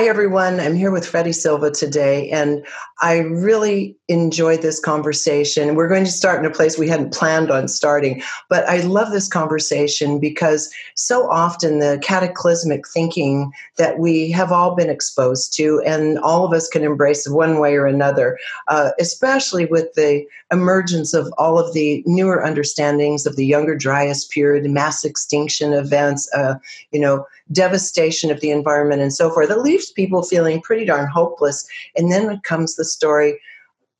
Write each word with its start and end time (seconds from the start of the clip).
Hi, 0.00 0.06
everyone. 0.06 0.60
I'm 0.60 0.74
here 0.74 0.90
with 0.90 1.06
Freddy 1.06 1.32
Silva 1.32 1.70
today, 1.70 2.30
and 2.30 2.64
I 3.02 3.18
really 3.18 3.98
enjoyed 4.10 4.60
this 4.60 4.80
conversation. 4.80 5.74
We're 5.76 5.88
going 5.88 6.04
to 6.04 6.10
start 6.10 6.40
in 6.40 6.44
a 6.44 6.54
place 6.54 6.76
we 6.76 6.88
hadn't 6.88 7.14
planned 7.14 7.50
on 7.50 7.68
starting, 7.68 8.22
but 8.48 8.68
I 8.68 8.80
love 8.80 9.12
this 9.12 9.28
conversation 9.28 10.18
because 10.18 10.70
so 10.94 11.30
often 11.30 11.78
the 11.78 11.98
cataclysmic 12.02 12.86
thinking 12.88 13.52
that 13.76 13.98
we 13.98 14.30
have 14.32 14.50
all 14.50 14.74
been 14.74 14.90
exposed 14.90 15.54
to, 15.56 15.80
and 15.86 16.18
all 16.18 16.44
of 16.44 16.52
us 16.52 16.68
can 16.68 16.82
embrace 16.82 17.28
one 17.28 17.58
way 17.60 17.76
or 17.76 17.86
another, 17.86 18.38
uh, 18.68 18.90
especially 18.98 19.66
with 19.66 19.94
the 19.94 20.26
emergence 20.52 21.14
of 21.14 21.32
all 21.38 21.58
of 21.58 21.72
the 21.72 22.02
newer 22.04 22.44
understandings 22.44 23.26
of 23.26 23.36
the 23.36 23.46
Younger 23.46 23.76
Dryas 23.76 24.24
period, 24.24 24.68
mass 24.68 25.04
extinction 25.04 25.72
events, 25.72 26.28
uh, 26.34 26.54
you 26.90 26.98
know, 26.98 27.24
devastation 27.52 28.30
of 28.30 28.40
the 28.40 28.50
environment, 28.50 29.02
and 29.02 29.12
so 29.12 29.30
forth. 29.30 29.50
It 29.50 29.58
leaves 29.58 29.92
people 29.92 30.22
feeling 30.24 30.60
pretty 30.60 30.84
darn 30.84 31.08
hopeless. 31.08 31.66
And 31.96 32.10
then 32.10 32.40
comes 32.40 32.74
the 32.74 32.84
story. 32.84 33.38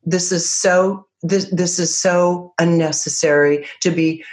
This 0.04 0.32
is 0.32 0.48
so. 0.48 1.06
This 1.22 1.50
this 1.50 1.78
is 1.78 1.94
so 1.94 2.54
unnecessary 2.58 3.66
to 3.80 3.90
be 3.90 4.24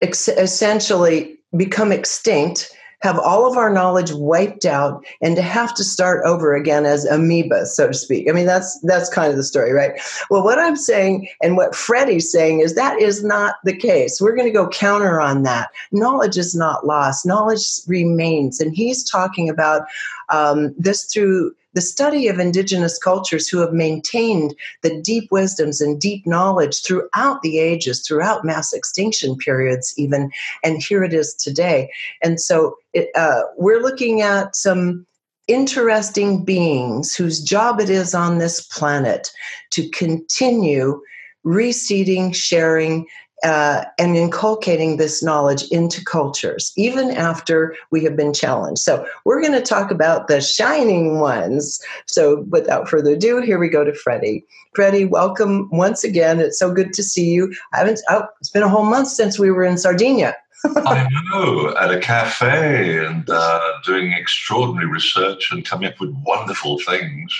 ex- 0.00 0.28
essentially 0.28 1.38
become 1.54 1.92
extinct 1.92 2.74
have 3.00 3.18
all 3.18 3.48
of 3.48 3.56
our 3.56 3.72
knowledge 3.72 4.10
wiped 4.12 4.64
out 4.64 5.04
and 5.22 5.36
to 5.36 5.42
have 5.42 5.72
to 5.74 5.84
start 5.84 6.24
over 6.24 6.54
again 6.54 6.84
as 6.84 7.04
amoeba 7.04 7.64
so 7.64 7.86
to 7.86 7.94
speak. 7.94 8.28
I 8.28 8.32
mean 8.32 8.46
that's 8.46 8.78
that's 8.82 9.08
kind 9.08 9.30
of 9.30 9.36
the 9.36 9.44
story 9.44 9.72
right? 9.72 9.92
Well 10.30 10.42
what 10.42 10.58
i'm 10.58 10.76
saying 10.76 11.28
and 11.42 11.56
what 11.56 11.74
freddy's 11.74 12.30
saying 12.30 12.60
is 12.60 12.74
that 12.74 13.00
is 13.00 13.22
not 13.22 13.56
the 13.64 13.76
case. 13.76 14.20
We're 14.20 14.34
going 14.34 14.48
to 14.48 14.52
go 14.52 14.68
counter 14.68 15.20
on 15.20 15.42
that. 15.44 15.70
Knowledge 15.92 16.36
is 16.36 16.54
not 16.54 16.86
lost. 16.86 17.24
Knowledge 17.24 17.66
remains. 17.86 18.60
And 18.60 18.74
he's 18.74 19.08
talking 19.08 19.48
about 19.48 19.82
um, 20.28 20.74
this 20.76 21.04
through 21.04 21.54
the 21.74 21.80
study 21.80 22.28
of 22.28 22.38
indigenous 22.38 22.98
cultures 22.98 23.48
who 23.48 23.58
have 23.58 23.72
maintained 23.72 24.54
the 24.82 25.00
deep 25.02 25.30
wisdoms 25.30 25.80
and 25.80 26.00
deep 26.00 26.26
knowledge 26.26 26.82
throughout 26.82 27.42
the 27.42 27.58
ages, 27.58 28.06
throughout 28.06 28.44
mass 28.44 28.72
extinction 28.72 29.36
periods, 29.36 29.92
even, 29.96 30.30
and 30.64 30.82
here 30.82 31.04
it 31.04 31.12
is 31.12 31.34
today. 31.34 31.90
And 32.22 32.40
so 32.40 32.76
it, 32.92 33.10
uh, 33.14 33.42
we're 33.56 33.82
looking 33.82 34.22
at 34.22 34.56
some 34.56 35.06
interesting 35.46 36.44
beings 36.44 37.14
whose 37.14 37.42
job 37.42 37.80
it 37.80 37.90
is 37.90 38.14
on 38.14 38.38
this 38.38 38.60
planet 38.60 39.30
to 39.70 39.88
continue 39.90 41.00
reseeding, 41.44 42.34
sharing, 42.34 43.06
uh, 43.44 43.84
and 43.98 44.16
inculcating 44.16 44.96
this 44.96 45.22
knowledge 45.22 45.64
into 45.70 46.04
cultures, 46.04 46.72
even 46.76 47.10
after 47.10 47.76
we 47.90 48.02
have 48.04 48.16
been 48.16 48.32
challenged. 48.32 48.80
So, 48.80 49.06
we're 49.24 49.40
going 49.40 49.52
to 49.52 49.62
talk 49.62 49.90
about 49.90 50.28
the 50.28 50.40
shining 50.40 51.20
ones. 51.20 51.80
So, 52.06 52.42
without 52.50 52.88
further 52.88 53.12
ado, 53.12 53.40
here 53.40 53.58
we 53.58 53.68
go 53.68 53.84
to 53.84 53.94
Freddy. 53.94 54.44
Freddy, 54.74 55.04
welcome 55.04 55.68
once 55.70 56.04
again. 56.04 56.40
It's 56.40 56.58
so 56.58 56.72
good 56.72 56.92
to 56.94 57.02
see 57.02 57.30
you. 57.30 57.54
I 57.72 57.78
haven't, 57.78 58.00
oh, 58.08 58.26
it's 58.40 58.50
been 58.50 58.62
a 58.62 58.68
whole 58.68 58.84
month 58.84 59.08
since 59.08 59.38
we 59.38 59.50
were 59.50 59.64
in 59.64 59.78
Sardinia. 59.78 60.36
I 60.64 61.08
know, 61.30 61.76
at 61.76 61.92
a 61.92 62.00
cafe 62.00 63.04
and 63.04 63.28
uh, 63.30 63.60
doing 63.84 64.12
extraordinary 64.12 64.90
research 64.90 65.50
and 65.52 65.64
coming 65.64 65.88
up 65.88 66.00
with 66.00 66.10
wonderful 66.24 66.78
things. 66.80 67.32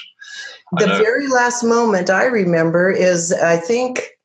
The 0.72 0.86
very 0.86 1.26
last 1.28 1.64
moment 1.64 2.10
I 2.10 2.24
remember 2.24 2.90
is, 2.90 3.32
I 3.32 3.56
think, 3.56 4.17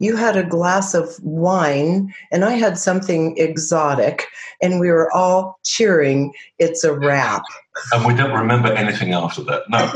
you 0.00 0.16
had 0.16 0.36
a 0.36 0.42
glass 0.42 0.94
of 0.94 1.22
wine 1.22 2.12
and 2.32 2.44
I 2.44 2.54
had 2.54 2.78
something 2.78 3.36
exotic, 3.36 4.26
and 4.60 4.80
we 4.80 4.90
were 4.90 5.12
all 5.12 5.60
cheering, 5.64 6.32
It's 6.58 6.82
a 6.82 6.92
wrap. 6.92 7.42
And 7.92 8.04
we 8.04 8.14
don't 8.14 8.36
remember 8.36 8.72
anything 8.72 9.12
after 9.12 9.42
that. 9.44 9.62
No, 9.68 9.78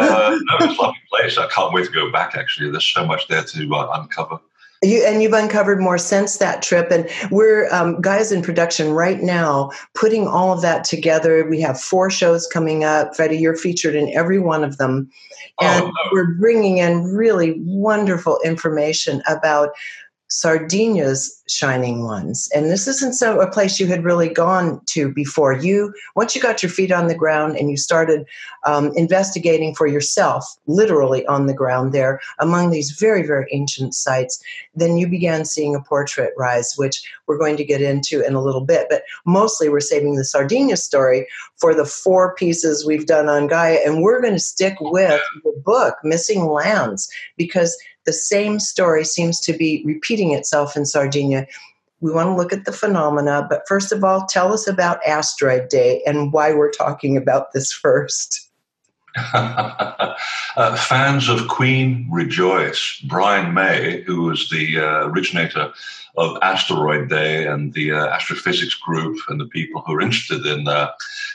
uh, 0.00 0.38
no, 0.42 0.56
it's 0.60 0.78
a 0.78 0.82
lovely 0.82 1.00
place. 1.10 1.38
I 1.38 1.46
can't 1.48 1.72
wait 1.72 1.86
to 1.86 1.92
go 1.92 2.10
back, 2.10 2.34
actually. 2.34 2.70
There's 2.70 2.84
so 2.84 3.06
much 3.06 3.28
there 3.28 3.44
to 3.44 3.74
uh, 3.74 4.00
uncover. 4.00 4.40
You, 4.84 5.04
and 5.04 5.22
you've 5.22 5.32
uncovered 5.32 5.80
more 5.80 5.98
since 5.98 6.36
that 6.38 6.62
trip. 6.62 6.90
And 6.90 7.08
we're 7.30 7.72
um, 7.72 8.00
guys 8.00 8.30
in 8.32 8.42
production 8.42 8.92
right 8.92 9.20
now, 9.20 9.70
putting 9.94 10.26
all 10.28 10.52
of 10.52 10.62
that 10.62 10.84
together. 10.84 11.48
We 11.48 11.60
have 11.62 11.80
four 11.80 12.10
shows 12.10 12.46
coming 12.46 12.84
up. 12.84 13.16
Freddy, 13.16 13.38
you're 13.38 13.56
featured 13.56 13.94
in 13.94 14.12
every 14.14 14.38
one 14.38 14.62
of 14.62 14.76
them. 14.76 15.10
Oh, 15.60 15.66
and 15.66 15.84
oh, 15.84 15.86
no. 15.86 16.10
we're 16.12 16.34
bringing 16.34 16.78
in 16.78 17.04
really 17.04 17.54
wonderful 17.60 18.38
information 18.44 19.22
about 19.28 19.70
Sardinia's 20.34 21.40
shining 21.46 22.02
ones. 22.02 22.48
And 22.52 22.68
this 22.68 22.88
isn't 22.88 23.14
so 23.14 23.40
a 23.40 23.48
place 23.48 23.78
you 23.78 23.86
had 23.86 24.02
really 24.02 24.28
gone 24.28 24.80
to 24.86 25.12
before. 25.12 25.52
You 25.52 25.94
once 26.16 26.34
you 26.34 26.42
got 26.42 26.60
your 26.60 26.70
feet 26.70 26.90
on 26.90 27.06
the 27.06 27.14
ground 27.14 27.56
and 27.56 27.70
you 27.70 27.76
started 27.76 28.26
um, 28.66 28.90
investigating 28.96 29.76
for 29.76 29.86
yourself, 29.86 30.44
literally 30.66 31.24
on 31.26 31.46
the 31.46 31.54
ground 31.54 31.92
there 31.92 32.20
among 32.40 32.70
these 32.70 32.90
very 32.90 33.24
very 33.24 33.46
ancient 33.52 33.94
sites, 33.94 34.42
then 34.74 34.96
you 34.96 35.06
began 35.06 35.44
seeing 35.44 35.76
a 35.76 35.82
portrait 35.82 36.32
rise, 36.36 36.74
which 36.76 37.08
we're 37.28 37.38
going 37.38 37.56
to 37.56 37.64
get 37.64 37.80
into 37.80 38.26
in 38.26 38.34
a 38.34 38.42
little 38.42 38.64
bit. 38.64 38.88
But 38.90 39.04
mostly 39.24 39.68
we're 39.68 39.78
saving 39.78 40.16
the 40.16 40.24
Sardinia 40.24 40.76
story 40.76 41.28
for 41.58 41.74
the 41.74 41.86
four 41.86 42.34
pieces 42.34 42.84
we've 42.84 43.06
done 43.06 43.28
on 43.28 43.46
Gaia, 43.46 43.78
and 43.86 44.02
we're 44.02 44.20
going 44.20 44.34
to 44.34 44.40
stick 44.40 44.74
with 44.80 45.20
the 45.44 45.62
book 45.64 45.94
Missing 46.02 46.46
Lands 46.46 47.08
because 47.36 47.78
the 48.06 48.12
same 48.12 48.60
story 48.60 49.04
seems 49.04 49.40
to 49.40 49.52
be 49.52 49.82
repeating 49.84 50.32
itself 50.32 50.76
in 50.76 50.86
Sardinia. 50.86 51.46
We 52.00 52.12
want 52.12 52.28
to 52.28 52.34
look 52.34 52.52
at 52.52 52.64
the 52.64 52.72
phenomena, 52.72 53.46
but 53.48 53.66
first 53.66 53.92
of 53.92 54.04
all, 54.04 54.26
tell 54.26 54.52
us 54.52 54.66
about 54.66 55.04
Asteroid 55.06 55.68
Day 55.68 56.02
and 56.06 56.32
why 56.32 56.52
we're 56.52 56.70
talking 56.70 57.16
about 57.16 57.52
this 57.52 57.72
first. 57.84 58.48
uh, 59.32 60.76
fans 60.76 61.28
of 61.28 61.46
Queen 61.46 62.08
rejoice. 62.10 63.00
Brian 63.08 63.54
May, 63.54 64.02
who 64.02 64.22
was 64.22 64.50
the 64.50 64.80
uh, 64.80 65.06
originator 65.06 65.72
of 66.16 66.36
Asteroid 66.42 67.08
Day 67.08 67.46
and 67.46 67.72
the 67.74 67.92
uh, 67.92 68.06
astrophysics 68.06 68.74
group 68.74 69.18
and 69.28 69.40
the 69.40 69.46
people 69.46 69.82
who 69.86 69.94
are 69.94 70.00
interested 70.00 70.44
in 70.46 70.66
uh, 70.66 70.90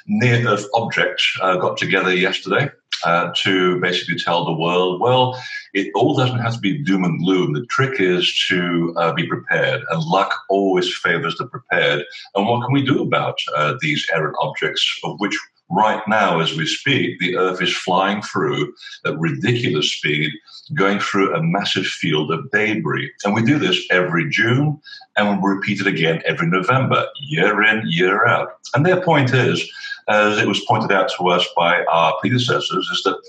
near 0.08 0.46
Earth 0.48 0.66
objects, 0.74 1.38
uh, 1.42 1.56
got 1.56 1.78
together 1.78 2.14
yesterday 2.14 2.70
uh, 3.06 3.32
to 3.36 3.80
basically 3.80 4.18
tell 4.18 4.46
the 4.46 4.54
world, 4.54 5.00
well, 5.00 5.42
it 5.74 5.92
all 5.96 6.16
doesn't 6.16 6.40
have 6.40 6.54
to 6.54 6.60
be 6.60 6.84
doom 6.84 7.04
and 7.04 7.20
gloom. 7.20 7.54
The 7.54 7.66
trick 7.68 8.00
is 8.00 8.46
to 8.50 8.94
uh, 8.98 9.14
be 9.14 9.28
prepared, 9.28 9.84
and 9.90 10.04
luck 10.04 10.34
always 10.50 10.96
favors 10.96 11.36
the 11.38 11.48
prepared. 11.48 12.04
And 12.36 12.48
what 12.48 12.64
can 12.64 12.74
we 12.74 12.84
do 12.84 13.02
about 13.02 13.38
uh, 13.56 13.76
these 13.82 14.06
errant 14.14 14.36
objects, 14.42 14.86
of 15.04 15.20
which 15.20 15.38
right 15.70 16.02
now, 16.08 16.40
as 16.40 16.58
we 16.58 16.66
speak, 16.66 17.20
the 17.20 17.38
Earth 17.38 17.62
is 17.62 17.76
flying 17.76 18.22
through 18.22 18.74
at 19.06 19.18
ridiculous 19.20 19.92
speed, 19.92 20.32
going 20.74 21.00
through 21.00 21.36
a 21.36 21.44
massive 21.44 21.86
field 21.86 22.32
of 22.32 22.50
debris. 22.52 23.12
And 23.24 23.34
we 23.34 23.44
do 23.44 23.60
this 23.60 23.86
every 23.92 24.30
June, 24.30 24.80
and 25.16 25.42
we 25.42 25.50
repeat 25.50 25.80
it 25.80 25.88
again 25.88 26.22
every 26.26 26.48
November, 26.48 27.08
year 27.22 27.62
in, 27.64 27.84
year 27.86 28.26
out. 28.26 28.60
And 28.74 28.86
their 28.86 29.02
point 29.02 29.34
is, 29.34 29.70
as 30.08 30.40
it 30.40 30.48
was 30.48 30.66
pointed 30.66 30.92
out 30.92 31.12
to 31.18 31.28
us 31.30 31.46
by 31.56 31.84
our 31.86 32.16
predecessors, 32.20 32.90
is 32.92 33.04
that 33.04 33.22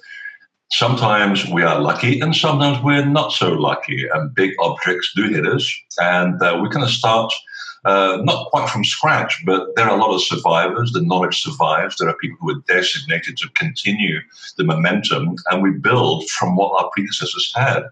sometimes 0.70 1.46
we 1.46 1.62
are 1.62 1.80
lucky 1.80 2.20
and 2.20 2.34
sometimes 2.34 2.82
we're 2.82 3.04
not 3.04 3.32
so 3.32 3.52
lucky, 3.52 4.06
and 4.12 4.34
big 4.34 4.52
objects 4.60 5.12
do 5.14 5.28
hit 5.28 5.46
us, 5.46 5.72
and 5.98 6.40
uh, 6.42 6.58
we 6.62 6.68
kind 6.70 6.84
of 6.84 6.90
start. 6.90 7.32
Uh, 7.86 8.18
not 8.24 8.50
quite 8.50 8.68
from 8.68 8.84
scratch, 8.84 9.42
but 9.46 9.74
there 9.74 9.86
are 9.86 9.96
a 9.96 10.00
lot 10.00 10.14
of 10.14 10.22
survivors. 10.22 10.92
The 10.92 11.00
knowledge 11.00 11.40
survives. 11.40 11.96
There 11.96 12.10
are 12.10 12.16
people 12.18 12.36
who 12.38 12.50
are 12.50 12.62
designated 12.68 13.38
to 13.38 13.48
continue 13.56 14.18
the 14.58 14.64
momentum, 14.64 15.36
and 15.46 15.62
we 15.62 15.70
build 15.70 16.28
from 16.28 16.56
what 16.56 16.78
our 16.78 16.90
predecessors 16.90 17.50
had. 17.56 17.84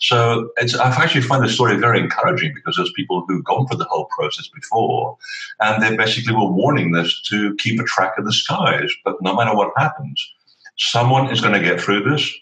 So 0.00 0.50
I 0.58 0.66
actually 0.98 1.20
find 1.20 1.44
the 1.44 1.48
story 1.48 1.76
very 1.76 2.00
encouraging 2.00 2.54
because 2.54 2.74
there's 2.74 2.92
people 2.92 3.24
who've 3.26 3.44
gone 3.44 3.68
through 3.68 3.78
the 3.78 3.84
whole 3.84 4.06
process 4.06 4.48
before, 4.48 5.16
and 5.60 5.80
they 5.80 5.96
basically 5.96 6.34
were 6.34 6.50
warning 6.50 6.96
us 6.96 7.22
to 7.28 7.54
keep 7.54 7.80
a 7.80 7.84
track 7.84 8.18
of 8.18 8.24
the 8.24 8.32
skies. 8.32 8.90
But 9.04 9.22
no 9.22 9.32
matter 9.36 9.54
what 9.54 9.70
happens, 9.76 10.28
someone 10.78 11.30
is 11.30 11.40
going 11.40 11.54
to 11.54 11.60
get 11.60 11.80
through 11.80 12.08
this. 12.08 12.32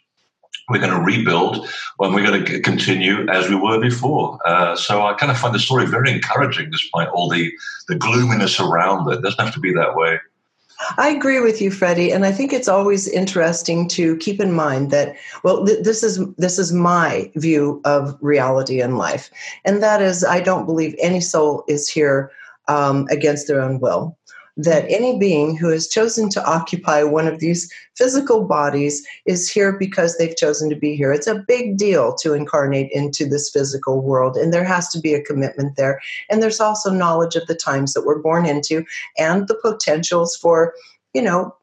We're 0.68 0.78
going 0.78 0.94
to 0.94 1.00
rebuild, 1.00 1.68
and 2.00 2.14
we're 2.14 2.26
going 2.26 2.44
to 2.44 2.60
continue 2.60 3.28
as 3.28 3.50
we 3.50 3.54
were 3.54 3.78
before. 3.78 4.38
Uh, 4.46 4.74
so 4.74 5.04
I 5.04 5.12
kind 5.12 5.30
of 5.30 5.38
find 5.38 5.54
the 5.54 5.58
story 5.58 5.84
very 5.84 6.10
encouraging, 6.10 6.70
despite 6.70 7.08
all 7.08 7.28
the 7.28 7.52
the 7.88 7.96
gloominess 7.96 8.58
around 8.58 9.10
it. 9.10 9.18
It 9.18 9.22
doesn't 9.22 9.44
have 9.44 9.52
to 9.54 9.60
be 9.60 9.74
that 9.74 9.94
way. 9.94 10.18
I 10.96 11.10
agree 11.10 11.40
with 11.40 11.60
you, 11.60 11.70
Freddy, 11.70 12.10
and 12.10 12.24
I 12.24 12.32
think 12.32 12.52
it's 12.52 12.68
always 12.68 13.06
interesting 13.06 13.88
to 13.88 14.16
keep 14.16 14.40
in 14.40 14.52
mind 14.52 14.90
that 14.90 15.16
well, 15.42 15.66
th- 15.66 15.84
this 15.84 16.02
is 16.02 16.24
this 16.36 16.58
is 16.58 16.72
my 16.72 17.30
view 17.36 17.82
of 17.84 18.16
reality 18.22 18.80
and 18.80 18.96
life, 18.96 19.30
and 19.64 19.82
that 19.82 20.00
is 20.00 20.24
I 20.24 20.40
don't 20.40 20.66
believe 20.66 20.94
any 20.98 21.20
soul 21.20 21.64
is 21.68 21.88
here 21.88 22.30
um, 22.68 23.06
against 23.10 23.46
their 23.46 23.60
own 23.60 23.80
will 23.80 24.16
that 24.56 24.84
any 24.88 25.18
being 25.18 25.56
who 25.56 25.68
has 25.68 25.88
chosen 25.88 26.28
to 26.30 26.44
occupy 26.46 27.02
one 27.02 27.26
of 27.26 27.40
these 27.40 27.72
physical 27.96 28.44
bodies 28.44 29.04
is 29.26 29.50
here 29.50 29.76
because 29.76 30.16
they've 30.16 30.36
chosen 30.36 30.70
to 30.70 30.76
be 30.76 30.94
here. 30.94 31.12
It's 31.12 31.26
a 31.26 31.44
big 31.48 31.76
deal 31.76 32.14
to 32.16 32.34
incarnate 32.34 32.90
into 32.92 33.28
this 33.28 33.50
physical 33.50 34.00
world, 34.00 34.36
and 34.36 34.52
there 34.52 34.64
has 34.64 34.88
to 34.90 35.00
be 35.00 35.14
a 35.14 35.22
commitment 35.22 35.76
there. 35.76 36.00
And 36.30 36.42
there's 36.42 36.60
also 36.60 36.90
knowledge 36.90 37.34
of 37.34 37.46
the 37.48 37.54
times 37.54 37.94
that 37.94 38.06
we're 38.06 38.22
born 38.22 38.46
into 38.46 38.84
and 39.18 39.48
the 39.48 39.56
potentials 39.56 40.36
for, 40.36 40.74
you 41.14 41.22
know, 41.22 41.54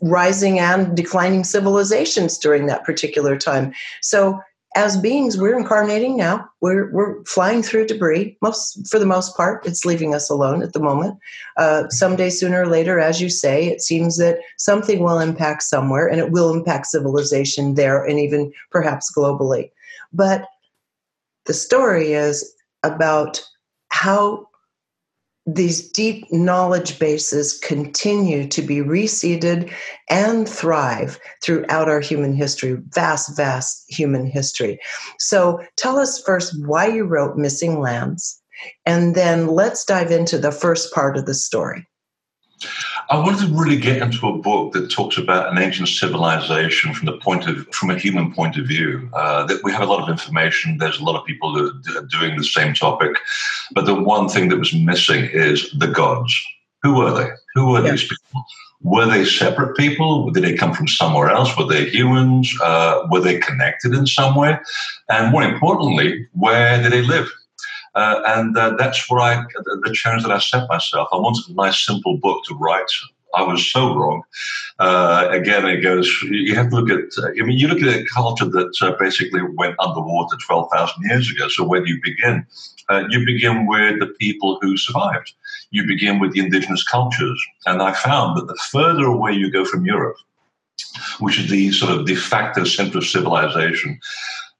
rising 0.00 0.58
and 0.58 0.96
declining 0.96 1.44
civilizations 1.44 2.38
during 2.38 2.66
that 2.66 2.84
particular 2.84 3.36
time. 3.36 3.72
So 4.00 4.40
as 4.74 4.96
beings, 4.96 5.36
we're 5.36 5.58
incarnating 5.58 6.16
now. 6.16 6.48
We're 6.60 6.90
we're 6.92 7.22
flying 7.24 7.62
through 7.62 7.86
debris. 7.86 8.36
Most 8.40 8.88
for 8.88 8.98
the 8.98 9.06
most 9.06 9.36
part, 9.36 9.66
it's 9.66 9.84
leaving 9.84 10.14
us 10.14 10.30
alone 10.30 10.62
at 10.62 10.72
the 10.72 10.80
moment. 10.80 11.18
Uh, 11.56 11.88
someday, 11.90 12.30
sooner 12.30 12.62
or 12.62 12.66
later, 12.66 12.98
as 12.98 13.20
you 13.20 13.28
say, 13.28 13.66
it 13.66 13.82
seems 13.82 14.16
that 14.18 14.38
something 14.56 15.00
will 15.00 15.18
impact 15.18 15.62
somewhere, 15.62 16.06
and 16.06 16.18
it 16.18 16.30
will 16.30 16.52
impact 16.52 16.86
civilization 16.86 17.74
there, 17.74 18.04
and 18.04 18.18
even 18.18 18.52
perhaps 18.70 19.12
globally. 19.14 19.70
But 20.12 20.46
the 21.44 21.54
story 21.54 22.12
is 22.12 22.54
about 22.82 23.42
how 23.88 24.48
these 25.46 25.88
deep 25.90 26.30
knowledge 26.32 26.98
bases 26.98 27.58
continue 27.58 28.46
to 28.48 28.62
be 28.62 28.76
reseeded 28.76 29.72
and 30.08 30.48
thrive 30.48 31.18
throughout 31.42 31.88
our 31.88 32.00
human 32.00 32.32
history, 32.32 32.78
vast, 32.90 33.36
vast 33.36 33.84
human 33.88 34.24
history. 34.24 34.78
So 35.18 35.60
tell 35.76 35.98
us 35.98 36.22
first 36.22 36.54
why 36.64 36.86
you 36.86 37.04
wrote 37.04 37.36
Missing 37.36 37.80
Lands, 37.80 38.40
and 38.86 39.16
then 39.16 39.48
let's 39.48 39.84
dive 39.84 40.12
into 40.12 40.38
the 40.38 40.52
first 40.52 40.94
part 40.94 41.16
of 41.16 41.26
the 41.26 41.34
story. 41.34 41.86
I 43.10 43.18
wanted 43.18 43.40
to 43.40 43.54
really 43.54 43.76
get 43.76 44.00
into 44.00 44.28
a 44.28 44.38
book 44.38 44.72
that 44.72 44.90
talks 44.90 45.18
about 45.18 45.50
an 45.50 45.58
ancient 45.58 45.88
civilization 45.88 46.94
from 46.94 47.06
the 47.06 47.18
point 47.18 47.46
of 47.46 47.66
from 47.68 47.90
a 47.90 47.98
human 47.98 48.32
point 48.32 48.56
of 48.56 48.66
view. 48.66 49.08
Uh, 49.12 49.44
that 49.46 49.62
we 49.62 49.72
have 49.72 49.82
a 49.82 49.86
lot 49.86 50.02
of 50.02 50.08
information. 50.08 50.78
There's 50.78 50.98
a 50.98 51.04
lot 51.04 51.18
of 51.18 51.26
people 51.26 51.52
that 51.52 51.96
are 51.96 52.06
doing 52.06 52.36
the 52.36 52.44
same 52.44 52.74
topic, 52.74 53.16
but 53.72 53.86
the 53.86 53.94
one 53.94 54.28
thing 54.28 54.48
that 54.48 54.58
was 54.58 54.72
missing 54.72 55.28
is 55.32 55.70
the 55.78 55.88
gods. 55.88 56.34
Who 56.82 56.94
were 56.94 57.12
they? 57.12 57.30
Who 57.54 57.70
were 57.70 57.84
yeah. 57.84 57.92
these 57.92 58.02
people? 58.02 58.44
Were 58.82 59.06
they 59.06 59.24
separate 59.24 59.76
people? 59.76 60.30
Did 60.30 60.42
they 60.42 60.54
come 60.54 60.74
from 60.74 60.88
somewhere 60.88 61.30
else? 61.30 61.56
Were 61.56 61.66
they 61.66 61.88
humans? 61.88 62.52
Uh, 62.60 63.06
were 63.10 63.20
they 63.20 63.38
connected 63.38 63.94
in 63.94 64.06
some 64.06 64.34
way? 64.34 64.58
And 65.08 65.30
more 65.30 65.44
importantly, 65.44 66.26
where 66.32 66.82
did 66.82 66.92
they 66.92 67.02
live? 67.02 67.30
Uh, 67.94 68.22
and 68.26 68.56
uh, 68.56 68.74
that's 68.78 69.08
what 69.10 69.20
I, 69.20 69.42
the 69.64 69.92
challenge 69.92 70.22
that 70.22 70.32
I 70.32 70.38
set 70.38 70.68
myself. 70.68 71.08
I 71.12 71.16
wanted 71.16 71.48
a 71.48 71.54
nice, 71.54 71.84
simple 71.84 72.16
book 72.16 72.44
to 72.44 72.54
write. 72.54 72.90
I 73.34 73.42
was 73.42 73.70
so 73.70 73.94
wrong. 73.94 74.22
Uh, 74.78 75.28
again, 75.30 75.66
it 75.66 75.80
goes, 75.80 76.10
you 76.22 76.54
have 76.54 76.70
to 76.70 76.76
look 76.76 76.90
at, 76.90 77.22
uh, 77.22 77.28
I 77.28 77.44
mean, 77.44 77.58
you 77.58 77.68
look 77.68 77.82
at 77.82 78.00
a 78.00 78.04
culture 78.04 78.44
that 78.44 78.76
uh, 78.82 78.92
basically 78.98 79.40
went 79.42 79.76
underwater 79.78 80.36
12,000 80.46 81.02
years 81.08 81.30
ago. 81.30 81.48
So 81.48 81.64
where 81.64 81.82
do 81.82 81.90
you 81.90 82.00
begin? 82.02 82.46
Uh, 82.90 83.04
you 83.08 83.24
begin 83.24 83.66
with 83.66 84.00
the 84.00 84.14
people 84.18 84.58
who 84.60 84.76
survived. 84.76 85.32
You 85.70 85.86
begin 85.86 86.18
with 86.18 86.32
the 86.32 86.40
indigenous 86.40 86.84
cultures. 86.84 87.42
And 87.66 87.80
I 87.80 87.92
found 87.92 88.36
that 88.36 88.48
the 88.48 88.58
further 88.70 89.04
away 89.04 89.32
you 89.32 89.50
go 89.50 89.64
from 89.64 89.86
Europe, 89.86 90.16
which 91.20 91.38
is 91.38 91.48
the 91.48 91.72
sort 91.72 91.92
of 91.92 92.06
de 92.06 92.14
facto 92.14 92.64
center 92.64 92.98
of 92.98 93.06
civilization, 93.06 93.98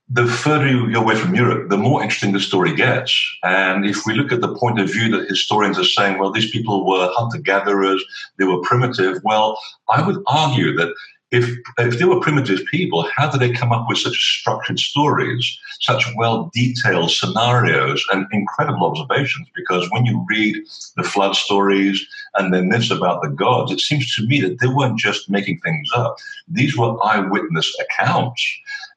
the 0.08 0.26
further 0.26 0.69
you 0.69 0.93
go 0.93 1.00
away 1.00 1.14
from 1.14 1.34
Europe, 1.34 1.70
the 1.70 1.76
more 1.76 2.02
interesting 2.02 2.32
the 2.32 2.40
story 2.40 2.75
gets. 2.75 3.19
And 3.44 3.87
if 3.87 4.04
we 4.04 4.14
look 4.14 4.32
at 4.32 4.40
the 4.40 4.54
point 4.54 4.78
of 4.78 4.93
view 4.93 5.10
that 5.16 5.28
historians 5.28 5.78
are 5.78 5.84
saying, 5.84 6.19
well, 6.19 6.31
these 6.31 6.50
people 6.50 6.87
were 6.87 7.10
hunter 7.12 7.38
gatherers, 7.38 8.04
they 8.38 8.44
were 8.44 8.60
primitive, 8.60 9.19
well, 9.25 9.58
I 9.88 10.06
would 10.06 10.22
argue 10.26 10.76
that 10.76 10.93
if, 11.32 11.58
if 11.78 11.99
they 11.99 12.04
were 12.04 12.20
primitive 12.20 12.60
people, 12.66 13.08
how 13.16 13.31
did 13.31 13.40
they 13.40 13.52
come 13.52 13.72
up 13.72 13.87
with 13.88 13.96
such 13.96 14.14
structured 14.14 14.78
stories, 14.78 15.58
such 15.81 16.05
well 16.14 16.50
detailed 16.52 17.10
scenarios, 17.10 18.05
and 18.12 18.26
incredible 18.32 18.84
observations? 18.84 19.48
Because 19.56 19.90
when 19.90 20.05
you 20.05 20.25
read 20.28 20.56
the 20.96 21.02
flood 21.02 21.34
stories 21.34 22.06
and 22.34 22.52
the 22.52 22.62
myths 22.62 22.90
about 22.90 23.22
the 23.22 23.31
gods, 23.31 23.72
it 23.72 23.81
seems 23.81 24.14
to 24.14 24.26
me 24.26 24.43
that 24.43 24.60
they 24.60 24.66
weren't 24.66 24.98
just 24.98 25.31
making 25.31 25.58
things 25.60 25.88
up. 25.94 26.19
These 26.48 26.76
were 26.76 27.02
eyewitness 27.02 27.75
accounts. 27.81 28.46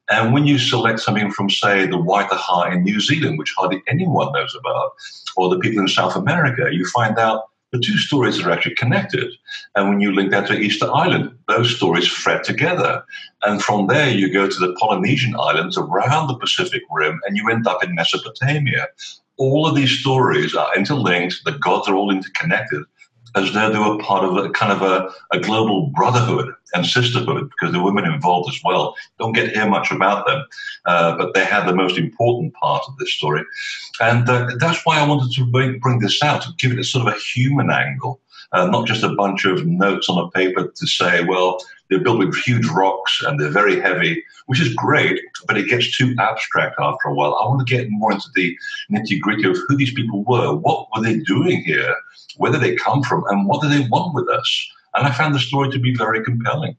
And 0.10 0.34
when 0.34 0.46
you 0.46 0.60
select 0.60 1.00
something 1.00 1.32
from, 1.32 1.50
say, 1.50 1.88
the 1.88 1.98
Waitaha 1.98 2.72
in 2.72 2.84
New 2.84 3.00
Zealand, 3.00 3.38
which 3.38 3.54
hardly 3.58 3.82
anyone 3.88 4.32
knows 4.34 4.56
about, 4.56 4.92
or 5.36 5.50
the 5.50 5.60
people 5.60 5.82
in 5.82 5.88
South 5.88 6.16
America, 6.16 6.70
you 6.72 6.86
find 6.88 7.18
out 7.18 7.50
the 7.72 7.80
two 7.80 7.98
stories 7.98 8.40
are 8.40 8.52
actually 8.52 8.76
connected. 8.76 9.32
And 9.76 9.90
when 9.90 10.00
you 10.00 10.14
link 10.14 10.32
that 10.32 10.48
to 10.48 10.58
Easter 10.58 10.90
Island, 10.94 11.38
those 11.48 11.76
stories 11.76 12.08
thread 12.08 12.44
together. 12.44 13.04
And 13.44 13.62
from 13.62 13.88
there, 13.88 14.10
you 14.10 14.32
go 14.32 14.48
to 14.48 14.60
the 14.60 14.74
Polynesian 14.80 15.36
islands 15.38 15.78
around 15.78 16.28
the 16.28 16.38
Pacific 16.38 16.84
Rim, 16.92 17.20
and 17.26 17.36
you 17.36 17.50
end 17.50 17.68
up 17.68 17.84
in 17.84 17.96
Mesopotamia. 17.96 18.88
All 19.38 19.68
of 19.68 19.76
these 19.76 20.00
stories 20.00 20.56
are 20.56 20.74
interlinked, 20.78 21.42
the 21.44 21.52
gods 21.54 21.90
are 21.90 21.96
all 21.96 22.12
interconnected, 22.12 22.84
as 23.36 23.52
though 23.54 23.70
they 23.70 23.80
were 23.80 23.98
part 23.98 24.24
of 24.24 24.38
a 24.38 24.50
kind 24.50 24.72
of 24.72 24.82
a, 24.82 25.10
a 25.32 25.40
global 25.40 25.88
brotherhood 25.88 26.54
and 26.74 26.86
sisterhood 26.86 27.50
because 27.50 27.74
the 27.74 27.84
women 27.84 28.06
involved 28.06 28.50
as 28.50 28.60
well. 28.64 28.96
Don't 29.20 29.34
get 29.34 29.46
to 29.46 29.52
hear 29.52 29.68
much 29.68 29.92
about 29.92 30.26
them, 30.26 30.44
uh, 30.86 31.18
but 31.18 31.34
they 31.34 31.44
had 31.44 31.66
the 31.66 31.76
most 31.76 31.98
important 31.98 32.54
part 32.54 32.84
of 32.88 32.98
this 32.98 33.14
story. 33.14 33.44
And 34.00 34.28
uh, 34.30 34.52
that's 34.60 34.86
why 34.86 35.00
I 35.00 35.08
wanted 35.08 35.32
to 35.34 35.46
bring, 35.46 35.80
bring 35.80 36.00
this 36.00 36.24
out, 36.24 36.42
to 36.44 36.50
give 36.58 36.72
it 36.72 36.80
a 36.80 36.84
sort 36.84 37.08
of 37.08 37.14
a 37.14 37.18
human 37.18 37.70
angle. 37.70 38.20
Uh, 38.52 38.68
not 38.68 38.88
just 38.88 39.04
a 39.04 39.14
bunch 39.16 39.46
of 39.46 39.66
notes 39.66 40.08
on 40.08 40.24
a 40.24 40.30
paper 40.32 40.72
to 40.76 40.88
say, 40.88 41.24
well, 41.24 41.60
they're 41.90 42.00
built 42.00 42.20
with 42.20 42.36
huge 42.36 42.66
rocks 42.68 43.22
and 43.22 43.40
they're 43.40 43.50
very 43.50 43.80
heavy, 43.80 44.24
which 44.48 44.62
is 44.62 44.74
great, 44.74 45.20
but 45.48 45.58
it 45.58 45.68
gets 45.68 45.96
too 45.96 46.16
abstract 46.20 46.76
after 46.80 47.10
a 47.10 47.14
while. 47.14 47.36
I 47.36 47.48
want 47.48 47.66
to 47.66 47.76
get 47.76 47.88
more 47.90 48.12
into 48.12 48.30
the 48.36 48.58
nitty 48.92 49.20
gritty 49.20 49.48
of 49.48 49.58
who 49.68 49.76
these 49.76 49.94
people 49.94 50.24
were, 50.24 50.54
what 50.54 50.88
were 50.96 51.04
they 51.04 51.20
doing 51.20 51.62
here, 51.64 51.96
where 52.38 52.52
did 52.52 52.62
they 52.62 52.76
come 52.76 53.04
from, 53.04 53.24
and 53.30 53.48
what 53.48 53.62
do 53.62 53.70
they 53.70 53.88
want 53.90 54.16
with 54.16 54.30
us. 54.30 54.68
And 54.96 55.06
I 55.06 55.12
found 55.12 55.36
the 55.36 55.40
story 55.40 55.70
to 55.72 55.80
be 55.80 55.96
very 55.96 56.24
compelling. 56.24 56.78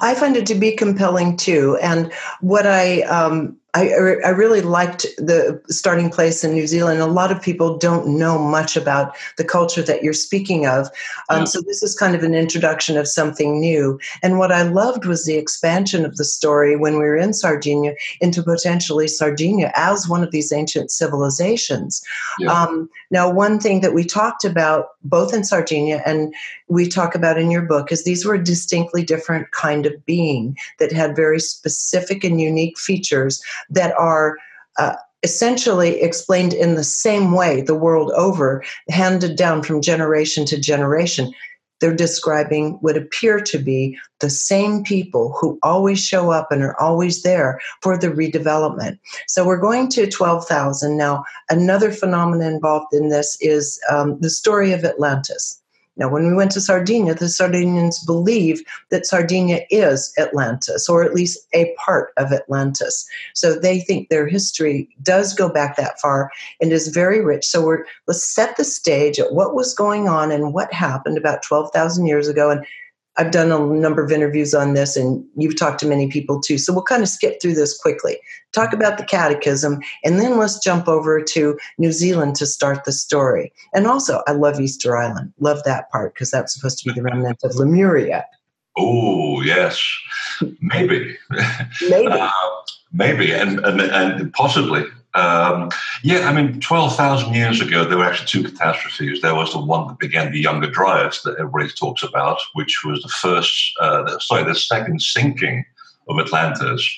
I 0.00 0.14
find 0.14 0.36
it 0.36 0.46
to 0.46 0.54
be 0.54 0.72
compelling 0.72 1.36
too. 1.36 1.76
And 1.82 2.12
what 2.40 2.66
I 2.66 3.02
um, 3.02 3.57
I, 3.74 3.90
I, 4.24 4.30
really 4.30 4.62
liked 4.62 5.02
the 5.18 5.60
starting 5.68 6.08
place 6.08 6.42
in 6.42 6.54
New 6.54 6.66
Zealand. 6.66 7.02
A 7.02 7.06
lot 7.06 7.30
of 7.30 7.42
people 7.42 7.76
don't 7.76 8.18
know 8.18 8.38
much 8.38 8.78
about 8.78 9.14
the 9.36 9.44
culture 9.44 9.82
that 9.82 10.02
you're 10.02 10.14
speaking 10.14 10.66
of. 10.66 10.88
Um, 11.28 11.44
So, 11.46 11.60
this 11.60 11.82
is 11.82 11.94
kind 11.94 12.14
of 12.14 12.22
an 12.22 12.34
introduction 12.34 12.96
of 12.96 13.06
something 13.06 13.60
new. 13.60 14.00
And 14.22 14.38
what 14.38 14.52
I 14.52 14.62
loved 14.62 15.04
was 15.04 15.26
the 15.26 15.36
expansion 15.36 16.06
of 16.06 16.16
the 16.16 16.24
story 16.24 16.76
when 16.76 16.94
we 16.94 17.00
were 17.00 17.16
in 17.16 17.34
Sardinia 17.34 17.94
into 18.22 18.42
potentially 18.42 19.06
Sardinia 19.06 19.70
as 19.74 20.08
one 20.08 20.24
of 20.24 20.30
these 20.30 20.50
ancient 20.50 20.90
civilizations. 20.90 22.02
Yeah. 22.38 22.50
Um, 22.50 22.88
now, 23.10 23.30
one 23.30 23.60
thing 23.60 23.82
that 23.82 23.92
we 23.92 24.04
talked 24.04 24.46
about 24.46 24.88
both 25.04 25.34
in 25.34 25.44
Sardinia 25.44 26.02
and 26.06 26.34
we 26.68 26.88
talk 26.88 27.14
about 27.14 27.38
in 27.38 27.50
your 27.50 27.62
book 27.62 27.92
is 27.92 28.04
these 28.04 28.24
were 28.24 28.34
a 28.34 28.42
distinctly 28.44 29.02
different 29.02 29.50
kind 29.50 29.84
of 29.84 30.04
being 30.06 30.56
that 30.78 30.92
had 30.92 31.16
very 31.16 31.40
specific 31.40 32.24
and 32.24 32.40
unique 32.40 32.78
features 32.78 33.42
that 33.70 33.94
are 33.98 34.36
uh, 34.78 34.94
essentially 35.22 36.00
explained 36.00 36.54
in 36.54 36.74
the 36.74 36.84
same 36.84 37.32
way 37.32 37.60
the 37.60 37.74
world 37.74 38.12
over, 38.12 38.64
handed 38.88 39.36
down 39.36 39.62
from 39.62 39.82
generation 39.82 40.44
to 40.46 40.60
generation. 40.60 41.32
They're 41.80 41.94
describing 41.94 42.72
what 42.80 42.96
appear 42.96 43.40
to 43.40 43.58
be 43.58 43.98
the 44.20 44.30
same 44.30 44.82
people 44.82 45.36
who 45.40 45.58
always 45.62 46.04
show 46.04 46.30
up 46.30 46.50
and 46.50 46.62
are 46.62 46.80
always 46.80 47.22
there 47.22 47.60
for 47.82 47.96
the 47.96 48.08
redevelopment. 48.08 48.98
So 49.28 49.46
we're 49.46 49.60
going 49.60 49.88
to 49.90 50.08
12,000. 50.08 50.96
Now, 50.96 51.24
another 51.48 51.92
phenomenon 51.92 52.54
involved 52.54 52.92
in 52.92 53.10
this 53.10 53.36
is 53.40 53.80
um, 53.90 54.18
the 54.20 54.30
story 54.30 54.72
of 54.72 54.84
Atlantis. 54.84 55.60
Now, 55.98 56.08
when 56.08 56.26
we 56.26 56.34
went 56.34 56.52
to 56.52 56.60
Sardinia, 56.60 57.14
the 57.14 57.28
Sardinians 57.28 58.04
believe 58.04 58.62
that 58.90 59.04
Sardinia 59.04 59.62
is 59.68 60.12
Atlantis, 60.16 60.88
or 60.88 61.02
at 61.02 61.12
least 61.12 61.38
a 61.52 61.74
part 61.84 62.12
of 62.16 62.32
Atlantis. 62.32 63.06
So 63.34 63.54
they 63.54 63.80
think 63.80 64.08
their 64.08 64.26
history 64.26 64.88
does 65.02 65.34
go 65.34 65.48
back 65.48 65.76
that 65.76 66.00
far 66.00 66.30
and 66.60 66.72
is 66.72 66.88
very 66.88 67.20
rich. 67.20 67.46
So 67.46 67.64
we're 67.64 67.84
let's 68.06 68.24
set 68.24 68.56
the 68.56 68.64
stage 68.64 69.18
at 69.18 69.32
what 69.32 69.54
was 69.54 69.74
going 69.74 70.08
on 70.08 70.30
and 70.30 70.54
what 70.54 70.72
happened 70.72 71.18
about 71.18 71.42
12,000 71.42 72.06
years 72.06 72.28
ago 72.28 72.50
and 72.50 72.64
I've 73.18 73.32
done 73.32 73.50
a 73.50 73.58
number 73.58 74.02
of 74.02 74.12
interviews 74.12 74.54
on 74.54 74.74
this, 74.74 74.96
and 74.96 75.24
you've 75.36 75.56
talked 75.56 75.80
to 75.80 75.86
many 75.86 76.08
people 76.08 76.40
too. 76.40 76.56
So 76.56 76.72
we'll 76.72 76.84
kind 76.84 77.02
of 77.02 77.08
skip 77.08 77.42
through 77.42 77.54
this 77.54 77.76
quickly. 77.76 78.18
Talk 78.52 78.72
about 78.72 78.96
the 78.96 79.04
cataclysm, 79.04 79.80
and 80.04 80.20
then 80.20 80.38
let's 80.38 80.62
jump 80.62 80.86
over 80.86 81.20
to 81.20 81.58
New 81.78 81.90
Zealand 81.92 82.36
to 82.36 82.46
start 82.46 82.84
the 82.84 82.92
story. 82.92 83.52
And 83.74 83.86
also, 83.88 84.22
I 84.28 84.32
love 84.32 84.60
Easter 84.60 84.96
Island. 84.96 85.32
Love 85.40 85.62
that 85.64 85.90
part 85.90 86.14
because 86.14 86.30
that's 86.30 86.54
supposed 86.54 86.78
to 86.78 86.88
be 86.88 86.94
the 86.94 87.02
remnant 87.02 87.40
of 87.42 87.56
Lemuria. 87.56 88.24
Oh, 88.76 89.42
yes. 89.42 89.84
Maybe. 90.60 91.16
Maybe. 91.90 92.06
Uh, 92.06 92.30
maybe, 92.92 93.32
and, 93.32 93.58
and, 93.60 93.80
and 93.80 94.32
possibly. 94.32 94.84
Um, 95.18 95.70
yeah, 96.02 96.28
I 96.28 96.32
mean, 96.32 96.60
12,000 96.60 97.34
years 97.34 97.60
ago, 97.60 97.84
there 97.84 97.98
were 97.98 98.04
actually 98.04 98.28
two 98.28 98.48
catastrophes. 98.48 99.20
There 99.20 99.34
was 99.34 99.52
the 99.52 99.60
one 99.60 99.88
that 99.88 99.98
began 99.98 100.30
the 100.30 100.40
Younger 100.40 100.70
Dryas 100.70 101.22
that 101.22 101.36
everybody 101.38 101.68
talks 101.70 102.02
about, 102.02 102.38
which 102.52 102.84
was 102.84 103.02
the 103.02 103.08
first, 103.08 103.72
uh, 103.80 104.18
sorry, 104.20 104.44
the 104.44 104.54
second 104.54 105.02
sinking 105.02 105.64
of 106.08 106.18
Atlantis. 106.18 106.88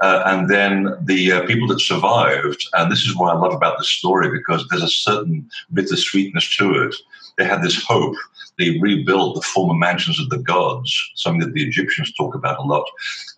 Uh, 0.00 0.22
and 0.26 0.50
then 0.50 0.94
the 1.02 1.32
uh, 1.32 1.46
people 1.46 1.66
that 1.68 1.80
survived, 1.80 2.68
and 2.74 2.92
this 2.92 3.04
is 3.04 3.16
what 3.16 3.34
I 3.34 3.38
love 3.38 3.54
about 3.54 3.78
this 3.78 3.88
story 3.88 4.30
because 4.30 4.66
there's 4.68 4.82
a 4.82 4.88
certain 4.88 5.48
bittersweetness 5.72 6.56
to 6.58 6.84
it. 6.84 6.94
They 7.38 7.44
had 7.44 7.62
this 7.62 7.82
hope 7.82 8.16
They 8.58 8.78
rebuilt 8.80 9.36
the 9.36 9.40
former 9.40 9.74
mansions 9.74 10.20
of 10.20 10.28
the 10.28 10.38
gods, 10.38 10.94
something 11.14 11.40
that 11.40 11.54
the 11.54 11.64
Egyptians 11.64 12.12
talk 12.12 12.34
about 12.34 12.58
a 12.58 12.62
lot. 12.62 12.86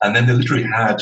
And 0.02 0.16
then 0.16 0.26
they 0.26 0.32
literally 0.32 0.64
had, 0.64 1.00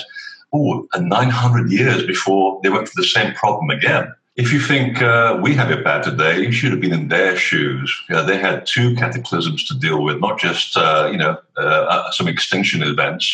oh, 0.53 0.89
and 0.93 1.09
900 1.09 1.71
years 1.71 2.07
before 2.07 2.61
they 2.63 2.69
went 2.69 2.89
through 2.89 3.03
the 3.03 3.09
same 3.09 3.35
problem 3.35 3.71
again. 3.71 4.13
If 4.37 4.53
you 4.53 4.61
think 4.61 5.03
uh, 5.03 5.39
we 5.43 5.55
have 5.55 5.71
it 5.71 5.85
bad 5.85 6.03
today, 6.03 6.41
you 6.41 6.53
should 6.53 6.71
have 6.71 6.81
been 6.81 6.93
in 6.93 7.09
their 7.09 7.37
shoes. 7.37 7.95
They 8.09 8.39
had 8.39 8.65
two 8.65 8.95
cataclysms 8.95 9.65
to 9.67 9.79
deal 9.79 10.03
with, 10.03 10.21
not 10.21 10.39
just 10.39 10.77
uh, 10.77 11.09
you 11.11 11.19
know 11.19 11.37
uh, 11.59 11.61
uh, 11.61 12.11
some 12.13 12.29
extinction 12.29 12.83
events, 12.83 13.29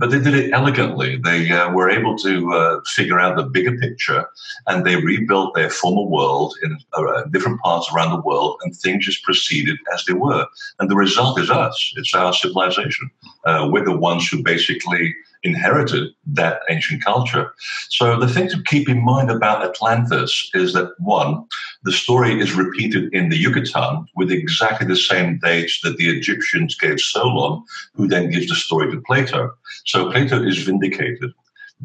but 0.00 0.10
they 0.10 0.18
did 0.18 0.34
it 0.34 0.52
elegantly. 0.52 1.18
They 1.18 1.50
uh, 1.50 1.70
were 1.72 1.90
able 1.90 2.16
to 2.18 2.52
uh, 2.52 2.80
figure 2.86 3.20
out 3.20 3.36
the 3.36 3.42
bigger 3.42 3.76
picture 3.76 4.26
and 4.66 4.84
they 4.84 4.96
rebuilt 4.96 5.54
their 5.54 5.68
former 5.68 6.02
world 6.02 6.54
in 6.62 6.78
uh, 6.94 7.24
different 7.30 7.60
parts 7.60 7.92
around 7.92 8.10
the 8.10 8.22
world, 8.22 8.58
and 8.62 8.74
things 8.74 9.04
just 9.04 9.22
proceeded 9.24 9.76
as 9.92 10.04
they 10.06 10.14
were. 10.14 10.46
And 10.78 10.90
the 10.90 10.96
result 10.96 11.38
is 11.38 11.50
us, 11.50 11.92
it's 11.96 12.14
our 12.14 12.32
civilization. 12.32 13.10
Uh, 13.44 13.68
we're 13.70 13.84
the 13.84 13.96
ones 13.96 14.26
who 14.26 14.42
basically 14.42 15.14
inherited 15.42 16.10
that 16.26 16.60
ancient 16.68 17.04
culture. 17.04 17.52
So 17.88 18.18
the 18.18 18.28
thing 18.28 18.48
to 18.50 18.62
keep 18.64 18.88
in 18.88 19.04
mind 19.04 19.30
about 19.30 19.64
Atlantis 19.64 20.50
is 20.54 20.72
that 20.74 20.92
one, 20.98 21.44
the 21.82 21.92
story 21.92 22.40
is 22.40 22.52
repeated 22.52 23.12
in 23.14 23.28
the 23.28 23.38
Yucatan 23.38 24.06
with 24.16 24.30
exactly 24.30 24.86
the 24.86 24.96
same 24.96 25.38
dates 25.42 25.80
that 25.82 25.96
the 25.96 26.08
Egyptians 26.10 26.76
gave 26.76 27.00
Solon, 27.00 27.62
who 27.94 28.06
then 28.06 28.30
gives 28.30 28.48
the 28.48 28.54
story 28.54 28.90
to 28.90 29.00
Plato. 29.00 29.50
So 29.86 30.10
Plato 30.10 30.42
is 30.42 30.58
vindicated. 30.62 31.32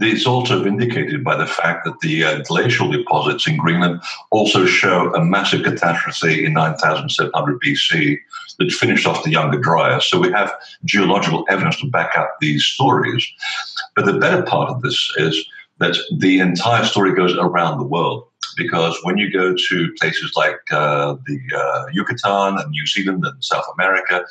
It's 0.01 0.25
also 0.25 0.61
vindicated 0.61 1.23
by 1.23 1.37
the 1.37 1.45
fact 1.45 1.85
that 1.85 1.99
the 2.01 2.23
uh, 2.23 2.41
glacial 2.41 2.91
deposits 2.91 3.47
in 3.47 3.55
Greenland 3.55 4.01
also 4.31 4.65
show 4.65 5.13
a 5.13 5.23
massive 5.23 5.63
catastrophe 5.63 6.45
in 6.45 6.53
9700 6.53 7.61
BC 7.61 8.17
that 8.59 8.71
finished 8.71 9.07
off 9.07 9.23
the 9.23 9.31
Younger 9.31 9.59
Dryas. 9.59 10.05
So 10.05 10.19
we 10.19 10.31
have 10.31 10.53
geological 10.83 11.45
evidence 11.49 11.79
to 11.79 11.89
back 11.89 12.17
up 12.17 12.35
these 12.41 12.65
stories. 12.65 13.25
But 13.95 14.05
the 14.05 14.19
better 14.19 14.43
part 14.43 14.69
of 14.69 14.81
this 14.81 15.11
is 15.17 15.45
that 15.79 15.97
the 16.17 16.39
entire 16.39 16.85
story 16.85 17.13
goes 17.13 17.35
around 17.37 17.77
the 17.77 17.85
world 17.85 18.27
because 18.57 18.97
when 19.03 19.17
you 19.17 19.31
go 19.31 19.53
to 19.53 19.93
places 19.99 20.33
like 20.35 20.59
uh, 20.71 21.15
the 21.25 21.39
uh, 21.55 21.85
Yucatan 21.93 22.57
and 22.59 22.71
New 22.71 22.85
Zealand 22.85 23.25
and 23.25 23.43
South 23.43 23.65
America, 23.77 24.23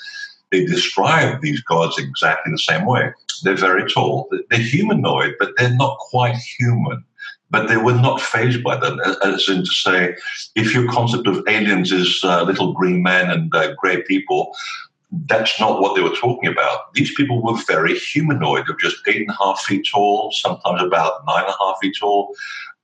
they 0.50 0.64
describe 0.64 1.40
these 1.40 1.60
gods 1.62 1.98
exactly 1.98 2.52
the 2.52 2.58
same 2.58 2.84
way. 2.84 3.12
They're 3.42 3.56
very 3.56 3.90
tall. 3.90 4.28
They're 4.50 4.58
humanoid, 4.58 5.34
but 5.38 5.52
they're 5.56 5.74
not 5.74 5.98
quite 5.98 6.36
human. 6.36 7.04
But 7.50 7.68
they 7.68 7.76
were 7.76 7.94
not 7.94 8.20
fazed 8.20 8.62
by 8.64 8.76
them, 8.76 9.00
as 9.22 9.48
in 9.48 9.64
to 9.64 9.66
say, 9.66 10.16
if 10.54 10.74
your 10.74 10.90
concept 10.90 11.26
of 11.26 11.46
aliens 11.46 11.92
is 11.92 12.20
uh, 12.24 12.42
little 12.42 12.72
green 12.72 13.02
men 13.02 13.30
and 13.30 13.54
uh, 13.54 13.74
grey 13.74 14.02
people, 14.02 14.54
that's 15.26 15.60
not 15.60 15.80
what 15.80 15.94
they 15.94 16.02
were 16.02 16.16
talking 16.16 16.50
about. 16.50 16.92
These 16.94 17.14
people 17.14 17.42
were 17.42 17.58
very 17.66 17.96
humanoid. 17.96 18.64
They're 18.66 18.76
just 18.76 18.96
eight 19.06 19.20
and 19.20 19.30
a 19.30 19.36
half 19.44 19.60
feet 19.60 19.86
tall, 19.90 20.32
sometimes 20.32 20.82
about 20.82 21.24
nine 21.26 21.44
and 21.44 21.54
a 21.54 21.64
half 21.64 21.76
feet 21.80 21.96
tall, 21.98 22.34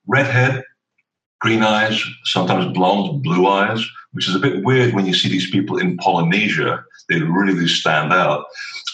redhead, 0.06 0.62
green 1.40 1.62
eyes, 1.62 2.02
sometimes 2.24 2.72
blonde, 2.72 3.22
blue 3.22 3.46
eyes, 3.46 3.84
which 4.12 4.28
is 4.28 4.34
a 4.34 4.40
bit 4.40 4.62
weird 4.64 4.94
when 4.94 5.06
you 5.06 5.14
see 5.14 5.28
these 5.28 5.50
people 5.50 5.78
in 5.78 5.96
Polynesia. 5.96 6.84
They 7.10 7.20
really 7.20 7.68
stand 7.68 8.12
out. 8.12 8.46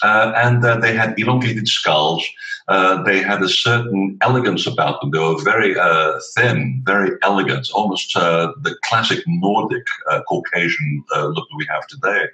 Uh, 0.03 0.33
and 0.37 0.65
uh, 0.65 0.77
they 0.79 0.95
had 0.95 1.19
elongated 1.19 1.69
skulls. 1.69 2.27
Uh, 2.69 3.03
they 3.05 3.23
had 3.23 3.43
a 3.43 3.49
certain 3.49 4.19
elegance 4.21 4.67
about 4.67 5.01
them. 5.01 5.11
They 5.11 5.19
were 5.19 5.43
very 5.43 5.79
uh, 5.79 6.19
thin, 6.35 6.83
very 6.85 7.13
elegant, 7.23 7.71
almost 7.73 8.17
uh, 8.17 8.53
the 8.63 8.75
classic 8.85 9.23
Nordic 9.27 9.87
uh, 10.11 10.23
Caucasian 10.29 11.05
look 11.15 11.49
that 11.49 11.57
we 11.57 11.67
have 11.71 11.87
today. 11.87 12.25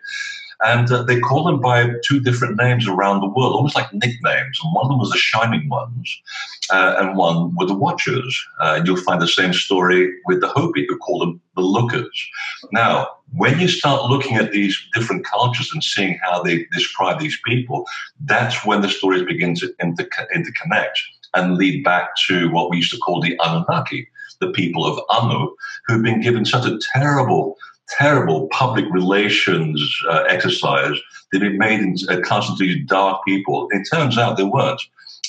And 0.65 0.91
uh, 0.91 1.03
they 1.03 1.19
call 1.19 1.45
them 1.45 1.61
by 1.61 1.91
two 2.05 2.21
different 2.21 2.57
names 2.57 2.87
around 2.87 3.21
the 3.21 3.29
world, 3.29 3.55
almost 3.55 3.75
like 3.75 3.93
nicknames. 3.93 4.59
And 4.63 4.73
one 4.73 4.85
of 4.85 4.91
them 4.91 4.99
was 4.99 5.11
the 5.11 5.19
Shining 5.19 5.69
Ones, 5.69 6.23
uh, 6.71 6.95
and 6.99 7.17
one 7.17 7.55
were 7.57 7.67
the 7.67 7.75
Watchers. 7.75 8.39
Uh, 8.61 8.75
and 8.77 8.87
you'll 8.87 8.97
find 8.97 9.21
the 9.21 9.29
same 9.29 9.53
story 9.53 10.13
with 10.27 10.41
the 10.41 10.49
Hopi, 10.49 10.87
who 10.89 10.97
call 10.99 11.19
them 11.19 11.41
the 11.57 11.63
Lookers. 11.63 12.29
Now, 12.73 13.09
when 13.35 13.59
you 13.59 13.69
start 13.69 14.11
looking 14.11 14.37
at 14.37 14.53
these 14.53 14.79
different 14.95 15.25
cultures 15.25 15.71
and 15.73 15.83
seeing 15.83 16.19
how 16.23 16.43
they 16.43 16.67
describe 16.73 17.19
these 17.19 17.39
people, 17.47 17.87
that's 18.21 18.65
when 18.65 18.83
the 18.83 18.89
stories 18.89 19.23
begin 19.23 19.55
to 19.57 19.75
inter- 19.81 20.09
interconnect 20.35 20.99
and 21.35 21.57
lead 21.57 21.83
back 21.83 22.11
to 22.29 22.51
what 22.51 22.71
we 22.71 22.79
used 22.79 22.93
to 22.93 22.99
call 22.99 23.21
the 23.21 23.39
Anunnaki, 23.43 24.07
the 24.41 24.51
people 24.51 24.85
of 24.85 25.01
Anu, 25.09 25.49
who've 25.87 26.03
been 26.03 26.21
given 26.21 26.45
such 26.45 26.67
a 26.67 26.79
terrible 26.93 27.57
terrible 27.99 28.49
public 28.49 28.85
relations 28.91 29.97
uh, 30.09 30.25
exercise. 30.29 30.97
They've 31.31 31.41
been 31.41 31.59
made 31.59 31.81
into 31.81 32.07
uh, 32.11 32.21
constantly 32.21 32.81
dark 32.81 33.25
people. 33.25 33.69
It 33.71 33.87
turns 33.93 34.19
out 34.19 34.37
they 34.37 34.45
weren't. 34.45 34.81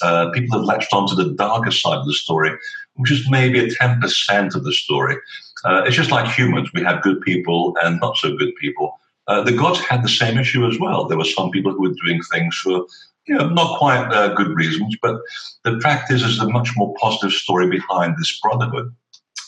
Uh, 0.01 0.32
people 0.32 0.58
have 0.58 0.65
latched 0.65 0.93
onto 0.93 1.15
the 1.15 1.32
darker 1.32 1.72
side 1.72 1.98
of 1.98 2.05
the 2.05 2.13
story, 2.13 2.51
which 2.96 3.12
is 3.12 3.29
maybe 3.29 3.60
a 3.60 3.67
10% 3.67 4.55
of 4.55 4.63
the 4.63 4.74
story. 4.74 5.15
Uh, 5.63 5.84
it's 5.86 5.96
just 5.96 6.12
like 6.12 6.29
humans. 6.29 6.70
We 6.74 6.84
have 6.84 7.03
good 7.03 7.22
people 7.22 7.75
and 7.82 8.00
not 8.00 8.17
so 8.17 8.36
good 8.36 8.55
people. 8.55 9.00
Uh, 9.27 9.41
the 9.41 9.53
gods 9.53 9.79
had 9.79 10.03
the 10.03 10.10
same 10.10 10.38
issue 10.38 10.67
as 10.67 10.77
well. 10.79 11.05
There 11.05 11.17
were 11.17 11.24
some 11.24 11.51
people 11.51 11.72
who 11.72 11.82
were 11.82 11.96
doing 12.05 12.22
things 12.32 12.55
for 12.58 12.86
you 13.27 13.36
know, 13.36 13.48
not 13.48 13.77
quite 13.77 14.12
uh, 14.12 14.34
good 14.34 14.50
reasons, 14.50 14.98
but 15.01 15.22
the 15.63 15.79
fact 15.79 16.12
is, 16.12 16.22
there's 16.22 16.39
a 16.39 16.50
much 16.50 16.72
more 16.75 16.93
positive 17.00 17.32
story 17.32 17.70
behind 17.70 18.15
this 18.17 18.38
brotherhood. 18.41 18.93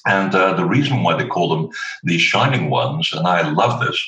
And 0.06 0.36
uh, 0.36 0.54
the 0.54 0.66
reason 0.66 1.04
why 1.04 1.16
they 1.16 1.28
call 1.28 1.50
them 1.50 1.70
the 2.04 2.18
shining 2.18 2.70
ones, 2.70 3.12
and 3.12 3.28
I 3.28 3.50
love 3.52 3.80
this, 3.80 4.00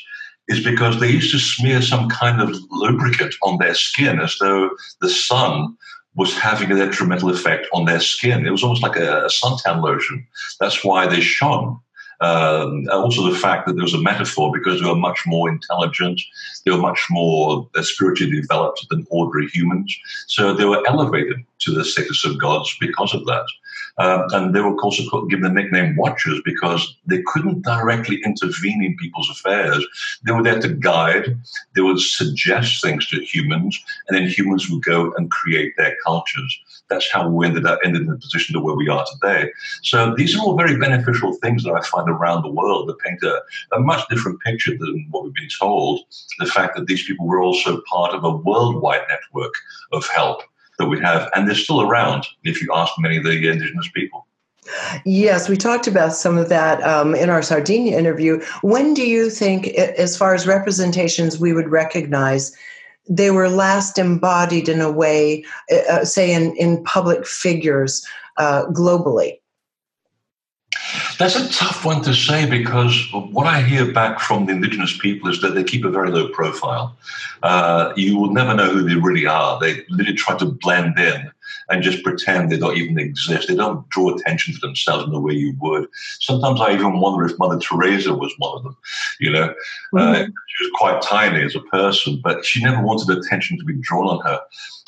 is 0.47 0.63
because 0.63 0.99
they 0.99 1.09
used 1.09 1.31
to 1.31 1.39
smear 1.39 1.81
some 1.81 2.09
kind 2.09 2.41
of 2.41 2.55
lubricant 2.71 3.35
on 3.43 3.57
their 3.57 3.73
skin 3.73 4.19
as 4.19 4.37
though 4.39 4.69
the 5.01 5.09
sun 5.09 5.75
was 6.15 6.33
having 6.37 6.71
a 6.71 6.75
detrimental 6.75 7.29
effect 7.29 7.67
on 7.73 7.85
their 7.85 7.99
skin. 7.99 8.45
It 8.45 8.51
was 8.51 8.63
almost 8.63 8.81
like 8.81 8.95
a, 8.95 9.25
a 9.25 9.29
suntan 9.29 9.83
lotion. 9.83 10.25
That's 10.59 10.83
why 10.83 11.05
they 11.05 11.21
shone. 11.21 11.79
Um, 12.19 12.87
also, 12.91 13.29
the 13.29 13.37
fact 13.37 13.67
that 13.67 13.73
there 13.73 13.83
was 13.83 13.93
a 13.93 14.01
metaphor 14.01 14.51
because 14.51 14.81
they 14.81 14.89
were 14.89 14.95
much 14.95 15.21
more 15.27 15.47
intelligent, 15.49 16.19
they 16.65 16.71
were 16.71 16.77
much 16.77 17.05
more 17.11 17.69
uh, 17.75 17.83
spiritually 17.83 18.41
developed 18.41 18.87
than 18.89 19.05
ordinary 19.11 19.47
humans. 19.49 19.95
So 20.27 20.53
they 20.53 20.65
were 20.65 20.83
elevated 20.87 21.37
to 21.59 21.71
the 21.71 21.85
status 21.85 22.25
of 22.25 22.39
gods 22.39 22.75
because 22.79 23.13
of 23.13 23.25
that. 23.25 23.45
Um, 23.97 24.27
and 24.31 24.53
they 24.53 24.61
were 24.61 24.79
also 24.81 25.25
given 25.25 25.43
the 25.43 25.61
nickname 25.61 25.95
Watchers 25.95 26.41
because 26.45 26.95
they 27.05 27.23
couldn't 27.25 27.63
directly 27.63 28.21
intervene 28.23 28.83
in 28.83 28.95
people's 28.97 29.29
affairs. 29.29 29.85
They 30.23 30.31
were 30.31 30.43
there 30.43 30.61
to 30.61 30.69
guide, 30.69 31.37
they 31.73 31.81
would 31.81 31.99
suggest 31.99 32.81
things 32.81 33.07
to 33.07 33.23
humans, 33.23 33.83
and 34.07 34.17
then 34.17 34.27
humans 34.27 34.69
would 34.69 34.83
go 34.83 35.13
and 35.17 35.31
create 35.31 35.73
their 35.77 35.95
cultures. 36.05 36.59
That's 36.89 37.11
how 37.11 37.27
we 37.27 37.47
ended 37.47 37.65
up 37.65 37.79
ended 37.83 38.03
in 38.03 38.07
the 38.07 38.17
position 38.17 38.53
to 38.53 38.61
where 38.61 38.75
we 38.75 38.87
are 38.87 39.05
today. 39.13 39.51
So 39.81 40.13
these 40.15 40.35
are 40.35 40.41
all 40.41 40.55
very 40.55 40.77
beneficial 40.77 41.33
things 41.35 41.63
that 41.63 41.73
I 41.73 41.81
find 41.81 42.09
around 42.09 42.43
the 42.43 42.51
world 42.51 42.87
that 42.89 42.99
paint 42.99 43.21
a, 43.23 43.41
a 43.75 43.79
much 43.79 44.07
different 44.09 44.39
picture 44.41 44.77
than 44.77 45.07
what 45.09 45.23
we've 45.23 45.33
been 45.33 45.49
told. 45.59 46.01
The 46.39 46.45
fact 46.45 46.75
that 46.75 46.87
these 46.87 47.05
people 47.05 47.27
were 47.27 47.41
also 47.41 47.81
part 47.89 48.13
of 48.13 48.23
a 48.23 48.37
worldwide 48.37 49.01
network 49.09 49.53
of 49.91 50.07
help 50.07 50.43
that 50.77 50.87
we 50.87 50.99
have, 50.99 51.29
and 51.35 51.47
they're 51.47 51.55
still 51.55 51.81
around 51.81 52.25
if 52.43 52.61
you 52.61 52.69
ask 52.73 52.93
many 52.99 53.17
of 53.17 53.23
the 53.23 53.31
indigenous 53.31 53.89
people. 53.93 54.27
Yes, 55.05 55.47
we 55.47 55.57
talked 55.57 55.87
about 55.87 56.13
some 56.13 56.37
of 56.37 56.49
that 56.49 56.83
um, 56.83 57.15
in 57.15 57.29
our 57.29 57.41
Sardinia 57.41 57.97
interview. 57.97 58.43
When 58.61 58.93
do 58.93 59.07
you 59.07 59.29
think, 59.29 59.67
as 59.67 60.17
far 60.17 60.33
as 60.33 60.45
representations, 60.45 61.39
we 61.39 61.53
would 61.53 61.69
recognize 61.69 62.55
they 63.09 63.31
were 63.31 63.49
last 63.49 63.97
embodied 63.97 64.67
in 64.67 64.81
a 64.81 64.91
way, 64.91 65.45
uh, 65.71 65.75
uh 65.89 66.05
say, 66.05 66.33
in, 66.33 66.55
in 66.57 66.83
public 66.83 67.25
figures 67.25 68.05
uh, 68.35 68.65
globally? 68.67 69.39
That's 71.17 71.35
a 71.35 71.49
tough 71.51 71.83
one 71.83 72.01
to 72.03 72.13
say 72.13 72.49
because 72.49 73.07
what 73.11 73.47
I 73.47 73.61
hear 73.61 73.91
back 73.91 74.19
from 74.19 74.45
the 74.45 74.53
indigenous 74.53 74.97
people 74.97 75.29
is 75.29 75.41
that 75.41 75.55
they 75.55 75.63
keep 75.63 75.83
a 75.83 75.89
very 75.89 76.11
low 76.11 76.29
profile. 76.29 76.95
Uh, 77.43 77.93
you 77.95 78.17
will 78.17 78.31
never 78.31 78.53
know 78.53 78.69
who 78.69 78.87
they 78.87 78.95
really 78.95 79.25
are. 79.25 79.59
They 79.59 79.83
literally 79.89 80.17
try 80.17 80.37
to 80.37 80.45
blend 80.45 80.97
in 80.99 81.31
and 81.69 81.83
just 81.83 82.03
pretend 82.03 82.51
they 82.51 82.57
don't 82.57 82.77
even 82.77 82.99
exist. 82.99 83.47
They 83.47 83.55
don't 83.55 83.87
draw 83.89 84.15
attention 84.15 84.53
to 84.53 84.59
themselves 84.59 85.05
in 85.05 85.11
the 85.11 85.19
way 85.19 85.33
you 85.33 85.55
would. 85.59 85.87
Sometimes 86.19 86.61
I 86.61 86.73
even 86.73 86.99
wonder 86.99 87.25
if 87.25 87.37
Mother 87.37 87.59
Teresa 87.59 88.13
was 88.13 88.33
one 88.37 88.57
of 88.57 88.63
them. 88.63 88.77
You 89.19 89.31
know, 89.31 89.43
uh, 89.43 89.97
mm-hmm. 89.97 90.23
uh, 90.23 90.25
she 90.57 90.63
was 90.63 90.71
quite 90.73 91.01
tiny 91.01 91.43
as 91.43 91.55
a 91.55 91.61
person, 91.61 92.19
but 92.23 92.43
she 92.43 92.63
never 92.63 92.81
wanted 92.81 93.15
attention 93.15 93.57
to 93.59 93.65
be 93.65 93.75
drawn 93.81 94.07
on 94.07 94.25
her. 94.25 94.39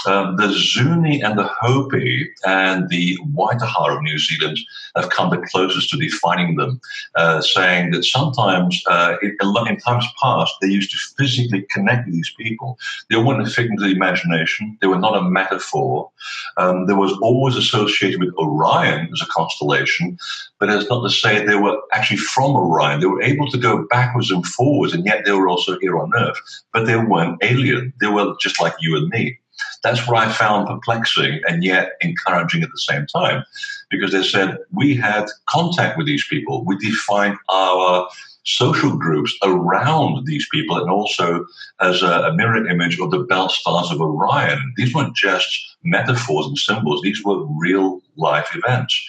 Um, 0.07 0.37
the 0.37 0.49
Zuni 0.49 1.21
and 1.21 1.37
the 1.37 1.43
Hopi 1.43 2.31
and 2.45 2.89
the 2.89 3.17
Waitaha 3.35 3.97
of 3.97 4.01
New 4.01 4.17
Zealand 4.17 4.57
have 4.95 5.09
come 5.09 5.29
the 5.29 5.45
closest 5.51 5.89
to 5.89 5.97
defining 5.97 6.55
them, 6.55 6.79
uh, 7.15 7.41
saying 7.41 7.91
that 7.91 8.05
sometimes 8.05 8.81
uh, 8.87 9.17
in, 9.21 9.37
in, 9.67 9.77
times 9.77 10.05
past 10.21 10.53
they 10.61 10.69
used 10.69 10.91
to 10.91 10.97
physically 11.17 11.65
connect 11.69 12.05
with 12.05 12.15
these 12.15 12.33
people. 12.37 12.79
They 13.09 13.17
weren't 13.17 13.45
a 13.45 13.51
figment 13.51 13.81
of 13.81 13.89
the 13.89 13.95
imagination. 13.95 14.77
They 14.81 14.87
were 14.87 14.97
not 14.97 15.17
a 15.17 15.21
metaphor. 15.21 16.09
Um, 16.57 16.87
there 16.87 16.95
was 16.95 17.11
always 17.21 17.57
associated 17.57 18.21
with 18.21 18.33
Orion 18.37 19.09
as 19.13 19.21
a 19.21 19.27
constellation, 19.27 20.17
but 20.59 20.69
it's 20.69 20.89
not 20.89 21.01
to 21.03 21.09
say 21.09 21.45
they 21.45 21.55
were 21.55 21.79
actually 21.93 22.17
from 22.17 22.55
Orion. 22.55 22.99
They 22.99 23.05
were 23.07 23.21
able 23.21 23.49
to 23.49 23.57
go 23.57 23.87
backwards 23.89 24.29
and 24.29 24.45
forwards, 24.45 24.93
and 24.93 25.05
yet 25.05 25.23
they 25.25 25.31
were 25.31 25.47
also 25.47 25.79
here 25.79 25.97
on 25.97 26.11
Earth, 26.15 26.39
but 26.73 26.85
they 26.85 26.97
weren't 26.97 27.41
alien. 27.41 27.93
They 27.99 28.07
were 28.07 28.35
just 28.41 28.61
like 28.61 28.73
you 28.79 28.97
and 28.97 29.09
me. 29.09 29.39
That's 29.83 30.07
what 30.07 30.17
I 30.17 30.31
found 30.31 30.67
perplexing 30.67 31.41
and 31.47 31.63
yet 31.63 31.93
encouraging 32.01 32.63
at 32.63 32.69
the 32.71 32.79
same 32.79 33.05
time, 33.07 33.43
because 33.89 34.11
they 34.11 34.23
said 34.23 34.57
we 34.71 34.95
had 34.95 35.25
contact 35.47 35.97
with 35.97 36.07
these 36.07 36.25
people. 36.27 36.65
We 36.65 36.77
defined 36.77 37.37
our 37.49 38.09
social 38.43 38.97
groups 38.97 39.37
around 39.43 40.25
these 40.25 40.47
people 40.49 40.77
and 40.77 40.89
also 40.89 41.45
as 41.81 42.01
a, 42.01 42.23
a, 42.23 42.33
mirror 42.33 42.65
image 42.67 42.99
of 42.99 43.11
the 43.11 43.19
belt 43.19 43.51
stars 43.51 43.91
of 43.91 44.01
Orion. 44.01 44.73
These 44.75 44.93
weren't 44.93 45.15
just 45.15 45.77
metaphors 45.83 46.47
and 46.47 46.57
symbols, 46.57 47.01
these 47.01 47.23
were 47.23 47.45
real 47.59 48.01
life 48.17 48.49
events. 48.55 48.99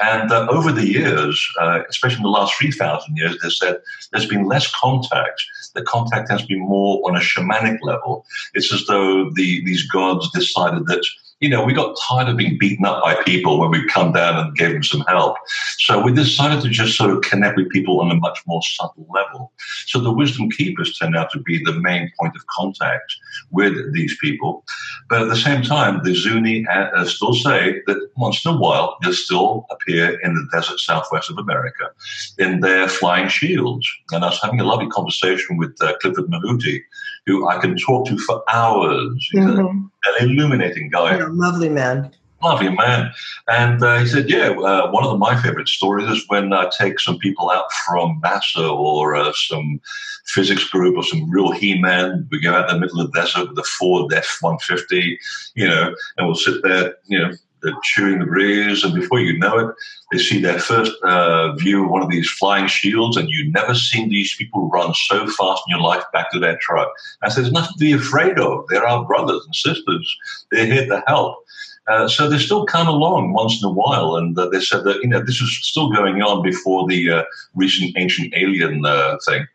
And 0.00 0.32
uh, 0.32 0.46
over 0.50 0.72
the 0.72 0.86
years, 0.86 1.40
uh, 1.60 1.80
especially 1.88 2.18
in 2.18 2.22
the 2.22 2.28
last 2.28 2.54
3,000 2.58 3.16
years, 3.16 3.38
they 3.42 3.50
said 3.50 3.80
there's 4.12 4.26
been 4.26 4.46
less 4.46 4.72
contact. 4.74 5.42
The 5.74 5.82
contact 5.82 6.30
has 6.30 6.44
been 6.44 6.60
more 6.60 7.00
on 7.08 7.16
a 7.16 7.20
shamanic 7.20 7.78
level. 7.82 8.26
It's 8.54 8.72
as 8.72 8.86
though 8.86 9.30
the, 9.30 9.64
these 9.64 9.88
gods 9.88 10.30
decided 10.32 10.86
that 10.86 11.04
you 11.40 11.48
know, 11.48 11.64
we 11.64 11.72
got 11.72 11.96
tired 12.08 12.28
of 12.28 12.36
being 12.36 12.56
beaten 12.58 12.86
up 12.86 13.02
by 13.02 13.14
people 13.22 13.58
when 13.58 13.70
we 13.70 13.86
come 13.88 14.12
down 14.12 14.38
and 14.38 14.56
gave 14.56 14.72
them 14.72 14.82
some 14.82 15.00
help. 15.02 15.36
So 15.78 16.02
we 16.02 16.12
decided 16.12 16.62
to 16.62 16.68
just 16.68 16.96
sort 16.96 17.10
of 17.10 17.22
connect 17.22 17.56
with 17.56 17.70
people 17.70 18.00
on 18.00 18.10
a 18.10 18.14
much 18.14 18.40
more 18.46 18.62
subtle 18.62 19.06
level. 19.12 19.52
So 19.86 20.00
the 20.00 20.12
wisdom 20.12 20.50
keepers 20.50 20.96
turned 20.96 21.16
out 21.16 21.30
to 21.32 21.40
be 21.40 21.62
the 21.62 21.78
main 21.80 22.10
point 22.18 22.34
of 22.36 22.46
contact 22.46 23.14
with 23.50 23.92
these 23.92 24.16
people. 24.20 24.64
But 25.08 25.22
at 25.22 25.28
the 25.28 25.36
same 25.36 25.62
time, 25.62 26.02
the 26.02 26.14
Zuni 26.14 26.66
uh, 26.66 27.04
still 27.04 27.34
say 27.34 27.82
that 27.86 28.10
once 28.16 28.44
in 28.44 28.54
a 28.54 28.56
while 28.56 28.96
they 29.02 29.12
still 29.12 29.66
appear 29.70 30.18
in 30.20 30.34
the 30.34 30.48
desert 30.52 30.78
southwest 30.78 31.30
of 31.30 31.38
America 31.38 31.90
in 32.38 32.60
their 32.60 32.88
flying 32.88 33.28
shields. 33.28 33.86
And 34.12 34.24
I 34.24 34.28
was 34.28 34.40
having 34.40 34.60
a 34.60 34.64
lovely 34.64 34.88
conversation 34.88 35.56
with 35.56 35.76
uh, 35.80 35.94
Clifford 36.00 36.26
Mahooty, 36.26 36.80
who 37.26 37.48
I 37.48 37.58
can 37.58 37.76
talk 37.76 38.06
to 38.08 38.18
for 38.18 38.42
hours. 38.48 39.28
He's 39.32 39.42
mm-hmm. 39.42 39.60
a, 39.60 40.22
an 40.22 40.30
illuminating 40.30 40.90
guy. 40.90 41.18
Yeah, 41.18 41.28
lovely 41.30 41.68
man. 41.68 42.12
Lovely 42.42 42.68
man. 42.68 43.10
And 43.48 43.82
uh, 43.82 43.98
he 44.00 44.06
said, 44.06 44.28
Yeah, 44.28 44.50
uh, 44.50 44.90
one 44.90 45.02
of 45.02 45.10
the, 45.10 45.16
my 45.16 45.40
favorite 45.40 45.68
stories 45.68 46.10
is 46.10 46.24
when 46.28 46.52
I 46.52 46.70
take 46.78 47.00
some 47.00 47.18
people 47.18 47.50
out 47.50 47.72
from 47.86 48.20
NASA 48.22 48.70
or 48.70 49.14
uh, 49.16 49.32
some 49.32 49.80
physics 50.26 50.68
group 50.68 50.96
or 50.96 51.02
some 51.02 51.30
real 51.30 51.52
He 51.52 51.80
Man. 51.80 52.28
We 52.30 52.40
go 52.40 52.52
out 52.52 52.68
in 52.68 52.76
the 52.76 52.80
middle 52.80 53.00
of 53.00 53.10
the 53.12 53.20
desert 53.20 53.48
with 53.48 53.58
a 53.58 53.62
Ford 53.62 54.12
F 54.12 54.38
150, 54.40 55.18
you 55.54 55.66
know, 55.66 55.94
and 56.18 56.26
we'll 56.26 56.36
sit 56.36 56.62
there, 56.62 56.96
you 57.06 57.18
know, 57.18 57.32
they're 57.64 57.74
chewing 57.82 58.20
the 58.20 58.26
breeze, 58.26 58.84
and 58.84 58.94
before 58.94 59.18
you 59.18 59.36
know 59.38 59.58
it, 59.58 59.74
they 60.12 60.18
see 60.18 60.40
their 60.40 60.58
first 60.58 60.92
uh, 61.02 61.52
view 61.54 61.84
of 61.84 61.90
one 61.90 62.02
of 62.02 62.10
these 62.10 62.30
flying 62.30 62.66
shields, 62.66 63.16
and 63.16 63.28
you've 63.28 63.52
never 63.52 63.74
seen 63.74 64.08
these 64.08 64.36
people 64.36 64.68
run 64.68 64.94
so 64.94 65.26
fast 65.26 65.62
in 65.66 65.76
your 65.76 65.80
life 65.80 66.04
back 66.12 66.30
to 66.30 66.38
their 66.38 66.58
truck. 66.58 66.92
I 67.22 67.28
said, 67.28 67.44
there's 67.44 67.52
nothing 67.52 67.72
to 67.72 67.84
be 67.84 67.92
afraid 67.92 68.38
of. 68.38 68.66
They're 68.68 68.86
our 68.86 69.04
brothers 69.04 69.42
and 69.44 69.54
sisters. 69.54 70.16
They're 70.52 70.66
here 70.66 70.86
to 70.86 71.02
help. 71.06 71.38
Uh, 71.86 72.08
so 72.08 72.28
they 72.28 72.38
still 72.38 72.64
come 72.64 72.88
along 72.88 73.32
once 73.32 73.62
in 73.62 73.68
a 73.68 73.72
while, 73.72 74.16
and 74.16 74.38
uh, 74.38 74.48
they 74.48 74.60
said 74.60 74.84
that 74.84 75.02
you 75.02 75.08
know 75.08 75.20
this 75.20 75.40
was 75.40 75.54
still 75.62 75.90
going 75.90 76.22
on 76.22 76.42
before 76.42 76.86
the 76.88 77.10
uh, 77.10 77.22
recent 77.54 77.96
ancient 77.98 78.32
alien 78.36 78.84
uh, 78.86 79.18
thing. 79.26 79.46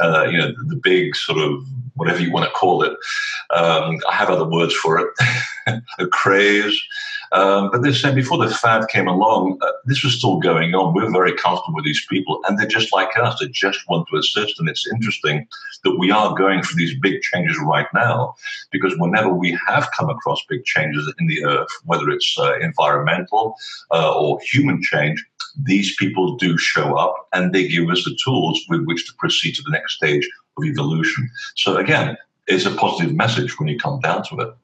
Uh, 0.00 0.24
you 0.24 0.38
know, 0.38 0.48
the, 0.48 0.64
the, 0.68 0.76
big 0.76 1.14
sort 1.14 1.38
of 1.38 1.64
whatever 1.94 2.20
you 2.20 2.32
want 2.32 2.44
to 2.44 2.50
call 2.50 2.82
it. 2.82 2.92
Um, 3.50 4.00
I 4.10 4.14
have 4.14 4.28
other 4.28 4.48
words 4.48 4.74
for 4.74 4.98
it. 4.98 5.08
a 5.98 6.06
craze. 6.06 6.80
Um, 7.34 7.70
but 7.72 7.82
they 7.82 7.92
said 7.92 8.14
before 8.14 8.38
the 8.38 8.54
fad 8.54 8.86
came 8.88 9.08
along, 9.08 9.58
uh, 9.60 9.72
this 9.84 10.04
was 10.04 10.16
still 10.18 10.38
going 10.38 10.72
on. 10.74 10.94
We're 10.94 11.10
very 11.10 11.34
comfortable 11.34 11.74
with 11.74 11.84
these 11.84 12.06
people, 12.08 12.40
and 12.46 12.56
they're 12.56 12.66
just 12.66 12.92
like 12.92 13.10
us. 13.18 13.38
They 13.40 13.48
just 13.48 13.80
want 13.88 14.06
to 14.08 14.18
assist. 14.18 14.60
And 14.60 14.68
it's 14.68 14.86
interesting 14.86 15.46
that 15.82 15.98
we 15.98 16.12
are 16.12 16.34
going 16.36 16.62
through 16.62 16.78
these 16.78 16.98
big 17.00 17.20
changes 17.22 17.58
right 17.58 17.88
now, 17.92 18.34
because 18.70 18.94
whenever 18.98 19.32
we 19.34 19.58
have 19.66 19.90
come 19.96 20.08
across 20.08 20.40
big 20.48 20.64
changes 20.64 21.12
in 21.18 21.26
the 21.26 21.44
earth, 21.44 21.68
whether 21.84 22.08
it's 22.08 22.36
uh, 22.38 22.56
environmental 22.60 23.56
uh, 23.90 24.14
or 24.14 24.38
human 24.40 24.80
change, 24.80 25.22
these 25.64 25.94
people 25.96 26.36
do 26.36 26.56
show 26.56 26.96
up 26.96 27.28
and 27.32 27.52
they 27.52 27.66
give 27.66 27.88
us 27.90 28.04
the 28.04 28.16
tools 28.24 28.60
with 28.68 28.84
which 28.84 29.06
to 29.06 29.12
proceed 29.18 29.54
to 29.56 29.62
the 29.62 29.70
next 29.70 29.94
stage 29.94 30.28
of 30.56 30.64
evolution. 30.64 31.28
So, 31.56 31.76
again, 31.76 32.16
it's 32.46 32.66
a 32.66 32.74
positive 32.74 33.14
message 33.14 33.58
when 33.58 33.68
you 33.68 33.78
come 33.78 34.00
down 34.00 34.22
to 34.24 34.36
it. 34.40 34.54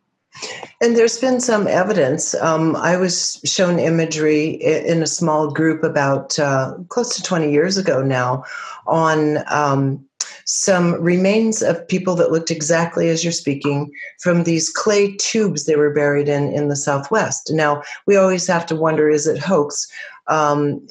And 0.81 0.97
there's 0.97 1.19
been 1.19 1.41
some 1.41 1.67
evidence. 1.67 2.35
Um, 2.35 2.77
I 2.77 2.97
was 2.97 3.41
shown 3.45 3.79
imagery 3.79 4.51
in 4.51 5.03
a 5.03 5.07
small 5.07 5.51
group 5.51 5.83
about 5.83 6.39
uh, 6.39 6.75
close 6.89 7.15
to 7.17 7.23
20 7.23 7.51
years 7.51 7.77
ago 7.77 8.03
now 8.03 8.45
on 8.87 9.43
um, 9.49 10.05
some 10.47 10.95
remains 11.01 11.63
of 11.63 11.87
people 11.87 12.15
that 12.17 12.33
looked 12.33 12.51
exactly 12.51 13.09
as 13.09 13.23
you're 13.23 13.33
speaking 13.33 13.91
from 14.21 14.45
these 14.45 14.71
clay 14.71 15.15
tubes 15.17 15.65
they 15.65 15.77
were 15.77 15.93
buried 15.93 16.29
in 16.29 16.53
in 16.53 16.69
the 16.69 16.77
Southwest. 16.77 17.51
Now, 17.53 17.83
we 18.07 18.17
always 18.17 18.47
have 18.47 18.67
to 18.67 18.77
wonder 18.77 19.11
is 19.11 19.27
it 19.27 19.39
hoax? 19.39 19.87
Um, 20.29 20.87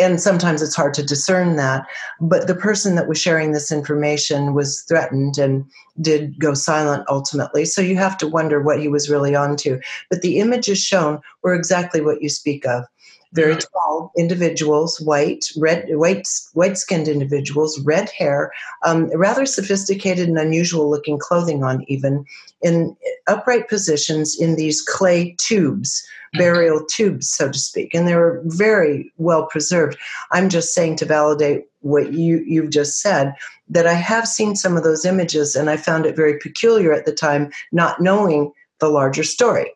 and 0.00 0.20
sometimes 0.20 0.62
it's 0.62 0.76
hard 0.76 0.94
to 0.94 1.02
discern 1.02 1.56
that. 1.56 1.86
But 2.20 2.46
the 2.46 2.54
person 2.54 2.94
that 2.94 3.08
was 3.08 3.20
sharing 3.20 3.52
this 3.52 3.72
information 3.72 4.54
was 4.54 4.82
threatened 4.82 5.38
and 5.38 5.64
did 6.00 6.38
go 6.38 6.54
silent 6.54 7.04
ultimately. 7.08 7.64
So 7.64 7.80
you 7.80 7.96
have 7.96 8.16
to 8.18 8.28
wonder 8.28 8.60
what 8.60 8.80
he 8.80 8.88
was 8.88 9.10
really 9.10 9.34
onto. 9.34 9.80
But 10.10 10.22
the 10.22 10.38
images 10.38 10.78
shown 10.78 11.20
were 11.42 11.54
exactly 11.54 12.00
what 12.00 12.22
you 12.22 12.28
speak 12.28 12.66
of. 12.66 12.84
Very 13.32 13.56
tall 13.56 14.12
individuals, 14.16 15.00
white, 15.00 15.46
red, 15.56 15.84
white, 15.90 16.26
white-skinned 16.54 17.08
individuals, 17.08 17.78
red 17.80 18.08
hair, 18.10 18.52
um, 18.84 19.10
rather 19.16 19.46
sophisticated 19.46 20.28
and 20.28 20.38
unusual-looking 20.38 21.18
clothing 21.18 21.62
on, 21.62 21.84
even 21.88 22.24
in 22.62 22.96
upright 23.26 23.68
positions 23.68 24.38
in 24.40 24.56
these 24.56 24.80
clay 24.80 25.34
tubes 25.38 26.06
burial 26.36 26.84
tubes, 26.84 27.28
so 27.28 27.50
to 27.50 27.58
speak, 27.58 27.94
and 27.94 28.06
they 28.06 28.14
were 28.14 28.42
very 28.44 29.12
well 29.16 29.46
preserved. 29.46 29.98
I'm 30.32 30.48
just 30.48 30.74
saying 30.74 30.96
to 30.96 31.04
validate 31.04 31.64
what 31.80 32.12
you 32.12 32.42
you've 32.46 32.70
just 32.70 33.00
said 33.00 33.34
that 33.68 33.86
I 33.86 33.94
have 33.94 34.28
seen 34.28 34.56
some 34.56 34.76
of 34.76 34.84
those 34.84 35.04
images, 35.04 35.56
and 35.56 35.70
I 35.70 35.76
found 35.76 36.06
it 36.06 36.16
very 36.16 36.38
peculiar 36.38 36.92
at 36.92 37.06
the 37.06 37.12
time, 37.12 37.50
not 37.72 38.00
knowing 38.00 38.52
the 38.80 38.88
larger 38.88 39.24
story. 39.24 39.72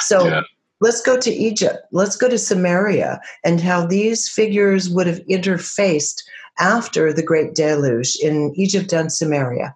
So. 0.00 0.26
Yeah. 0.26 0.42
Let's 0.80 1.00
go 1.00 1.18
to 1.18 1.30
Egypt. 1.30 1.86
Let's 1.90 2.16
go 2.16 2.28
to 2.28 2.36
Sumeria 2.36 3.18
and 3.44 3.60
how 3.60 3.86
these 3.86 4.28
figures 4.28 4.90
would 4.90 5.06
have 5.06 5.20
interfaced 5.26 6.22
after 6.58 7.12
the 7.12 7.22
Great 7.22 7.54
Deluge 7.54 8.16
in 8.16 8.52
Egypt 8.56 8.92
and 8.92 9.08
Sumeria. 9.08 9.74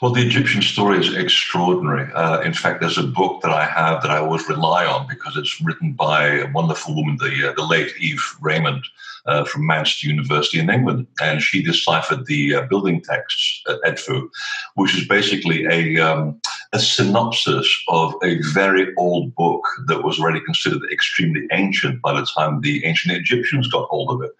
Well, 0.00 0.12
the 0.12 0.24
Egyptian 0.24 0.62
story 0.62 1.00
is 1.00 1.14
extraordinary. 1.14 2.12
Uh, 2.12 2.40
in 2.42 2.54
fact, 2.54 2.80
there's 2.80 2.98
a 2.98 3.02
book 3.02 3.42
that 3.42 3.50
I 3.50 3.64
have 3.64 4.00
that 4.02 4.12
I 4.12 4.18
always 4.18 4.48
rely 4.48 4.86
on 4.86 5.08
because 5.08 5.36
it's 5.36 5.60
written 5.60 5.92
by 5.92 6.26
a 6.26 6.52
wonderful 6.52 6.94
woman, 6.94 7.16
the, 7.16 7.50
uh, 7.50 7.52
the 7.54 7.66
late 7.66 7.92
Eve 7.98 8.22
Reymond 8.40 8.84
uh, 9.26 9.44
from 9.44 9.66
Manchester 9.66 10.06
University 10.06 10.60
in 10.60 10.70
England. 10.70 11.08
And 11.20 11.42
she 11.42 11.62
deciphered 11.62 12.26
the 12.26 12.54
uh, 12.54 12.62
building 12.66 13.02
texts 13.02 13.62
at 13.68 13.80
Edfu, 13.82 14.28
which 14.76 14.96
is 14.96 15.08
basically 15.08 15.64
a, 15.66 15.98
um, 15.98 16.40
a 16.72 16.78
synopsis 16.78 17.82
of 17.88 18.14
a 18.22 18.38
very 18.52 18.94
old 18.96 19.34
book 19.34 19.62
that 19.86 20.04
was 20.04 20.20
already 20.20 20.40
considered 20.40 20.82
extremely 20.92 21.46
ancient 21.50 22.02
by 22.02 22.12
the 22.12 22.26
time 22.26 22.60
the 22.60 22.84
ancient 22.84 23.16
Egyptians 23.16 23.68
got 23.68 23.88
hold 23.88 24.10
of 24.10 24.22
it. 24.22 24.32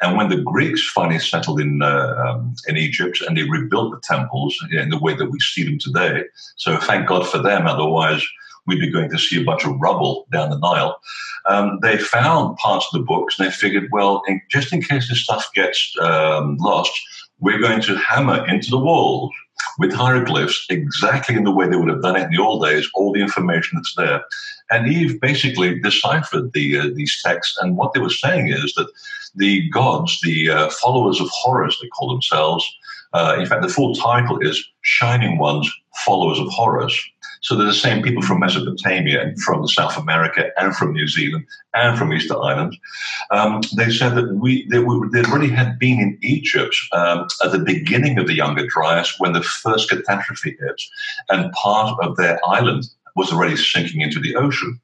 And 0.00 0.16
when 0.16 0.28
the 0.28 0.40
Greeks 0.40 0.88
finally 0.88 1.18
settled 1.18 1.60
in, 1.60 1.82
uh, 1.82 2.14
um, 2.24 2.54
in 2.68 2.76
Egypt 2.76 3.20
and 3.20 3.36
they 3.36 3.42
rebuilt 3.42 3.90
the 3.90 4.00
temples 4.02 4.56
in 4.70 4.90
the 4.90 4.98
way 4.98 5.14
that 5.14 5.30
we 5.30 5.40
see 5.40 5.64
them 5.64 5.78
today, 5.78 6.24
so 6.56 6.76
thank 6.76 7.08
God 7.08 7.26
for 7.26 7.38
them, 7.38 7.66
otherwise, 7.66 8.24
we'd 8.66 8.80
be 8.80 8.90
going 8.90 9.10
to 9.10 9.18
see 9.18 9.40
a 9.40 9.44
bunch 9.44 9.64
of 9.64 9.76
rubble 9.80 10.26
down 10.30 10.50
the 10.50 10.58
Nile. 10.58 11.00
Um, 11.46 11.80
they 11.82 11.98
found 11.98 12.56
parts 12.58 12.86
of 12.92 13.00
the 13.00 13.04
books 13.04 13.38
and 13.38 13.48
they 13.48 13.52
figured, 13.52 13.88
well, 13.90 14.22
in, 14.28 14.40
just 14.48 14.72
in 14.72 14.82
case 14.82 15.08
this 15.08 15.24
stuff 15.24 15.50
gets 15.52 15.92
um, 16.00 16.56
lost, 16.58 16.92
we're 17.42 17.58
going 17.58 17.82
to 17.82 17.96
hammer 17.96 18.46
into 18.48 18.70
the 18.70 18.78
walls 18.78 19.30
with 19.78 19.92
hieroglyphs 19.92 20.64
exactly 20.70 21.34
in 21.34 21.44
the 21.44 21.50
way 21.50 21.68
they 21.68 21.76
would 21.76 21.88
have 21.88 22.02
done 22.02 22.16
it 22.16 22.24
in 22.24 22.30
the 22.30 22.42
old 22.42 22.64
days, 22.64 22.88
all 22.94 23.12
the 23.12 23.20
information 23.20 23.76
that's 23.76 23.94
there. 23.96 24.22
And 24.70 24.86
Eve 24.86 25.20
basically 25.20 25.78
deciphered 25.78 26.52
the, 26.52 26.78
uh, 26.78 26.86
these 26.94 27.20
texts. 27.24 27.58
And 27.60 27.76
what 27.76 27.92
they 27.92 28.00
were 28.00 28.10
saying 28.10 28.48
is 28.48 28.72
that 28.74 28.90
the 29.34 29.68
gods, 29.70 30.20
the 30.22 30.50
uh, 30.50 30.70
followers 30.70 31.20
of 31.20 31.28
Horus, 31.30 31.78
they 31.80 31.88
call 31.88 32.10
themselves, 32.10 32.64
uh, 33.12 33.36
in 33.38 33.46
fact, 33.46 33.62
the 33.62 33.68
full 33.68 33.94
title 33.94 34.38
is 34.38 34.64
Shining 34.82 35.38
Ones, 35.38 35.70
Followers 36.06 36.38
of 36.38 36.48
Horus. 36.48 36.98
So 37.42 37.56
they're 37.56 37.66
the 37.66 37.74
same 37.74 38.02
people 38.02 38.22
from 38.22 38.40
Mesopotamia 38.40 39.20
and 39.20 39.40
from 39.42 39.66
South 39.68 39.96
America 39.96 40.50
and 40.56 40.74
from 40.74 40.92
New 40.92 41.08
Zealand 41.08 41.44
and 41.74 41.98
from 41.98 42.12
Easter 42.12 42.40
Islands. 42.40 42.76
Um, 43.30 43.62
they 43.76 43.90
said 43.90 44.14
that 44.14 44.34
we 44.34 44.66
they, 44.68 44.78
they 44.78 45.28
already 45.28 45.50
had 45.50 45.78
been 45.78 46.00
in 46.00 46.18
Egypt 46.22 46.76
um, 46.92 47.26
at 47.44 47.52
the 47.52 47.58
beginning 47.58 48.18
of 48.18 48.26
the 48.26 48.34
Younger 48.34 48.66
Dryas 48.66 49.14
when 49.18 49.32
the 49.32 49.42
first 49.42 49.90
catastrophe 49.90 50.56
hit, 50.58 50.82
and 51.28 51.52
part 51.52 51.98
of 52.02 52.16
their 52.16 52.38
island 52.46 52.88
was 53.16 53.32
already 53.32 53.56
sinking 53.56 54.00
into 54.00 54.20
the 54.20 54.36
ocean. 54.36 54.80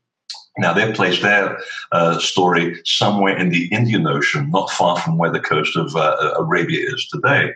Now, 0.58 0.72
they 0.72 0.92
placed 0.92 1.22
their 1.22 1.58
uh, 1.92 2.18
story 2.18 2.80
somewhere 2.84 3.36
in 3.36 3.50
the 3.50 3.66
Indian 3.66 4.06
Ocean, 4.08 4.50
not 4.50 4.70
far 4.70 4.98
from 4.98 5.16
where 5.16 5.30
the 5.30 5.38
coast 5.38 5.76
of 5.76 5.94
uh, 5.94 6.34
Arabia 6.36 6.80
is 6.92 7.06
today. 7.06 7.52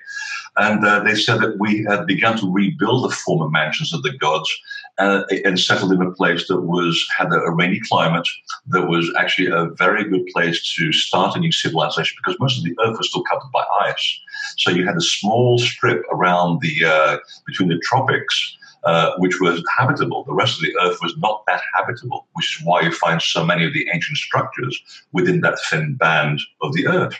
And 0.57 0.85
uh, 0.85 1.01
they 1.01 1.15
said 1.15 1.41
that 1.41 1.59
we 1.59 1.85
had 1.85 2.07
begun 2.07 2.39
to 2.39 2.53
rebuild 2.53 3.05
the 3.05 3.15
former 3.15 3.49
mansions 3.49 3.95
of 3.95 4.03
the 4.03 4.13
gods 4.13 4.51
uh, 4.99 5.23
and 5.45 5.59
settled 5.59 5.93
in 5.93 6.03
a 6.03 6.13
place 6.13 6.47
that 6.49 6.61
was 6.61 7.07
had 7.17 7.33
a, 7.33 7.37
a, 7.37 7.55
rainy 7.55 7.81
climate, 7.89 8.29
that 8.67 8.87
was 8.87 9.11
actually 9.19 9.47
a 9.47 9.71
very 9.79 10.05
good 10.05 10.27
place 10.27 10.75
to 10.75 10.93
start 10.93 11.35
a 11.37 11.39
new 11.39 11.53
civilization 11.53 12.15
because 12.23 12.39
most 12.39 12.59
of 12.59 12.65
the 12.65 12.77
earth 12.85 12.99
was 12.99 13.09
still 13.09 13.25
covered 13.25 13.51
by 13.53 13.65
ice. 13.81 14.21
So 14.59 14.71
you 14.71 14.85
had 14.85 14.97
a 14.97 15.01
small 15.01 15.59
strip 15.59 16.03
around 16.13 16.61
the 16.61 16.85
uh, 16.85 17.17
between 17.47 17.71
the 17.71 17.79
tropics 17.79 18.59
uh, 18.85 19.13
which 19.19 19.41
was 19.41 19.63
habitable. 19.77 20.25
The 20.25 20.35
rest 20.35 20.57
of 20.57 20.63
the 20.63 20.77
earth 20.83 20.99
was 21.03 21.17
not 21.19 21.45
that 21.47 21.63
habitable, 21.75 22.27
which 22.33 22.59
is 22.59 22.67
why 22.67 22.83
you 22.83 22.93
find 22.93 23.21
so 23.21 23.45
many 23.45 23.65
of 23.65 23.73
the 23.73 23.87
ancient 23.93 24.19
structures 24.19 24.83
within 25.13 25.41
that 25.43 25.59
thin 25.69 25.95
band 25.95 26.41
of 26.63 26.73
the 26.73 26.87
earth. 26.87 27.15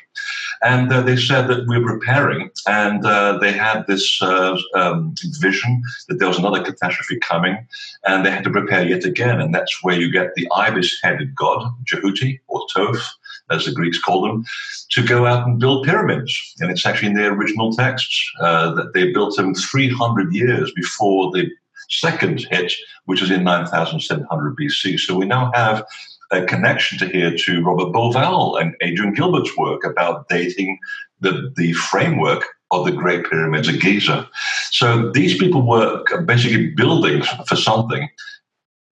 And 0.63 0.93
uh, 0.93 1.03
they 1.03 1.17
said 1.17 1.49
that 1.49 1.67
we 1.67 1.79
we're 1.79 1.99
preparing, 1.99 2.51
and 2.67 3.05
uh, 3.05 3.39
they 3.39 3.53
had 3.53 3.87
this 3.87 4.21
uh, 4.23 4.57
um, 4.75 5.15
vision 5.41 5.83
that 6.09 6.19
there 6.19 6.29
was 6.29 6.39
another 6.39 6.63
catastrophe 6.63 7.19
coming, 7.19 7.67
and 8.07 8.25
they 8.25 8.31
had 8.31 8.45
to 8.45 8.51
prepare 8.51 8.87
yet 8.87 9.05
again. 9.05 9.41
And 9.41 9.55
that's 9.55 9.83
where 9.83 9.99
you 9.99 10.11
get 10.11 10.35
the 10.35 10.49
ibis 10.57 10.99
headed 11.03 11.35
god, 11.35 11.73
Jehuti 11.85 12.41
or 12.49 12.65
Thoth 12.75 13.09
as 13.51 13.65
the 13.65 13.73
Greeks 13.73 13.99
call 13.99 14.23
them, 14.23 14.45
to 14.91 15.07
go 15.07 15.27
out 15.27 15.47
and 15.47 15.59
build 15.59 15.87
pyramids. 15.87 16.55
And 16.61 16.71
it's 16.71 16.87
actually 16.87 17.09
in 17.09 17.15
their 17.15 17.33
original 17.33 17.73
texts 17.73 18.31
uh, 18.41 18.73
that 18.75 18.93
they 18.95 19.13
built 19.13 19.37
them 19.37 19.55
300 19.55 20.33
years 20.33 20.73
before 20.73 21.31
the 21.31 21.49
second 21.89 22.47
hit, 22.51 22.73
which 23.05 23.21
was 23.21 23.31
in 23.31 23.45
9700 23.45 24.57
BC. 24.57 24.99
So 24.99 25.17
we 25.17 25.27
now 25.27 25.51
have 25.55 25.85
a 26.31 26.45
connection 26.45 26.99
to 26.99 27.07
here 27.07 27.37
to 27.37 27.63
Robert 27.63 27.93
Bauval 27.93 28.61
and 28.61 28.75
Adrian 28.81 29.13
Gilbert's 29.13 29.57
work 29.57 29.85
about 29.85 30.29
dating 30.29 30.79
the, 31.21 31.53
the 31.57 31.73
framework 31.75 32.47
of 32.71 32.87
the 32.87 32.93
Great 32.93 33.29
Pyramids 33.29 33.69
of 33.69 33.79
Giza. 33.81 34.29
So 34.71 35.11
these 35.11 35.37
people 35.37 35.67
were 35.67 36.03
basically 36.25 36.69
building 36.69 37.23
for 37.47 37.55
something 37.55 38.09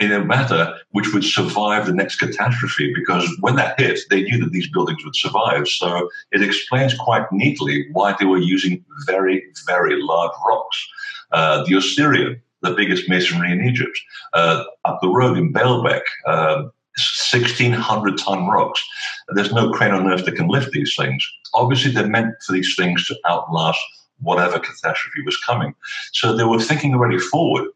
in 0.05 0.12
a 0.12 0.25
matter 0.25 0.75
which 0.90 1.12
would 1.12 1.25
survive 1.25 1.87
the 1.87 1.93
next 1.93 2.17
catastrophe 2.17 2.93
because 2.95 3.29
when 3.40 3.57
that 3.57 3.79
hit, 3.81 4.01
they 4.11 4.23
knew 4.23 4.38
that 4.38 4.53
these 4.53 4.71
buildings 4.71 5.05
would 5.05 5.17
survive. 5.17 5.67
So 5.67 6.09
it 6.31 6.43
explains 6.43 6.95
quite 6.95 7.27
neatly 7.33 7.87
why 7.93 8.14
they 8.19 8.27
were 8.27 8.38
using 8.38 8.85
very, 9.07 9.43
very 9.67 10.01
large 10.03 10.33
rocks. 10.47 10.88
Uh, 11.33 11.64
the 11.64 11.73
Osireion, 11.73 12.40
the 12.62 12.73
biggest 12.73 13.09
masonry 13.09 13.51
in 13.51 13.64
Egypt, 13.64 13.99
uh, 14.35 14.64
up 14.85 14.99
the 15.01 15.09
road 15.09 15.38
in 15.38 15.53
Baalbek, 15.53 16.03
uh, 16.27 16.64
1,600 17.33 18.19
ton 18.19 18.47
rocks. 18.47 18.85
There's 19.29 19.53
no 19.53 19.73
crane 19.73 19.93
on 19.93 20.11
earth 20.11 20.25
that 20.27 20.37
can 20.37 20.49
lift 20.49 20.71
these 20.73 20.95
things. 20.97 21.27
Obviously, 21.55 21.90
they're 21.90 22.07
meant 22.07 22.35
for 22.47 22.53
these 22.53 22.75
things 22.77 23.05
to 23.07 23.17
outlast 23.27 23.81
whatever 24.21 24.59
catastrophe 24.59 25.23
was 25.25 25.37
coming. 25.38 25.75
So 26.12 26.37
they 26.37 26.45
were 26.45 26.61
thinking 26.61 26.95
already 26.95 27.19
forward 27.19 27.69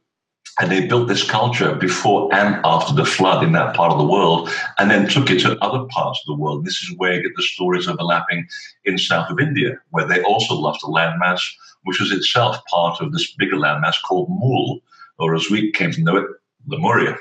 and 0.61 0.71
they 0.71 0.87
built 0.87 1.09
this 1.09 1.29
culture 1.29 1.75
before 1.75 2.33
and 2.35 2.61
after 2.65 2.93
the 2.93 3.05
flood 3.05 3.45
in 3.45 3.53
that 3.53 3.77
part 3.77 3.93
of 3.93 3.99
the 3.99 4.05
world, 4.05 4.51
and 4.79 4.91
then 4.91 5.09
took 5.09 5.31
it 5.31 5.41
to 5.41 5.59
other 5.63 5.85
parts 5.91 6.21
of 6.21 6.27
the 6.27 6.41
world. 6.41 6.65
This 6.65 6.83
is 6.83 6.97
where 6.97 7.15
you 7.15 7.23
get 7.23 7.37
the 7.37 7.43
stories 7.43 7.87
overlapping 7.87 8.47
in 8.85 8.99
south 8.99 9.31
of 9.31 9.39
India, 9.39 9.79
where 9.91 10.07
they 10.07 10.23
also 10.23 10.55
lost 10.55 10.83
a 10.83 10.87
landmass, 10.87 11.41
which 11.85 12.01
was 12.01 12.11
itself 12.11 12.59
part 12.67 13.01
of 13.01 13.13
this 13.13 13.33
bigger 13.35 13.57
landmass 13.57 13.97
called 14.03 14.29
Mul, 14.29 14.81
or 15.19 15.35
as 15.35 15.49
we 15.51 15.71
came 15.73 15.93
to 15.93 16.03
know 16.03 16.17
it, 16.17 16.27
Lemuria. 16.67 17.17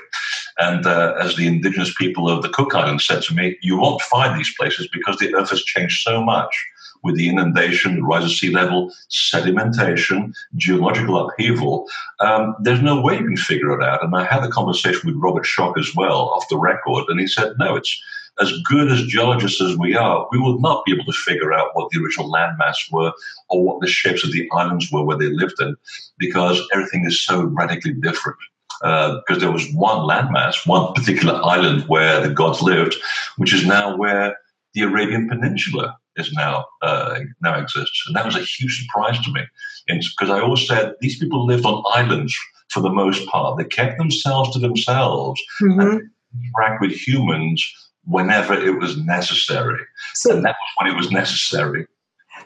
And 0.58 0.86
uh, 0.86 1.14
as 1.20 1.36
the 1.36 1.46
indigenous 1.46 1.94
people 1.94 2.28
of 2.28 2.42
the 2.42 2.48
Cook 2.48 2.74
Islands 2.74 3.06
said 3.06 3.22
to 3.22 3.34
me, 3.34 3.56
you 3.62 3.78
won't 3.78 4.02
find 4.02 4.38
these 4.38 4.54
places 4.54 4.88
because 4.92 5.18
the 5.18 5.34
earth 5.34 5.50
has 5.50 5.62
changed 5.62 6.02
so 6.02 6.22
much 6.22 6.66
with 7.04 7.16
the 7.16 7.28
inundation, 7.28 7.96
the 7.96 8.02
rise 8.02 8.24
of 8.24 8.32
sea 8.32 8.50
level, 8.50 8.92
sedimentation, 9.08 10.32
geological 10.56 11.28
upheaval, 11.28 11.88
um, 12.20 12.56
there's 12.60 12.82
no 12.82 13.00
way 13.00 13.14
you 13.14 13.24
can 13.24 13.36
figure 13.36 13.78
it 13.78 13.84
out. 13.84 14.02
And 14.02 14.14
I 14.16 14.24
had 14.24 14.42
a 14.42 14.48
conversation 14.48 15.02
with 15.04 15.22
Robert 15.22 15.44
Schoch 15.44 15.78
as 15.78 15.94
well 15.94 16.30
off 16.30 16.48
the 16.48 16.58
record, 16.58 17.04
and 17.08 17.20
he 17.20 17.26
said, 17.26 17.52
no, 17.58 17.76
it's 17.76 18.02
as 18.40 18.52
good 18.62 18.90
as 18.90 19.04
geologists 19.06 19.60
as 19.60 19.76
we 19.76 19.96
are, 19.96 20.28
we 20.30 20.38
will 20.38 20.60
not 20.60 20.84
be 20.84 20.92
able 20.92 21.04
to 21.04 21.12
figure 21.12 21.52
out 21.52 21.70
what 21.74 21.90
the 21.90 22.00
original 22.00 22.30
landmass 22.30 22.76
were 22.92 23.12
or 23.48 23.64
what 23.64 23.80
the 23.80 23.88
shapes 23.88 24.24
of 24.24 24.32
the 24.32 24.48
islands 24.52 24.92
were 24.92 25.02
where 25.02 25.18
they 25.18 25.26
lived 25.26 25.60
in, 25.60 25.76
because 26.18 26.60
everything 26.72 27.04
is 27.04 27.20
so 27.20 27.42
radically 27.44 27.92
different. 27.94 28.38
Uh, 28.82 29.16
because 29.16 29.40
there 29.42 29.50
was 29.50 29.66
one 29.72 29.98
landmass, 30.06 30.66
one 30.66 30.92
particular 30.94 31.34
island 31.44 31.82
where 31.88 32.20
the 32.20 32.32
gods 32.32 32.62
lived, 32.62 32.94
which 33.36 33.52
is 33.52 33.66
now 33.66 33.96
where 33.96 34.36
the 34.74 34.82
Arabian 34.82 35.28
Peninsula 35.28 35.96
is 36.16 36.32
now 36.32 36.64
uh, 36.82 37.18
now 37.42 37.58
exists, 37.58 38.04
and 38.06 38.14
that 38.14 38.24
was 38.24 38.36
a 38.36 38.40
huge 38.40 38.80
surprise 38.80 39.18
to 39.24 39.32
me, 39.32 39.42
because 39.86 40.30
I 40.30 40.40
always 40.40 40.66
said 40.66 40.94
these 41.00 41.18
people 41.18 41.44
lived 41.44 41.64
on 41.64 41.82
islands 41.94 42.36
for 42.70 42.80
the 42.80 42.90
most 42.90 43.26
part. 43.26 43.58
They 43.58 43.64
kept 43.64 43.98
themselves 43.98 44.52
to 44.52 44.58
themselves 44.60 45.42
mm-hmm. 45.60 45.80
and 45.80 46.10
interact 46.44 46.80
with 46.80 46.92
humans 46.92 47.64
whenever 48.04 48.54
it 48.54 48.78
was 48.78 48.96
necessary, 48.96 49.80
so, 50.14 50.36
and 50.36 50.44
that 50.44 50.56
was 50.60 50.70
when 50.76 50.92
it 50.92 50.96
was 50.96 51.10
necessary. 51.10 51.86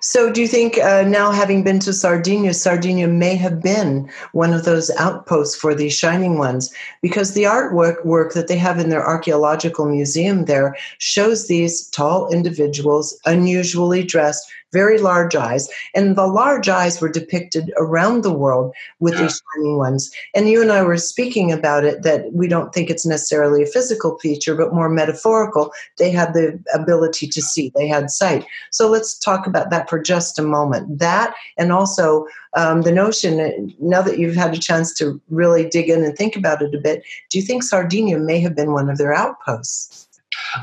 So, 0.04 0.32
do 0.32 0.40
you 0.40 0.48
think 0.48 0.78
uh, 0.78 1.02
now, 1.02 1.30
having 1.30 1.62
been 1.62 1.78
to 1.78 1.92
Sardinia, 1.92 2.54
Sardinia 2.54 3.06
may 3.06 3.36
have 3.36 3.62
been 3.62 4.10
one 4.32 4.52
of 4.52 4.64
those 4.64 4.90
outposts 4.98 5.54
for 5.54 5.76
these 5.76 5.96
shining 5.96 6.38
ones? 6.38 6.74
Because 7.02 7.34
the 7.34 7.44
artwork 7.44 8.04
work 8.04 8.32
that 8.34 8.48
they 8.48 8.56
have 8.56 8.80
in 8.80 8.88
their 8.88 9.06
archaeological 9.06 9.86
museum 9.86 10.46
there 10.46 10.76
shows 10.98 11.46
these 11.46 11.86
tall 11.90 12.28
individuals, 12.32 13.16
unusually 13.26 14.02
dressed, 14.02 14.50
very 14.72 14.98
large 14.98 15.36
eyes. 15.36 15.68
And 15.94 16.16
the 16.16 16.26
large 16.26 16.68
eyes 16.68 17.00
were 17.00 17.08
depicted 17.08 17.72
around 17.76 18.22
the 18.22 18.32
world 18.32 18.74
with 19.00 19.14
yeah. 19.14 19.22
these 19.22 19.42
shining 19.54 19.76
ones. 19.76 20.10
And 20.34 20.48
you 20.48 20.62
and 20.62 20.72
I 20.72 20.82
were 20.82 20.96
speaking 20.96 21.52
about 21.52 21.84
it 21.84 22.02
that 22.02 22.32
we 22.32 22.48
don't 22.48 22.72
think 22.72 22.90
it's 22.90 23.06
necessarily 23.06 23.62
a 23.62 23.66
physical 23.66 24.18
feature, 24.18 24.54
but 24.54 24.74
more 24.74 24.88
metaphorical. 24.88 25.72
They 25.98 26.10
had 26.10 26.34
the 26.34 26.58
ability 26.74 27.28
to 27.28 27.42
see, 27.42 27.70
they 27.76 27.86
had 27.86 28.10
sight. 28.10 28.44
So 28.70 28.88
let's 28.88 29.18
talk 29.18 29.46
about 29.46 29.70
that 29.70 29.88
for 29.88 30.00
just 30.00 30.38
a 30.38 30.42
moment. 30.42 30.98
That 30.98 31.34
and 31.58 31.72
also 31.72 32.26
um, 32.54 32.82
the 32.82 32.92
notion, 32.92 33.74
now 33.80 34.02
that 34.02 34.18
you've 34.18 34.36
had 34.36 34.54
a 34.54 34.58
chance 34.58 34.92
to 34.94 35.20
really 35.30 35.68
dig 35.68 35.88
in 35.88 36.04
and 36.04 36.16
think 36.16 36.36
about 36.36 36.62
it 36.62 36.74
a 36.74 36.78
bit, 36.78 37.02
do 37.30 37.38
you 37.38 37.44
think 37.44 37.62
Sardinia 37.62 38.18
may 38.18 38.40
have 38.40 38.54
been 38.54 38.72
one 38.72 38.90
of 38.90 38.98
their 38.98 39.14
outposts? 39.14 40.08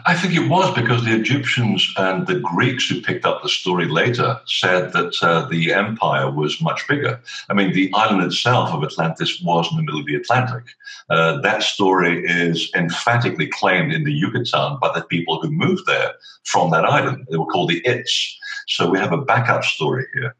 I 0.05 0.15
think 0.15 0.33
it 0.33 0.49
was 0.49 0.73
because 0.73 1.03
the 1.03 1.15
Egyptians 1.15 1.91
and 1.97 2.27
the 2.27 2.39
Greeks 2.39 2.87
who 2.87 3.01
picked 3.01 3.25
up 3.25 3.41
the 3.41 3.49
story 3.49 3.87
later 3.87 4.39
said 4.45 4.93
that 4.93 5.15
uh, 5.21 5.47
the 5.47 5.73
empire 5.73 6.29
was 6.29 6.61
much 6.61 6.87
bigger. 6.87 7.19
I 7.49 7.53
mean, 7.53 7.73
the 7.73 7.91
island 7.93 8.23
itself 8.23 8.69
of 8.69 8.83
Atlantis 8.83 9.41
was 9.41 9.69
in 9.71 9.77
the 9.77 9.83
middle 9.83 9.99
of 9.99 10.05
the 10.05 10.15
Atlantic. 10.15 10.63
Uh, 11.09 11.41
that 11.41 11.63
story 11.63 12.23
is 12.25 12.71
emphatically 12.75 13.47
claimed 13.47 13.93
in 13.93 14.03
the 14.03 14.13
Yucatan 14.13 14.77
by 14.79 14.91
the 14.93 15.05
people 15.05 15.41
who 15.41 15.51
moved 15.51 15.85
there 15.85 16.13
from 16.43 16.71
that 16.71 16.85
island. 16.85 17.25
They 17.29 17.37
were 17.37 17.45
called 17.45 17.69
the 17.69 17.81
Its. 17.85 18.37
So 18.67 18.89
we 18.89 18.99
have 18.99 19.13
a 19.13 19.17
backup 19.17 19.63
story 19.63 20.05
here. 20.13 20.35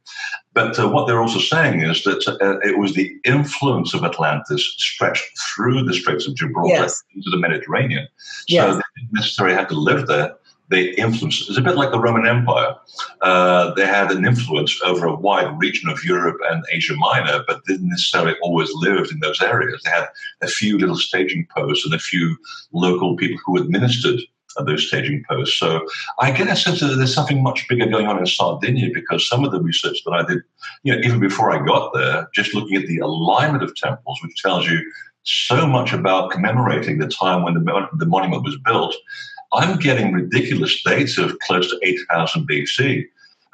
But 0.60 0.78
uh, 0.78 0.90
what 0.90 1.08
they're 1.08 1.22
also 1.22 1.40
saying 1.40 1.80
is 1.80 2.04
that 2.04 2.28
uh, 2.28 2.60
it 2.68 2.78
was 2.78 2.94
the 2.94 3.16
influence 3.24 3.94
of 3.94 4.04
Atlantis 4.04 4.62
stretched 4.78 5.24
through 5.40 5.84
the 5.84 5.94
Straits 5.94 6.28
of 6.28 6.36
Gibraltar 6.36 6.74
yes. 6.74 7.02
into 7.16 7.30
the 7.30 7.38
Mediterranean. 7.38 8.06
So 8.18 8.56
yes. 8.56 8.76
they 8.76 9.02
didn't 9.02 9.14
necessarily 9.14 9.56
have 9.56 9.70
to 9.70 9.80
live 9.80 10.08
there. 10.08 10.36
They 10.70 10.90
influenced. 10.96 11.48
It's 11.48 11.58
a 11.58 11.62
bit 11.62 11.78
like 11.78 11.92
the 11.92 12.00
Roman 12.00 12.28
Empire. 12.28 12.76
Uh, 13.22 13.74
they 13.76 13.86
had 13.86 14.12
an 14.12 14.26
influence 14.26 14.78
over 14.82 15.08
a 15.08 15.16
wide 15.16 15.58
region 15.58 15.90
of 15.90 16.04
Europe 16.04 16.42
and 16.52 16.62
Asia 16.74 16.94
Minor, 16.96 17.42
but 17.48 17.64
didn't 17.64 17.88
necessarily 17.88 18.36
always 18.44 18.70
live 18.74 19.08
in 19.12 19.20
those 19.22 19.42
areas. 19.42 19.82
They 19.84 19.92
had 19.92 20.08
a 20.42 20.48
few 20.48 20.78
little 20.78 20.98
staging 20.98 21.48
posts 21.56 21.86
and 21.86 21.94
a 21.94 22.00
few 22.00 22.36
local 22.74 23.16
people 23.16 23.40
who 23.46 23.56
administered 23.56 24.20
those 24.66 24.88
staging 24.88 25.24
posts. 25.30 25.58
So 25.58 25.88
I 26.20 26.32
get 26.32 26.48
a 26.48 26.56
sense 26.56 26.80
that 26.80 26.96
there's 26.96 27.14
something 27.14 27.44
much 27.44 27.68
bigger 27.68 27.86
going 27.86 28.08
on 28.08 28.20
in 28.20 28.26
Sardinia 28.26 28.90
because 28.94 29.28
some 29.28 29.44
of 29.44 29.52
the 29.52 29.62
research 29.62 30.04
that 30.06 30.12
I 30.12 30.26
did, 30.26 30.40
you 30.84 30.94
know, 30.94 31.02
even 31.02 31.20
before 31.20 31.52
I 31.52 31.66
got 31.66 31.94
there, 31.94 32.28
just 32.34 32.54
looking 32.54 32.78
at 32.78 32.88
the 32.88 33.00
alignment 33.00 33.64
of 33.64 33.76
temples, 33.76 34.20
which 34.24 34.42
tells 34.42 34.68
you 34.68 34.80
so 35.24 35.68
much 35.68 35.94
about 35.94 36.32
commemorating 36.32 36.98
the 36.98 37.08
time 37.08 37.44
when 37.44 37.54
the, 37.54 37.88
the 37.98 38.06
monument 38.06 38.44
was 38.44 38.58
built, 38.66 38.96
I'm 39.54 39.80
getting 39.80 40.14
ridiculous 40.14 40.82
dates 40.84 41.18
of 41.18 41.38
close 41.40 41.70
to 41.70 41.80
8,000 41.84 42.48
BC. 42.48 43.06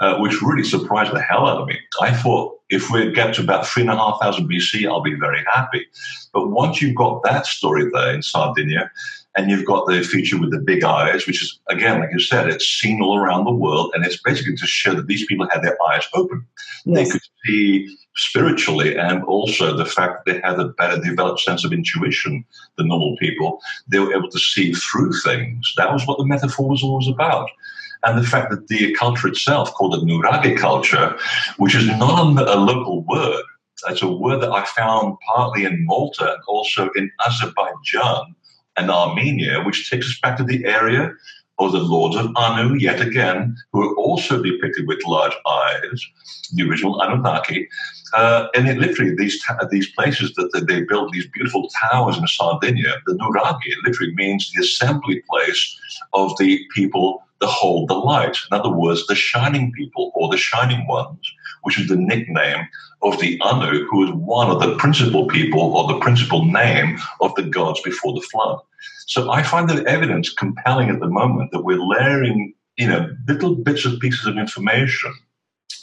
Uh, 0.01 0.17
which 0.17 0.41
really 0.41 0.61
surprised 0.61 1.13
the 1.13 1.21
hell 1.21 1.47
out 1.47 1.61
of 1.61 1.69
me. 1.69 1.79
I 2.01 2.11
thought 2.11 2.59
if 2.69 2.91
we 2.91 3.13
get 3.13 3.33
to 3.35 3.41
about 3.41 3.65
three 3.65 3.83
and 3.83 3.89
a 3.89 3.95
half 3.95 4.19
thousand 4.21 4.49
BC, 4.49 4.85
I'll 4.85 5.01
be 5.01 5.13
very 5.13 5.41
happy. 5.53 5.85
But 6.33 6.49
once 6.49 6.81
you've 6.81 6.97
got 6.97 7.23
that 7.23 7.45
story 7.45 7.89
there 7.93 8.13
in 8.13 8.21
Sardinia, 8.21 8.91
and 9.35 9.49
you've 9.49 9.65
got 9.65 9.85
the 9.85 10.01
feature 10.01 10.39
with 10.39 10.51
the 10.51 10.59
big 10.59 10.83
eyes, 10.83 11.27
which 11.27 11.41
is, 11.43 11.59
again, 11.69 11.99
like 11.99 12.09
you 12.11 12.19
said, 12.19 12.47
it's 12.47 12.65
seen 12.65 13.01
all 13.01 13.17
around 13.17 13.43
the 13.43 13.51
world. 13.51 13.91
And 13.93 14.05
it's 14.05 14.21
basically 14.21 14.55
to 14.55 14.65
show 14.65 14.93
that 14.93 15.07
these 15.07 15.25
people 15.25 15.47
had 15.51 15.61
their 15.61 15.77
eyes 15.89 16.07
open. 16.13 16.45
Yes. 16.85 17.07
They 17.07 17.11
could 17.11 17.21
see 17.45 17.97
spiritually, 18.15 18.97
and 18.97 19.23
also 19.25 19.75
the 19.75 19.85
fact 19.85 20.25
that 20.25 20.33
they 20.33 20.39
had 20.39 20.59
a 20.59 20.69
better 20.69 21.01
developed 21.01 21.41
sense 21.41 21.65
of 21.65 21.73
intuition 21.73 22.45
than 22.77 22.87
normal 22.87 23.17
people. 23.17 23.59
They 23.89 23.99
were 23.99 24.15
able 24.15 24.29
to 24.29 24.39
see 24.39 24.71
through 24.71 25.11
things. 25.13 25.73
That 25.75 25.91
was 25.91 26.07
what 26.07 26.17
the 26.17 26.25
metaphor 26.25 26.69
was 26.69 26.83
always 26.83 27.07
about. 27.07 27.49
and 28.03 28.19
the 28.19 28.27
fact 28.27 28.51
that 28.51 28.67
the 28.67 28.93
culture 28.93 29.27
itself, 29.27 29.73
called 29.73 29.93
the 29.93 30.05
Nuragi 30.05 30.57
culture, 30.57 31.17
which 31.57 31.75
is 31.75 31.87
not 31.87 32.37
a, 32.37 32.55
a 32.55 32.57
local 32.57 33.03
word, 33.03 33.43
it's 33.89 34.01
a 34.01 34.07
word 34.07 34.41
that 34.41 34.51
I 34.51 34.63
found 34.65 35.17
partly 35.35 35.65
in 35.65 35.85
Malta 35.85 36.33
and 36.33 36.41
also 36.47 36.89
in 36.95 37.11
Azerbaijan 37.25 38.35
and 38.77 38.91
Armenia, 38.91 39.63
which 39.63 39.89
takes 39.89 40.07
us 40.07 40.19
back 40.21 40.37
to 40.37 40.43
the 40.43 40.65
area 40.65 41.11
of 41.57 41.71
the 41.71 41.79
lords 41.79 42.17
of 42.17 42.31
Anu, 42.35 42.75
yet 42.75 42.99
again, 42.99 43.55
who 43.71 43.81
are 43.81 43.95
also 43.95 44.43
depicted 44.43 44.87
with 44.87 45.05
large 45.05 45.33
eyes, 45.47 46.05
the 46.53 46.69
original 46.69 47.01
Anunnaki. 47.01 47.67
Uh, 48.13 48.47
and 48.55 48.67
it 48.67 48.77
literally, 48.77 49.15
these 49.15 49.41
ta- 49.43 49.57
these 49.71 49.89
places 49.91 50.33
that, 50.35 50.51
that 50.51 50.67
they 50.67 50.81
built, 50.81 51.11
these 51.11 51.27
beautiful 51.27 51.69
towers 51.81 52.17
in 52.17 52.27
Sardinia, 52.27 52.95
the 53.05 53.13
Nuraghi, 53.13 53.73
literally 53.85 54.13
means 54.15 54.51
the 54.51 54.63
assembly 54.63 55.23
place 55.29 55.79
of 56.13 56.35
the 56.37 56.65
people 56.73 57.23
that 57.39 57.47
hold 57.47 57.89
the 57.89 57.95
light. 57.95 58.37
In 58.51 58.57
other 58.57 58.71
words, 58.71 59.07
the 59.07 59.15
shining 59.15 59.71
people 59.71 60.11
or 60.15 60.29
the 60.29 60.37
shining 60.37 60.85
ones, 60.87 61.19
which 61.65 61.79
is 61.79 61.87
the 61.87 61.95
nickname 61.95 62.67
of 63.01 63.19
the 63.19 63.39
Anu, 63.41 63.85
who 63.89 64.05
is 64.05 64.11
one 64.11 64.49
of 64.49 64.59
the 64.59 64.75
principal 64.77 65.27
people 65.27 65.75
or 65.75 65.87
the 65.87 65.99
principal 65.99 66.45
name 66.45 66.99
of 67.21 67.33
the 67.35 67.43
gods 67.43 67.81
before 67.81 68.13
the 68.13 68.27
flood. 68.31 68.59
So 69.07 69.31
I 69.31 69.43
find 69.43 69.69
the 69.69 69.83
evidence 69.87 70.31
compelling 70.31 70.89
at 70.89 70.99
the 70.99 71.09
moment 71.09 71.51
that 71.51 71.63
we're 71.63 71.81
layering, 71.81 72.53
you 72.77 72.87
know, 72.87 73.09
little 73.27 73.55
bits 73.55 73.85
of 73.85 73.99
pieces 73.99 74.25
of 74.27 74.37
information 74.37 75.13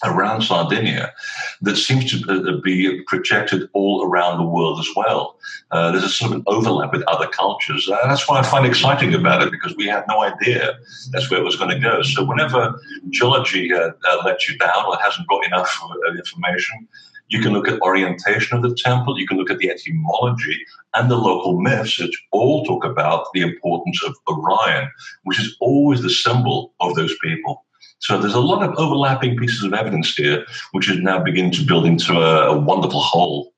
around 0.04 0.42
Sardinia 0.42 1.12
that 1.60 1.76
seems 1.76 2.10
to 2.10 2.30
uh, 2.30 2.60
be 2.60 3.02
projected 3.06 3.68
all 3.72 4.04
around 4.04 4.38
the 4.38 4.46
world 4.46 4.80
as 4.80 4.88
well. 4.96 5.38
Uh, 5.70 5.92
there's 5.92 6.04
a 6.04 6.08
sort 6.08 6.32
of 6.32 6.38
an 6.38 6.44
overlap 6.46 6.92
with 6.92 7.02
other 7.02 7.26
cultures. 7.28 7.88
Uh, 7.88 7.98
that's 8.06 8.28
what 8.28 8.44
I 8.44 8.48
find 8.48 8.66
exciting 8.66 9.14
about 9.14 9.42
it 9.42 9.50
because 9.50 9.76
we 9.76 9.86
had 9.86 10.04
no 10.08 10.22
idea 10.22 10.78
that's 11.10 11.30
where 11.30 11.40
it 11.40 11.44
was 11.44 11.56
going 11.56 11.70
to 11.70 11.78
go. 11.78 12.02
So 12.02 12.24
whenever 12.24 12.78
geology 13.10 13.72
uh, 13.72 13.90
uh 14.08 14.22
lets 14.24 14.48
you 14.48 14.58
down 14.58 14.86
or 14.86 14.96
hasn't 14.98 15.28
got 15.28 15.46
enough 15.46 15.80
uh, 15.84 16.12
information, 16.14 16.88
you 17.32 17.40
can 17.40 17.52
look 17.52 17.66
at 17.66 17.80
orientation 17.80 18.56
of 18.56 18.62
the 18.62 18.74
temple, 18.74 19.18
you 19.18 19.26
can 19.26 19.38
look 19.38 19.50
at 19.50 19.58
the 19.58 19.70
etymology 19.70 20.66
and 20.94 21.10
the 21.10 21.16
local 21.16 21.58
myths, 21.60 21.98
which 21.98 22.26
all 22.30 22.64
talk 22.64 22.84
about 22.84 23.26
the 23.32 23.40
importance 23.40 24.02
of 24.04 24.14
Orion, 24.28 24.88
which 25.24 25.40
is 25.40 25.56
always 25.60 26.02
the 26.02 26.10
symbol 26.10 26.74
of 26.80 26.94
those 26.94 27.16
people. 27.22 27.64
So 28.02 28.18
there's 28.18 28.34
a 28.34 28.40
lot 28.40 28.62
of 28.62 28.74
overlapping 28.78 29.36
pieces 29.36 29.62
of 29.62 29.72
evidence 29.72 30.12
here, 30.14 30.44
which 30.72 30.90
is 30.90 30.98
now 30.98 31.22
beginning 31.22 31.52
to 31.52 31.64
build 31.64 31.86
into 31.86 32.14
a, 32.14 32.52
a 32.52 32.58
wonderful 32.58 33.00
whole. 33.00 33.52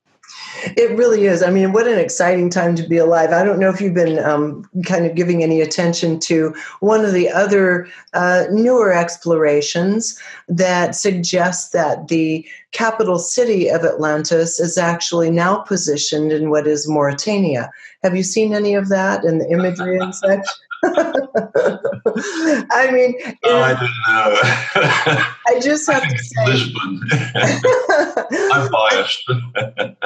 It 0.77 0.97
really 0.97 1.27
is. 1.27 1.43
I 1.43 1.51
mean, 1.51 1.73
what 1.73 1.87
an 1.87 1.99
exciting 1.99 2.49
time 2.49 2.75
to 2.77 2.83
be 2.83 2.97
alive. 2.97 3.33
I 3.33 3.45
don't 3.45 3.59
know 3.59 3.69
if 3.69 3.81
you've 3.81 3.95
been 3.95 4.19
um, 4.19 4.69
kind 4.87 5.05
of 5.05 5.15
giving 5.15 5.43
any 5.43 5.61
attention 5.61 6.19
to 6.21 6.55
one 6.81 7.05
of 7.05 7.13
the 7.13 7.29
other 7.29 7.87
uh, 8.15 8.45
newer 8.51 8.93
explorations 8.93 10.19
that 10.49 10.95
suggests 10.95 11.71
that 11.71 12.09
the 12.09 12.47
capital 12.73 13.19
city 13.19 13.69
of 13.69 13.85
Atlantis 13.85 14.59
is 14.59 14.79
actually 14.79 15.31
now 15.31 15.59
positioned 15.59 16.33
in 16.33 16.51
what 16.51 16.67
is 16.67 16.89
Mauritania. 16.89 17.71
Have 18.03 18.17
you 18.17 18.23
seen 18.23 18.55
any 18.55 18.75
of 18.75 18.89
that 18.89 19.25
in 19.25 19.39
the 19.39 19.51
imagery 19.51 19.99
and 19.99 20.15
such? 20.15 20.47
I 22.71 22.91
mean, 22.93 23.15
oh, 23.45 23.61
I 23.61 23.73
don't 23.73 23.91
know. 24.07 25.25
I 25.47 25.61
just 25.61 25.91
have 25.91 26.03
to 26.03 26.19
say, 26.19 26.47
Lisbon. 26.47 27.01
I'm 28.53 28.71
biased. 28.71 29.25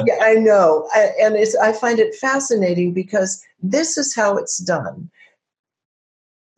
yeah, 0.07 0.19
I 0.21 0.35
know, 0.35 0.89
I, 0.95 1.11
and 1.21 1.35
it's. 1.37 1.57
I 1.57 1.73
find 1.73 1.99
it 1.99 2.15
fascinating 2.15 2.93
because 2.93 3.43
this 3.61 3.99
is 3.99 4.15
how 4.15 4.37
it's 4.37 4.59
done. 4.59 5.11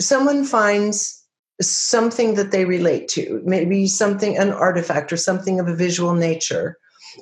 Someone 0.00 0.44
finds 0.44 1.24
something 1.62 2.34
that 2.34 2.50
they 2.50 2.64
relate 2.64 3.08
to, 3.08 3.40
maybe 3.44 3.86
something, 3.86 4.36
an 4.36 4.50
artifact 4.52 5.12
or 5.12 5.16
something 5.16 5.60
of 5.60 5.68
a 5.68 5.74
visual 5.74 6.14
nature, 6.14 6.76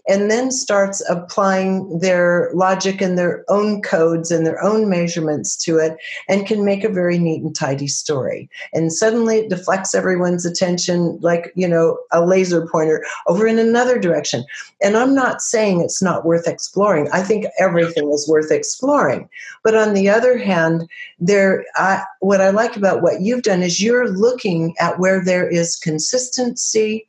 and 0.08 0.30
then 0.30 0.50
starts 0.50 1.02
applying 1.08 1.98
their 1.98 2.50
logic 2.54 3.00
and 3.00 3.18
their 3.18 3.44
own 3.48 3.82
codes 3.82 4.30
and 4.30 4.46
their 4.46 4.62
own 4.62 4.88
measurements 4.88 5.56
to 5.56 5.78
it 5.78 5.96
and 6.28 6.46
can 6.46 6.64
make 6.64 6.84
a 6.84 6.88
very 6.88 7.18
neat 7.18 7.42
and 7.42 7.54
tidy 7.54 7.86
story. 7.86 8.48
And 8.72 8.92
suddenly 8.92 9.38
it 9.38 9.50
deflects 9.50 9.94
everyone's 9.94 10.44
attention 10.44 11.18
like, 11.20 11.52
you 11.54 11.68
know, 11.68 11.98
a 12.12 12.24
laser 12.24 12.66
pointer 12.66 13.04
over 13.26 13.46
in 13.46 13.58
another 13.58 13.98
direction. 13.98 14.44
And 14.82 14.96
I'm 14.96 15.14
not 15.14 15.42
saying 15.42 15.80
it's 15.80 16.02
not 16.02 16.24
worth 16.24 16.46
exploring. 16.46 17.08
I 17.12 17.22
think 17.22 17.46
everything 17.58 18.10
is 18.12 18.28
worth 18.28 18.50
exploring. 18.50 19.28
But 19.64 19.74
on 19.74 19.94
the 19.94 20.08
other 20.08 20.38
hand, 20.38 20.88
there 21.18 21.64
I, 21.74 22.04
what 22.20 22.40
I 22.40 22.50
like 22.50 22.76
about 22.76 23.02
what 23.02 23.20
you've 23.20 23.42
done 23.42 23.62
is 23.62 23.82
you're 23.82 24.08
looking 24.08 24.74
at 24.78 24.98
where 24.98 25.24
there 25.24 25.48
is 25.48 25.76
consistency 25.76 27.07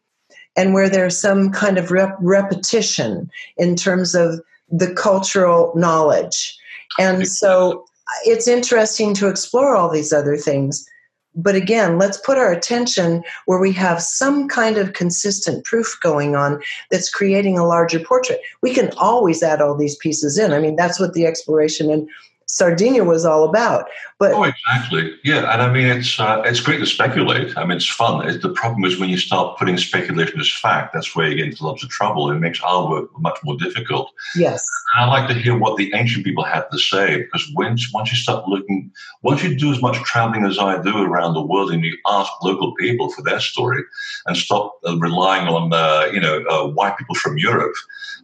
and 0.60 0.74
where 0.74 0.90
there's 0.90 1.18
some 1.18 1.52
kind 1.52 1.78
of 1.78 1.90
rep- 1.90 2.18
repetition 2.20 3.32
in 3.56 3.78
terms 3.78 4.14
of 4.14 4.42
the 4.70 4.94
cultural 4.94 5.72
knowledge. 5.74 6.58
And 7.00 7.26
so 7.26 7.86
it's 8.26 8.46
interesting 8.46 9.14
to 9.14 9.30
explore 9.30 9.78
all 9.78 9.90
these 9.90 10.12
other 10.12 10.36
things. 10.36 10.86
But 11.34 11.56
again, 11.56 11.98
let's 11.98 12.18
put 12.18 12.38
our 12.38 12.52
attention 12.52 13.24
where 13.46 13.60
we 13.60 13.72
have 13.72 14.02
some 14.02 14.50
kind 14.50 14.78
of 14.78 14.92
consistent 14.92 15.64
proof 15.64 15.98
going 16.04 16.36
on 16.36 16.62
that's 16.92 17.10
creating 17.10 17.58
a 17.58 17.66
larger 17.66 18.00
portrait. 18.02 18.42
We 18.62 18.74
can 18.74 18.92
always 18.98 19.42
add 19.42 19.62
all 19.62 19.78
these 19.78 19.96
pieces 19.96 20.38
in. 20.38 20.52
I 20.52 20.60
mean, 20.60 20.76
that's 20.76 21.00
what 21.00 21.14
the 21.14 21.26
exploration 21.26 21.90
and 21.90 22.10
Sardinia 22.50 23.04
was 23.04 23.26
all 23.26 23.44
about. 23.48 23.88
But 24.18 24.34
oh, 24.34 24.44
exactly, 24.44 25.14
yeah. 25.24 25.54
And 25.54 25.62
I 25.62 25.72
mean, 25.72 25.86
it's 25.86 26.20
uh, 26.20 26.42
it's 26.44 26.60
great 26.60 26.80
to 26.80 26.86
speculate. 26.86 27.56
I 27.56 27.64
mean, 27.64 27.78
it's 27.78 27.88
fun. 27.88 28.28
It's, 28.28 28.42
the 28.42 28.50
problem 28.50 28.84
is 28.86 29.00
when 29.00 29.10
you 29.10 29.18
start 29.18 29.58
putting 29.58 29.78
speculation 29.78 30.40
as 30.40 30.52
fact, 30.52 30.94
that's 30.94 31.16
where 31.16 31.30
you 31.30 31.36
get 31.36 31.46
into 31.46 31.66
lots 31.66 31.84
of 31.84 31.90
trouble. 31.90 32.32
It 32.32 32.40
makes 32.40 32.60
our 32.62 32.90
work 32.90 33.10
much 33.20 33.38
more 33.44 33.56
difficult. 33.58 34.12
Yes. 34.36 34.68
And 34.96 35.06
I 35.06 35.08
like 35.08 35.30
to 35.30 35.36
hear 35.36 35.58
what 35.58 35.78
the 35.78 35.94
ancient 35.94 36.26
people 36.26 36.44
had 36.44 36.66
to 36.72 36.80
say 36.80 37.22
because 37.22 37.50
once 37.54 37.94
once 37.94 38.12
you 38.12 38.18
start 38.18 38.48
looking, 38.48 38.92
once 39.22 39.44
you 39.44 39.56
do 39.56 39.72
as 39.72 39.82
much 39.82 39.98
traveling 39.98 40.44
as 40.44 40.58
I 40.58 40.82
do 40.82 40.98
around 41.04 41.36
the 41.36 41.46
world, 41.46 41.72
and 41.72 41.86
you 41.86 41.96
ask 42.08 42.32
local 42.42 42.74
people 42.76 43.12
for 43.12 43.22
their 43.22 43.40
story, 43.40 43.84
and 44.26 44.36
stop 44.36 44.74
uh, 44.88 44.98
relying 44.98 45.48
on 45.48 45.72
uh, 45.72 46.10
you 46.12 46.20
know 46.20 46.44
uh, 46.50 46.68
white 46.68 46.98
people 46.98 47.16
from 47.16 47.38
Europe 47.38 47.76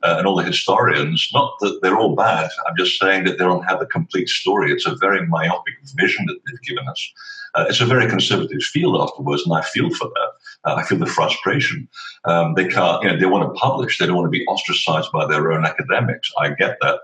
uh, 0.03 0.15
and 0.17 0.27
all 0.27 0.35
the 0.35 0.43
historians. 0.43 1.29
Not 1.33 1.53
that 1.61 1.79
they're 1.81 1.97
all 1.97 2.15
bad. 2.15 2.49
I'm 2.67 2.77
just 2.77 2.99
saying 2.99 3.25
that 3.25 3.37
they 3.37 3.43
don't 3.43 3.63
have 3.63 3.79
the 3.79 3.85
complete 3.85 4.29
story. 4.29 4.71
It's 4.71 4.85
a 4.85 4.95
very 4.95 5.25
myopic 5.27 5.75
vision 5.95 6.25
that 6.27 6.37
they've 6.45 6.61
given 6.61 6.87
us. 6.87 7.13
Uh, 7.55 7.65
it's 7.69 7.79
a 7.79 7.85
very 7.85 8.09
conservative 8.09 8.61
field 8.61 8.99
afterwards, 9.01 9.43
and 9.45 9.53
I 9.53 9.61
feel 9.61 9.89
for 9.89 10.09
that. 10.09 10.29
Uh, 10.65 10.75
I 10.75 10.83
feel 10.83 10.97
the 10.97 11.05
frustration. 11.05 11.87
Um, 12.25 12.53
they 12.55 12.67
can't, 12.67 13.01
you 13.01 13.09
know, 13.09 13.17
they 13.17 13.25
want 13.27 13.47
to 13.47 13.59
publish. 13.59 13.97
They 13.97 14.05
don't 14.05 14.15
want 14.15 14.25
to 14.25 14.37
be 14.37 14.45
ostracized 14.47 15.11
by 15.13 15.25
their 15.25 15.53
own 15.53 15.65
academics. 15.65 16.29
I 16.37 16.49
get 16.49 16.77
that. 16.81 16.99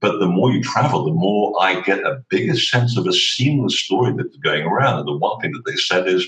But 0.00 0.18
the 0.18 0.26
more 0.26 0.50
you 0.52 0.62
travel, 0.62 1.04
the 1.04 1.12
more 1.12 1.54
I 1.62 1.80
get 1.80 2.00
a 2.00 2.22
bigger 2.28 2.56
sense 2.56 2.98
of 2.98 3.06
a 3.06 3.12
seamless 3.12 3.80
story 3.80 4.12
that's 4.14 4.36
going 4.36 4.64
around. 4.64 4.98
And 4.98 5.08
the 5.08 5.16
one 5.16 5.40
thing 5.40 5.52
that 5.52 5.64
they 5.64 5.76
said 5.76 6.06
is, 6.06 6.26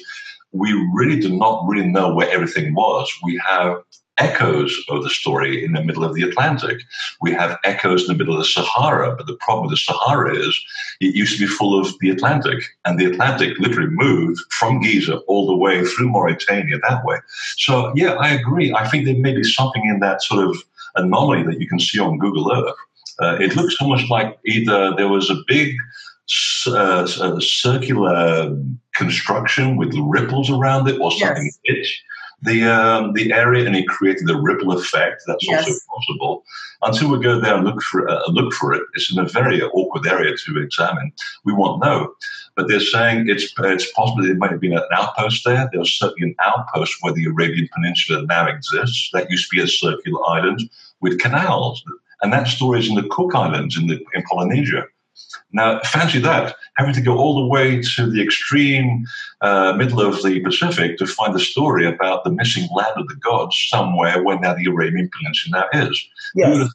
we 0.53 0.73
really 0.95 1.21
do 1.21 1.37
not 1.37 1.67
really 1.69 1.89
know 1.89 2.15
where 2.15 2.31
everything 2.31 2.75
was. 2.75 3.13
We 3.25 3.39
have 3.47 3.83
echoes 4.19 4.75
of 4.89 5.03
the 5.03 5.11
story 5.11 5.65
in 5.65 5.73
the 5.73 5.83
middle 5.83 6.05
of 6.05 6.15
the 6.15 6.23
Atlantic. 6.23 6.79
We 7.21 7.33
have 7.33 7.59
echoes 7.65 8.03
in 8.03 8.09
the 8.09 8.15
middle 8.15 8.35
of 8.35 8.41
the 8.41 8.47
Sahara, 8.47 9.15
but 9.17 9.27
the 9.27 9.37
problem 9.37 9.67
with 9.67 9.73
the 9.73 9.77
Sahara 9.77 10.37
is 10.37 10.59
it 11.01 11.15
used 11.15 11.39
to 11.39 11.47
be 11.47 11.53
full 11.53 11.79
of 11.79 11.95
the 12.01 12.11
Atlantic, 12.11 12.65
and 12.85 12.99
the 12.99 13.07
Atlantic 13.07 13.59
literally 13.59 13.91
moved 13.91 14.41
from 14.59 14.81
Giza 14.81 15.19
all 15.29 15.47
the 15.47 15.57
way 15.57 15.85
through 15.85 16.09
Mauritania 16.09 16.79
that 16.89 17.05
way. 17.05 17.19
So, 17.59 17.93
yeah, 17.95 18.13
I 18.15 18.31
agree. 18.31 18.73
I 18.73 18.89
think 18.89 19.05
there 19.05 19.17
may 19.17 19.35
be 19.35 19.45
something 19.45 19.85
in 19.87 20.01
that 20.01 20.23
sort 20.23 20.47
of 20.49 20.57
anomaly 20.95 21.43
that 21.45 21.61
you 21.61 21.69
can 21.69 21.81
see 21.81 21.99
on 21.99 22.19
Google 22.19 22.53
Earth. 22.53 22.75
Uh, 23.21 23.37
it 23.41 23.57
looks 23.57 23.77
almost 23.81 24.11
like 24.11 24.39
either 24.45 24.95
there 24.97 25.09
was 25.09 25.31
a 25.31 25.37
big 25.47 25.75
uh, 26.67 27.07
circular 27.41 28.57
construction 28.95 29.77
with 29.77 29.95
ripples 29.97 30.51
around 30.51 30.89
it 30.89 31.01
or 31.01 31.13
something 31.13 31.51
yes 31.65 31.89
the 32.43 32.65
um, 32.65 33.13
the 33.15 33.33
area 33.33 33.67
and 33.67 33.75
it 33.75 33.89
created 33.89 34.29
a 34.29 34.37
ripple 34.37 34.73
effect. 34.73 35.23
That's 35.27 35.47
yes. 35.47 35.67
also 35.67 35.81
possible. 35.95 36.45
Until 36.83 37.11
we 37.11 37.21
go 37.21 37.41
there 37.41 37.55
and 37.55 37.65
look 37.65 37.83
for 37.83 38.09
uh, 38.09 38.23
look 38.29 38.53
for 38.53 38.75
it, 38.75 38.83
it's 38.95 39.11
in 39.11 39.19
a 39.19 39.29
very 39.29 39.63
awkward 39.63 40.07
area 40.07 40.37
to 40.37 40.59
examine. 40.59 41.13
We 41.45 41.55
won't 41.55 41.83
know. 41.83 42.15
But 42.55 42.69
they're 42.69 42.81
saying 42.81 43.29
it's 43.29 43.53
it's 43.59 43.91
possible 43.93 44.23
there 44.23 44.35
might 44.37 44.51
have 44.51 44.61
been 44.61 44.77
an 44.77 44.83
outpost 44.93 45.45
there. 45.45 45.69
There 45.71 45.81
was 45.81 45.99
certainly 45.99 46.31
an 46.31 46.37
outpost 46.45 46.97
where 47.01 47.13
the 47.13 47.27
Arabian 47.27 47.69
Peninsula 47.75 48.25
now 48.27 48.47
exists. 48.47 49.11
That 49.13 49.31
used 49.31 49.51
to 49.51 49.57
be 49.57 49.63
a 49.63 49.69
circular 49.69 50.21
island 50.29 50.69
with 51.01 51.19
canals, 51.19 51.83
and 52.23 52.33
that 52.33 52.49
story 52.49 52.81
is 52.81 52.89
in 52.89 52.97
the 52.97 53.09
Cook 53.09 53.35
Islands 53.35 53.79
in 53.79 53.87
the 53.87 54.05
in 54.15 54.23
Polynesia. 54.29 54.85
Now, 55.53 55.81
fancy 55.81 56.19
that, 56.21 56.57
having 56.77 56.95
to 56.95 57.01
go 57.01 57.17
all 57.17 57.41
the 57.41 57.47
way 57.47 57.81
to 57.81 58.11
the 58.11 58.23
extreme 58.23 59.07
uh, 59.41 59.75
middle 59.77 60.01
of 60.01 60.23
the 60.23 60.41
Pacific 60.41 60.99
to 60.99 61.07
find 61.07 61.35
a 61.35 61.39
story 61.39 61.87
about 61.87 62.25
the 62.25 62.31
missing 62.31 62.69
land 62.75 62.93
of 62.97 63.09
the 63.09 63.15
gods 63.15 63.57
somewhere 63.69 64.23
where 64.23 64.39
now 64.39 64.55
the 64.55 64.67
Arabian 64.67 65.09
Peninsula 65.17 65.67
now 65.73 65.89
is. 65.89 66.09
Yes. 66.35 66.69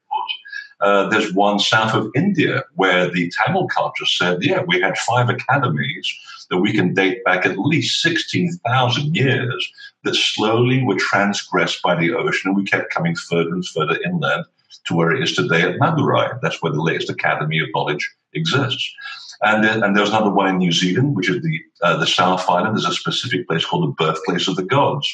Uh, 0.80 1.08
there's 1.10 1.32
one 1.34 1.60
south 1.60 1.94
of 1.94 2.10
India 2.16 2.64
where 2.74 3.08
the 3.08 3.32
Tamil 3.38 3.68
culture 3.68 4.06
said, 4.06 4.42
yeah, 4.42 4.64
we 4.66 4.82
had 4.82 4.98
five 4.98 5.30
academies 5.30 6.12
that 6.50 6.58
we 6.58 6.74
can 6.74 6.94
date 6.94 7.24
back 7.24 7.46
at 7.46 7.60
least 7.60 8.02
16,000 8.02 9.16
years 9.16 9.72
that 10.04 10.16
slowly 10.16 10.84
were 10.84 10.98
transgressed 10.98 11.84
by 11.84 11.94
the 11.94 12.14
ocean 12.14 12.50
and 12.50 12.58
we 12.58 12.64
kept 12.64 12.92
coming 12.92 13.16
further 13.16 13.52
and 13.52 13.68
further 13.68 14.00
inland 14.04 14.44
to 14.86 14.96
where 14.96 15.12
it 15.12 15.22
is 15.22 15.36
today 15.36 15.62
at 15.62 15.78
Madurai. 15.80 16.40
That's 16.42 16.62
where 16.64 16.72
the 16.72 16.82
latest 16.82 17.12
Academy 17.12 17.60
of 17.60 17.70
Knowledge 17.76 18.10
exists. 18.34 18.94
And, 19.44 19.66
uh, 19.66 19.86
and 19.86 19.98
there's 19.98 20.10
another 20.10 20.30
one 20.30 20.48
in 20.48 20.58
New 20.58 20.72
Zealand, 20.72 21.16
which 21.16 21.30
is 21.30 21.42
the, 21.42 21.60
uh, 21.82 21.98
the 21.98 22.08
South 22.08 22.48
Island. 22.48 22.76
There's 22.76 22.86
a 22.86 22.94
specific 22.94 23.48
place 23.48 23.66
called 23.66 23.84
the 23.84 24.04
Birthplace 24.04 24.48
of 24.48 24.56
the 24.56 24.64
Gods. 24.64 25.08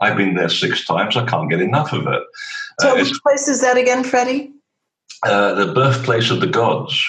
I've 0.00 0.16
been 0.16 0.34
there 0.34 0.48
six 0.48 0.84
times. 0.86 1.16
I 1.16 1.24
can't 1.26 1.50
get 1.50 1.60
enough 1.60 1.92
of 1.92 2.06
it. 2.06 2.22
So, 2.80 2.92
uh, 2.92 2.94
which 2.96 3.12
place 3.22 3.46
is 3.48 3.60
that 3.60 3.76
again, 3.76 4.04
Freddy? 4.04 4.52
Uh, 5.22 5.54
the 5.54 5.72
birthplace 5.72 6.30
of 6.30 6.40
the 6.40 6.46
gods. 6.46 7.02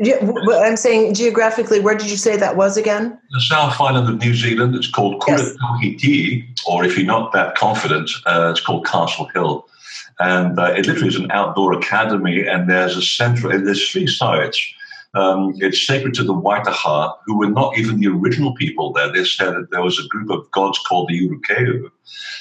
Yeah, 0.00 0.16
I'm 0.52 0.76
saying 0.76 1.14
geographically, 1.14 1.80
where 1.80 1.96
did 1.96 2.08
you 2.08 2.16
say 2.16 2.36
that 2.36 2.56
was 2.56 2.76
again? 2.76 3.18
The 3.32 3.40
South 3.40 3.80
Island 3.80 4.08
of 4.08 4.20
New 4.20 4.34
Zealand. 4.34 4.76
It's 4.76 4.90
called 4.90 5.20
Kura 5.22 5.38
Tawhiti, 5.40 6.46
yes. 6.46 6.64
or 6.68 6.84
if 6.84 6.96
you're 6.96 7.06
not 7.06 7.32
that 7.32 7.56
confident, 7.56 8.10
uh, 8.26 8.50
it's 8.52 8.60
called 8.60 8.86
Castle 8.86 9.28
Hill. 9.34 9.66
And 10.20 10.58
uh, 10.58 10.74
it 10.76 10.86
literally 10.86 11.08
is 11.08 11.16
an 11.16 11.30
outdoor 11.32 11.72
academy, 11.72 12.46
and 12.46 12.70
there's 12.70 12.96
a 12.96 13.02
central, 13.02 13.50
there's 13.50 13.88
three 13.90 14.06
sites. 14.06 14.60
Um, 15.14 15.54
it's 15.56 15.86
sacred 15.86 16.14
to 16.14 16.24
the 16.24 16.34
Waitaha, 16.34 17.14
who 17.24 17.38
were 17.38 17.50
not 17.50 17.78
even 17.78 17.98
the 17.98 18.08
original 18.08 18.54
people 18.54 18.92
there. 18.92 19.10
They 19.10 19.24
said 19.24 19.54
that 19.54 19.70
there 19.70 19.82
was 19.82 19.98
a 19.98 20.06
group 20.08 20.30
of 20.30 20.50
gods 20.50 20.78
called 20.86 21.08
the 21.08 21.28
Urukehu 21.28 21.90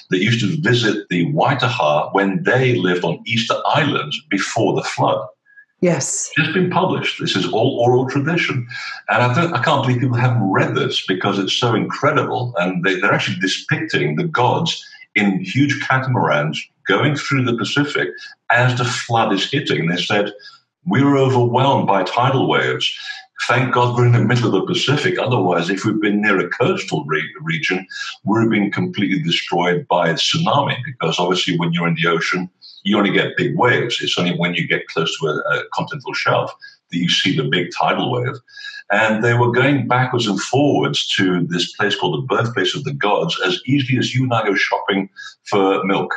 that 0.09 0.19
used 0.19 0.41
to 0.41 0.61
visit 0.61 1.07
the 1.09 1.31
Waitaha 1.33 2.13
when 2.13 2.43
they 2.43 2.75
lived 2.75 3.05
on 3.05 3.23
Easter 3.25 3.55
Island 3.65 4.13
before 4.29 4.75
the 4.75 4.83
flood. 4.83 5.25
Yes. 5.81 6.31
It's 6.37 6.53
been 6.53 6.71
published. 6.71 7.19
This 7.19 7.35
is 7.35 7.47
all 7.47 7.79
oral 7.79 8.09
tradition. 8.09 8.67
And 9.09 9.23
I, 9.23 9.51
I 9.53 9.63
can't 9.63 9.83
believe 9.83 10.01
people 10.01 10.17
haven't 10.17 10.51
read 10.51 10.75
this 10.75 11.05
because 11.05 11.37
it's 11.37 11.53
so 11.53 11.75
incredible. 11.75 12.53
And 12.57 12.83
they, 12.83 12.99
they're 12.99 13.13
actually 13.13 13.37
depicting 13.39 14.15
the 14.15 14.23
gods 14.23 14.83
in 15.15 15.39
huge 15.39 15.79
catamarans 15.87 16.61
going 16.87 17.15
through 17.15 17.43
the 17.45 17.57
Pacific 17.57 18.09
as 18.49 18.77
the 18.77 18.85
flood 18.85 19.33
is 19.33 19.49
hitting. 19.49 19.87
They 19.87 19.97
said, 20.01 20.31
We 20.87 21.03
were 21.03 21.17
overwhelmed 21.17 21.87
by 21.87 22.03
tidal 22.03 22.47
waves. 22.47 22.91
Thank 23.47 23.73
God 23.73 23.95
we're 23.95 24.05
in 24.05 24.13
the 24.13 24.19
middle 24.19 24.47
of 24.47 24.53
the 24.53 24.73
Pacific. 24.73 25.19
Otherwise, 25.19 25.69
if 25.69 25.85
we'd 25.85 26.01
been 26.01 26.21
near 26.21 26.39
a 26.39 26.49
coastal 26.49 27.05
re- 27.05 27.35
region, 27.41 27.85
we 28.23 28.33
would 28.33 28.41
have 28.41 28.49
been 28.49 28.71
completely 28.71 29.21
destroyed 29.21 29.87
by 29.87 30.09
a 30.09 30.15
tsunami 30.15 30.77
because 30.83 31.19
obviously, 31.19 31.57
when 31.57 31.71
you're 31.71 31.87
in 31.87 31.95
the 32.01 32.07
ocean, 32.07 32.49
you 32.83 32.97
only 32.97 33.11
get 33.11 33.37
big 33.37 33.55
waves. 33.57 33.99
It's 34.01 34.17
only 34.17 34.35
when 34.37 34.55
you 34.55 34.67
get 34.67 34.87
close 34.87 35.17
to 35.19 35.27
a, 35.27 35.35
a 35.35 35.63
continental 35.73 36.13
shelf 36.13 36.53
that 36.91 36.97
you 36.97 37.09
see 37.09 37.35
the 37.35 37.43
big 37.43 37.69
tidal 37.77 38.11
wave. 38.11 38.35
And 38.89 39.23
they 39.23 39.33
were 39.33 39.51
going 39.51 39.87
backwards 39.87 40.27
and 40.27 40.39
forwards 40.39 41.05
to 41.17 41.45
this 41.47 41.73
place 41.73 41.95
called 41.95 42.21
the 42.21 42.35
birthplace 42.35 42.75
of 42.75 42.85
the 42.85 42.93
gods 42.93 43.37
as 43.45 43.59
easily 43.65 43.99
as 43.99 44.15
you 44.15 44.23
and 44.23 44.33
I 44.33 44.45
go 44.45 44.55
shopping 44.55 45.09
for 45.43 45.83
milk. 45.83 46.13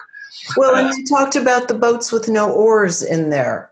Well, 0.56 0.74
uh, 0.74 0.86
and 0.86 0.96
you 0.96 1.04
talked 1.06 1.34
about 1.34 1.66
the 1.68 1.74
boats 1.74 2.12
with 2.12 2.28
no 2.28 2.50
oars 2.50 3.02
in 3.02 3.30
there. 3.30 3.69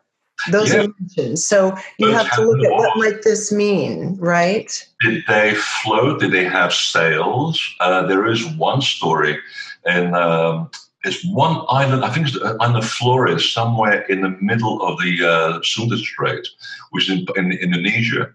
Those 0.51 0.73
yeah. 0.73 0.83
are 0.83 0.89
mentioned. 0.99 1.39
So 1.39 1.77
you 1.99 2.07
boats 2.07 2.19
have 2.19 2.37
to 2.37 2.43
look 2.43 2.65
at 2.65 2.73
what 2.73 2.97
might 2.97 3.23
this 3.23 3.51
mean, 3.51 4.17
right? 4.19 4.71
Did 5.01 5.25
they 5.27 5.55
float? 5.55 6.21
Did 6.21 6.33
they 6.33 6.45
have 6.45 6.73
sails? 6.73 7.61
Uh, 7.81 8.07
there 8.07 8.27
is 8.27 8.47
one 8.57 8.81
story 8.81 9.39
and 9.85 10.15
um, 10.15 10.71
it's 11.05 11.25
one 11.27 11.65
island, 11.69 12.05
I 12.05 12.11
think 12.11 12.29
it's 12.29 12.37
on 12.61 12.73
the 12.73 12.83
Flores, 12.83 13.53
somewhere 13.53 14.03
in 14.03 14.23
the 14.23 14.37
middle 14.41 14.83
of 14.83 14.99
the 14.99 15.25
uh, 15.25 15.63
Sunda 15.63 15.97
Strait, 15.97 16.47
which 16.91 17.09
is 17.09 17.21
in, 17.21 17.27
in 17.37 17.53
Indonesia. 17.53 18.31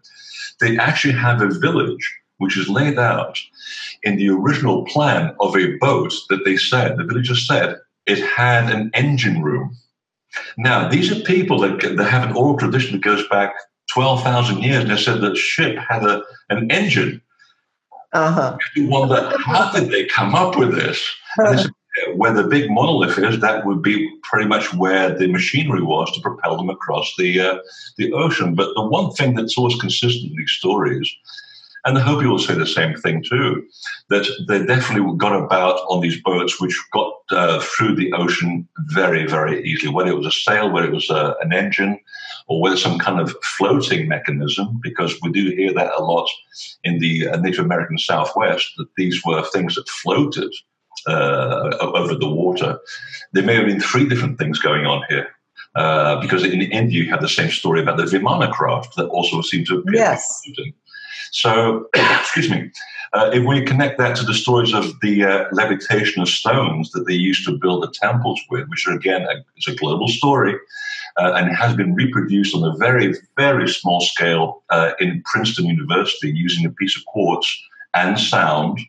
They 0.59 0.77
actually 0.77 1.13
have 1.13 1.41
a 1.41 1.49
village 1.49 2.19
which 2.37 2.57
is 2.57 2.69
laid 2.69 2.97
out 2.97 3.39
in 4.03 4.17
the 4.17 4.29
original 4.29 4.85
plan 4.85 5.35
of 5.39 5.55
a 5.55 5.77
boat 5.77 6.13
that 6.29 6.43
they 6.45 6.57
said, 6.57 6.97
the 6.97 7.03
villagers 7.03 7.47
said, 7.47 7.77
it 8.05 8.19
had 8.19 8.69
an 8.69 8.91
engine 8.93 9.41
room. 9.41 9.77
Now, 10.57 10.89
these 10.89 11.11
are 11.11 11.19
people 11.21 11.59
that, 11.59 11.95
that 11.97 12.09
have 12.09 12.29
an 12.29 12.35
oral 12.35 12.57
tradition 12.57 12.93
that 12.93 13.03
goes 13.03 13.27
back 13.27 13.53
12,000 13.91 14.61
years, 14.61 14.83
and 14.83 14.91
they 14.91 14.97
said 14.97 15.21
that 15.21 15.37
ship 15.37 15.77
had 15.77 16.03
a, 16.03 16.23
an 16.49 16.71
engine. 16.71 17.21
Uh-huh. 18.13 18.57
You 18.75 18.87
wonder, 18.87 19.31
how 19.39 19.71
did 19.71 19.89
they 19.89 20.05
come 20.05 20.35
up 20.35 20.57
with 20.57 20.75
this? 20.75 21.03
Uh-huh 21.39 21.67
where 22.15 22.33
the 22.33 22.43
big 22.43 22.69
monolith 22.69 23.17
is, 23.19 23.39
that 23.39 23.65
would 23.65 23.81
be 23.81 24.09
pretty 24.23 24.47
much 24.47 24.73
where 24.73 25.15
the 25.15 25.27
machinery 25.27 25.81
was 25.81 26.11
to 26.11 26.21
propel 26.21 26.57
them 26.57 26.69
across 26.69 27.13
the 27.17 27.39
uh, 27.39 27.57
the 27.97 28.11
ocean. 28.13 28.55
But 28.55 28.73
the 28.75 28.83
one 28.83 29.11
thing 29.11 29.35
that's 29.35 29.57
always 29.57 29.79
consistent 29.79 30.31
in 30.31 30.37
these 30.37 30.51
stories, 30.51 31.11
and 31.85 31.97
the 31.97 32.01
Hopi 32.01 32.27
will 32.27 32.39
say 32.39 32.53
the 32.55 32.65
same 32.65 32.95
thing 32.95 33.23
too, 33.23 33.65
that 34.09 34.25
they 34.47 34.65
definitely 34.65 35.15
got 35.17 35.35
about 35.35 35.79
on 35.89 36.01
these 36.01 36.21
boats 36.21 36.59
which 36.61 36.79
got 36.91 37.13
uh, 37.31 37.59
through 37.59 37.95
the 37.95 38.13
ocean 38.13 38.67
very, 38.87 39.27
very 39.27 39.63
easily, 39.63 39.93
whether 39.93 40.11
it 40.11 40.17
was 40.17 40.27
a 40.27 40.31
sail, 40.31 40.71
whether 40.71 40.87
it 40.87 40.93
was 40.93 41.09
a, 41.09 41.15
uh, 41.15 41.33
an 41.41 41.51
engine, 41.51 41.99
or 42.47 42.61
whether 42.61 42.77
some 42.77 42.99
kind 42.99 43.19
of 43.19 43.35
floating 43.57 44.07
mechanism, 44.07 44.79
because 44.81 45.17
we 45.21 45.31
do 45.31 45.49
hear 45.55 45.73
that 45.73 45.91
a 45.97 46.03
lot 46.03 46.29
in 46.83 46.99
the 46.99 47.27
uh, 47.27 47.37
Native 47.37 47.65
American 47.65 47.97
Southwest, 47.97 48.71
that 48.77 48.87
these 48.95 49.21
were 49.25 49.43
things 49.43 49.75
that 49.75 49.89
floated 49.89 50.51
uh, 51.07 51.75
over 51.81 52.15
the 52.15 52.29
water. 52.29 52.79
There 53.33 53.43
may 53.43 53.55
have 53.55 53.65
been 53.65 53.81
three 53.81 54.07
different 54.07 54.37
things 54.37 54.59
going 54.59 54.85
on 54.85 55.03
here. 55.09 55.27
Uh, 55.75 56.21
because 56.21 56.43
in 56.43 56.59
the 56.59 56.71
India 56.71 57.03
you 57.03 57.09
have 57.09 57.21
the 57.21 57.27
same 57.27 57.49
story 57.49 57.81
about 57.81 57.97
the 57.97 58.03
Vimana 58.03 58.51
craft 58.51 58.95
that 58.95 59.07
also 59.07 59.41
seemed 59.41 59.65
to 59.65 59.79
appear. 59.79 59.95
Yes. 59.95 60.43
So, 61.33 61.89
excuse 61.93 62.49
me. 62.49 62.71
Uh, 63.11 63.29
if 63.31 63.43
we 63.45 63.63
connect 63.63 63.99
that 63.99 64.15
to 64.15 64.25
the 64.25 64.33
stories 64.33 64.73
of 64.73 64.99
the 65.01 65.23
uh, 65.23 65.45
levitation 65.51 66.21
of 66.21 66.29
stones 66.29 66.89
that 66.91 67.05
they 67.05 67.13
used 67.13 67.45
to 67.45 67.57
build 67.57 67.83
the 67.83 67.91
temples 67.91 68.41
with, 68.49 68.67
which 68.69 68.87
are 68.87 68.95
again 68.95 69.21
a, 69.23 69.43
is 69.57 69.67
a 69.67 69.75
global 69.75 70.07
story, 70.07 70.55
uh, 71.17 71.33
and 71.35 71.55
has 71.55 71.75
been 71.75 71.93
reproduced 71.93 72.55
on 72.55 72.63
a 72.63 72.75
very, 72.77 73.13
very 73.37 73.67
small 73.67 74.01
scale 74.01 74.63
uh, 74.71 74.93
in 74.99 75.21
Princeton 75.25 75.65
University 75.65 76.31
using 76.31 76.65
a 76.65 76.71
piece 76.71 76.97
of 76.97 77.05
quartz 77.05 77.61
and 77.93 78.19
sound 78.19 78.79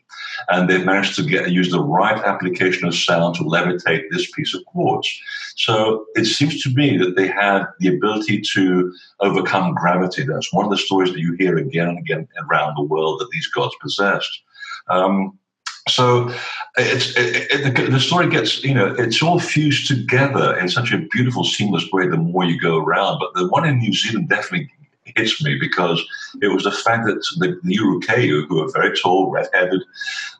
and 0.49 0.69
they've 0.69 0.85
managed 0.85 1.15
to 1.15 1.23
get 1.23 1.51
use 1.51 1.71
the 1.71 1.81
right 1.81 2.21
application 2.23 2.87
of 2.87 2.95
sound 2.95 3.35
to 3.35 3.43
levitate 3.43 4.03
this 4.11 4.29
piece 4.31 4.53
of 4.53 4.65
quartz. 4.65 5.09
So 5.55 6.05
it 6.15 6.25
seems 6.25 6.61
to 6.63 6.69
me 6.69 6.97
that 6.97 7.15
they 7.15 7.27
had 7.27 7.65
the 7.79 7.95
ability 7.95 8.41
to 8.53 8.93
overcome 9.21 9.73
gravity. 9.73 10.23
That's 10.23 10.51
one 10.51 10.65
of 10.65 10.71
the 10.71 10.77
stories 10.77 11.13
that 11.13 11.19
you 11.19 11.33
hear 11.33 11.57
again 11.57 11.87
and 11.87 11.97
again 11.97 12.27
around 12.49 12.75
the 12.75 12.83
world 12.83 13.19
that 13.21 13.29
these 13.31 13.47
gods 13.47 13.75
possessed. 13.81 14.41
Um, 14.89 15.39
so 15.87 16.33
it's 16.77 17.15
it, 17.15 17.47
it, 17.51 17.91
the 17.91 17.99
story 17.99 18.27
gets 18.27 18.63
you 18.63 18.73
know 18.73 18.95
it's 18.97 19.21
all 19.21 19.39
fused 19.39 19.87
together 19.87 20.57
in 20.57 20.67
such 20.67 20.91
a 20.91 20.97
beautiful 21.11 21.43
seamless 21.43 21.91
way 21.91 22.07
the 22.07 22.17
more 22.17 22.43
you 22.43 22.59
go 22.59 22.77
around 22.77 23.19
but 23.19 23.31
the 23.35 23.47
one 23.49 23.67
in 23.67 23.77
new 23.77 23.93
zealand 23.93 24.27
definitely 24.27 24.67
hits 25.15 25.43
me 25.43 25.57
because 25.59 26.03
it 26.41 26.47
was 26.47 26.63
the 26.63 26.71
fact 26.71 27.05
that 27.05 27.23
the, 27.37 27.59
the 27.63 27.77
Urukehu, 27.77 28.47
who 28.47 28.63
are 28.63 28.71
very 28.71 28.97
tall, 28.97 29.29
red-headed, 29.29 29.81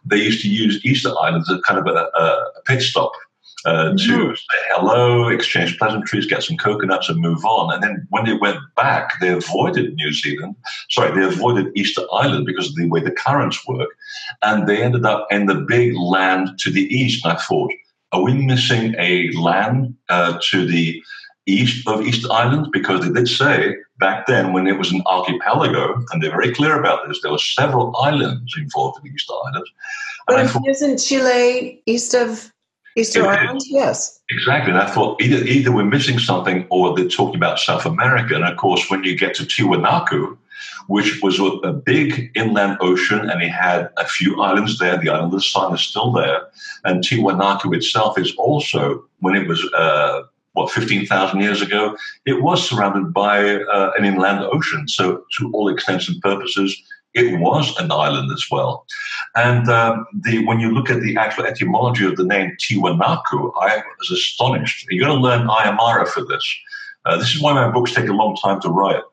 they 0.06 0.18
used 0.18 0.42
to 0.42 0.50
use 0.50 0.84
Easter 0.84 1.12
Island 1.22 1.46
as 1.50 1.62
kind 1.62 1.80
of 1.80 1.88
a, 1.88 2.10
a 2.18 2.62
pit 2.66 2.82
stop 2.82 3.12
uh, 3.66 3.90
to 3.90 3.96
mm-hmm. 3.96 4.34
say 4.34 4.60
hello, 4.70 5.28
exchange 5.28 5.78
pleasantries, 5.80 6.28
get 6.28 6.44
some 6.44 6.58
coconuts, 6.58 7.10
and 7.10 7.20
move 7.20 7.44
on. 7.46 7.74
And 7.74 7.82
then 7.82 8.08
when 8.10 8.26
they 8.26 8.34
went 8.34 8.60
back, 8.76 9.20
they 9.20 9.30
avoided 9.30 9.96
New 9.96 10.14
Zealand. 10.14 10.56
Sorry, 10.90 11.12
they 11.12 11.26
avoided 11.26 11.72
Easter 11.76 12.04
Island 12.12 12.46
because 12.46 12.70
of 12.70 12.76
the 12.76 12.88
way 12.88 13.02
the 13.02 13.12
currents 13.12 13.66
work, 13.68 13.90
and 14.44 14.68
they 14.68 14.84
ended 14.84 15.06
up 15.06 15.28
in 15.32 15.48
the 15.48 15.56
big 15.56 15.96
land 15.98 16.60
to 16.60 16.72
the 16.72 16.84
east. 16.96 17.26
And 17.26 17.34
I 17.34 17.42
thought, 17.42 17.72
are 18.12 18.22
we 18.22 18.34
missing 18.34 18.94
a 19.00 19.32
land 19.32 19.96
uh, 20.10 20.38
to 20.50 20.66
the 20.66 21.04
east 21.46 21.88
of 21.88 22.06
Easter 22.06 22.32
Island? 22.32 22.68
Because 22.72 23.06
they 23.06 23.12
did 23.12 23.28
say 23.28 23.76
back 24.00 24.28
then 24.28 24.54
when 24.54 24.68
it 24.68 24.78
was 24.78 24.92
an 24.92 25.02
archipelago, 25.06 26.04
and 26.12 26.22
they're 26.22 26.32
very 26.32 26.54
clear 26.54 26.80
about 26.80 27.08
this, 27.08 27.22
there 27.22 27.32
were 27.32 27.38
several 27.38 27.96
islands 27.98 28.54
involved 28.58 29.00
in 29.04 29.14
Easter 29.14 29.34
Island. 29.46 29.66
But 30.28 30.50
thought, 30.50 30.68
isn't 30.68 30.98
Chile 30.98 31.82
east 31.86 32.16
of 32.16 32.52
Easter 32.96 33.26
Island? 33.26 33.62
Yes. 33.68 34.20
Exactly. 34.30 34.72
And 34.72 34.82
I 34.82 34.90
thought 34.90 35.22
either, 35.22 35.44
either 35.46 35.72
we're 35.72 35.86
missing 35.86 36.18
something 36.18 36.66
or 36.70 36.96
they're 36.96 37.08
talking 37.08 37.36
about 37.36 37.60
South 37.60 37.86
America. 37.86 38.36
And 38.36 38.44
of 38.44 38.58
course, 38.58 38.90
when 38.90 39.04
you 39.04 39.18
get 39.18 39.36
to 39.36 39.44
Tiwanaku, 39.44 40.38
which 40.88 41.22
was 41.22 41.40
a 41.40 41.74
big 41.74 42.32
inland 42.36 42.78
ocean, 42.80 43.30
and 43.30 43.42
it 43.42 43.50
had 43.50 43.90
a 43.98 44.06
few 44.06 44.42
islands 44.42 44.80
there. 44.80 44.98
The 44.98 45.10
island 45.10 45.26
of 45.26 45.40
the 45.40 45.42
sun 45.42 45.74
is 45.74 45.82
still 45.82 46.12
there. 46.12 46.42
And 46.84 47.04
Tiwanaku 47.04 47.76
itself 47.76 48.18
is 48.18 48.34
also, 48.36 49.04
when 49.20 49.36
it 49.36 49.48
was 49.48 49.64
uh, 49.74 50.22
what 50.56 50.72
15,000 50.72 51.40
years 51.40 51.62
ago, 51.62 51.96
it 52.26 52.42
was 52.42 52.68
surrounded 52.68 53.14
by 53.14 53.56
uh, 53.56 53.92
an 53.98 54.06
inland 54.06 54.44
ocean. 54.52 54.88
So, 54.88 55.24
to 55.38 55.52
all 55.54 55.70
extents 55.70 56.10
and 56.10 56.20
purposes, 56.22 56.76
it 57.14 57.40
was 57.40 57.76
an 57.78 57.92
island 57.92 58.32
as 58.32 58.46
well. 58.52 58.86
And 59.36 59.70
um, 59.70 60.06
the, 60.14 60.46
when 60.46 60.60
you 60.60 60.72
look 60.72 60.90
at 60.90 61.02
the 61.02 61.16
actual 61.18 61.46
etymology 61.46 62.06
of 62.06 62.18
the 62.18 62.26
name 62.26 62.58
Tiwanaku, 62.60 63.52
I 63.62 63.82
was 64.00 64.12
astonished. 64.12 64.86
You're 64.90 65.08
going 65.08 65.18
to 65.18 65.24
learn 65.24 65.48
Aymara 65.48 66.08
for 66.08 66.26
this. 66.26 66.46
Uh, 67.06 67.18
this 67.18 67.34
is 67.34 67.42
why 67.42 67.54
my 67.54 67.72
books 67.72 67.94
take 67.94 68.10
a 68.10 68.14
long 68.14 68.36
time 68.36 68.60
to 68.62 68.70
write. 68.70 69.04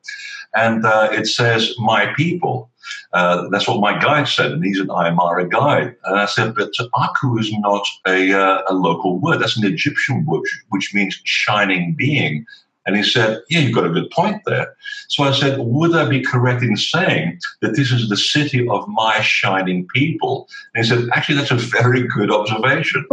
And 0.55 0.85
uh, 0.85 1.09
it 1.11 1.27
says, 1.27 1.73
my 1.79 2.13
people. 2.15 2.69
Uh, 3.13 3.47
that's 3.49 3.67
what 3.67 3.79
my 3.79 3.97
guide 3.99 4.27
said, 4.27 4.51
and 4.51 4.63
he's 4.63 4.79
an 4.79 4.87
Aymara 4.87 5.49
guide. 5.49 5.95
And 6.05 6.19
I 6.19 6.25
said, 6.25 6.55
but 6.55 6.71
Aku 6.93 7.37
is 7.37 7.51
not 7.59 7.85
a, 8.07 8.33
uh, 8.33 8.61
a 8.67 8.73
local 8.73 9.19
word. 9.19 9.39
That's 9.39 9.57
an 9.57 9.65
Egyptian 9.65 10.25
word, 10.25 10.43
which 10.69 10.93
means 10.93 11.19
shining 11.23 11.95
being. 11.97 12.45
And 12.85 12.95
he 12.95 13.03
said, 13.03 13.41
Yeah, 13.49 13.59
you've 13.59 13.75
got 13.75 13.85
a 13.85 13.89
good 13.89 14.09
point 14.11 14.41
there. 14.45 14.75
So 15.07 15.23
I 15.23 15.31
said, 15.31 15.59
Would 15.59 15.95
I 15.95 16.07
be 16.07 16.21
correct 16.21 16.63
in 16.63 16.75
saying 16.75 17.39
that 17.61 17.75
this 17.75 17.91
is 17.91 18.09
the 18.09 18.17
city 18.17 18.67
of 18.67 18.87
my 18.87 19.21
shining 19.21 19.87
people? 19.93 20.49
And 20.75 20.85
he 20.85 20.89
said, 20.89 21.07
Actually, 21.13 21.37
that's 21.37 21.51
a 21.51 21.55
very 21.55 22.05
good 22.07 22.31
observation. 22.31 23.05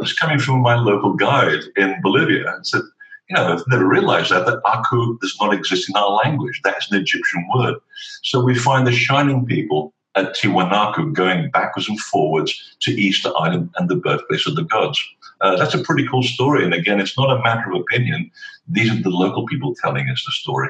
it's 0.00 0.12
coming 0.12 0.38
from 0.38 0.60
my 0.60 0.76
local 0.76 1.14
guide 1.14 1.60
in 1.76 2.00
Bolivia. 2.02 2.54
And 2.54 2.66
said, 2.66 2.82
you 3.28 3.36
know, 3.36 3.52
I've 3.52 3.64
never 3.68 3.86
realized 3.86 4.30
that, 4.30 4.46
that 4.46 4.60
Aku 4.64 5.18
does 5.18 5.36
not 5.40 5.52
exist 5.52 5.88
in 5.88 5.96
our 5.96 6.10
language. 6.24 6.60
That's 6.64 6.90
an 6.90 6.98
Egyptian 6.98 7.46
word. 7.54 7.74
So 8.22 8.40
we 8.40 8.54
find 8.54 8.86
the 8.86 8.92
shining 8.92 9.44
people 9.44 9.92
at 10.14 10.34
Tiwanaku 10.34 11.12
going 11.12 11.50
backwards 11.50 11.88
and 11.88 12.00
forwards 12.00 12.76
to 12.80 12.90
Easter 12.92 13.30
Island 13.38 13.70
and 13.76 13.88
the 13.88 13.96
birthplace 13.96 14.46
of 14.46 14.56
the 14.56 14.64
gods. 14.64 15.00
Uh, 15.40 15.56
that's 15.56 15.74
a 15.74 15.82
pretty 15.82 16.06
cool 16.08 16.22
story. 16.22 16.64
And 16.64 16.74
again, 16.74 17.00
it's 17.00 17.16
not 17.16 17.30
a 17.30 17.42
matter 17.42 17.70
of 17.70 17.80
opinion. 17.80 18.30
These 18.66 18.90
are 18.90 19.02
the 19.02 19.10
local 19.10 19.46
people 19.46 19.74
telling 19.74 20.08
us 20.08 20.24
the 20.26 20.32
story. 20.32 20.68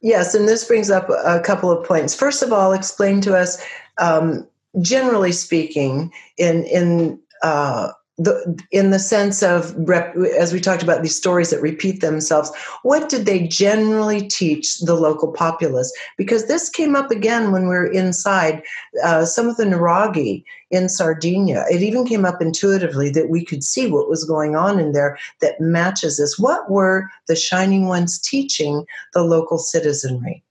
Yes, 0.00 0.34
and 0.34 0.48
this 0.48 0.64
brings 0.64 0.90
up 0.90 1.10
a 1.10 1.40
couple 1.40 1.70
of 1.70 1.86
points. 1.86 2.14
First 2.14 2.42
of 2.42 2.52
all, 2.52 2.72
explain 2.72 3.20
to 3.22 3.36
us, 3.36 3.62
um, 3.98 4.48
generally 4.80 5.32
speaking, 5.32 6.10
in 6.38 6.64
in 6.64 7.20
uh, 7.42 7.92
the, 8.22 8.62
in 8.70 8.90
the 8.90 8.98
sense 8.98 9.42
of 9.42 9.74
rep, 9.76 10.14
as 10.38 10.52
we 10.52 10.60
talked 10.60 10.82
about 10.82 11.02
these 11.02 11.16
stories 11.16 11.48
that 11.50 11.62
repeat 11.62 12.00
themselves 12.00 12.52
what 12.82 13.08
did 13.08 13.24
they 13.24 13.46
generally 13.46 14.28
teach 14.28 14.78
the 14.80 14.94
local 14.94 15.32
populace 15.32 15.92
because 16.18 16.46
this 16.46 16.68
came 16.68 16.94
up 16.94 17.10
again 17.10 17.50
when 17.50 17.62
we 17.62 17.68
were 17.68 17.90
inside 17.90 18.62
uh, 19.02 19.24
some 19.24 19.48
of 19.48 19.56
the 19.56 19.64
Nuraghi 19.64 20.44
in 20.70 20.88
sardinia 20.88 21.64
it 21.70 21.82
even 21.82 22.06
came 22.06 22.26
up 22.26 22.42
intuitively 22.42 23.08
that 23.08 23.30
we 23.30 23.44
could 23.44 23.64
see 23.64 23.86
what 23.86 24.10
was 24.10 24.24
going 24.24 24.54
on 24.54 24.78
in 24.78 24.92
there 24.92 25.18
that 25.40 25.60
matches 25.60 26.18
this 26.18 26.38
what 26.38 26.70
were 26.70 27.10
the 27.26 27.36
shining 27.36 27.86
ones 27.86 28.18
teaching 28.18 28.84
the 29.14 29.22
local 29.22 29.58
citizenry 29.58 30.44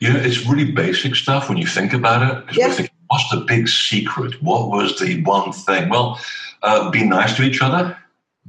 you 0.00 0.12
know, 0.12 0.18
it's 0.18 0.46
really 0.46 0.70
basic 0.70 1.14
stuff 1.14 1.48
when 1.48 1.58
you 1.58 1.66
think 1.66 1.92
about 1.92 2.22
it. 2.22 2.56
Yeah. 2.56 2.68
Thinking, 2.68 2.94
what's 3.06 3.28
the 3.30 3.38
big 3.38 3.68
secret? 3.68 4.40
What 4.42 4.68
was 4.68 4.98
the 4.98 5.22
one 5.22 5.52
thing? 5.52 5.88
Well, 5.88 6.20
uh, 6.62 6.90
be 6.90 7.04
nice 7.04 7.36
to 7.36 7.42
each 7.42 7.60
other, 7.62 7.96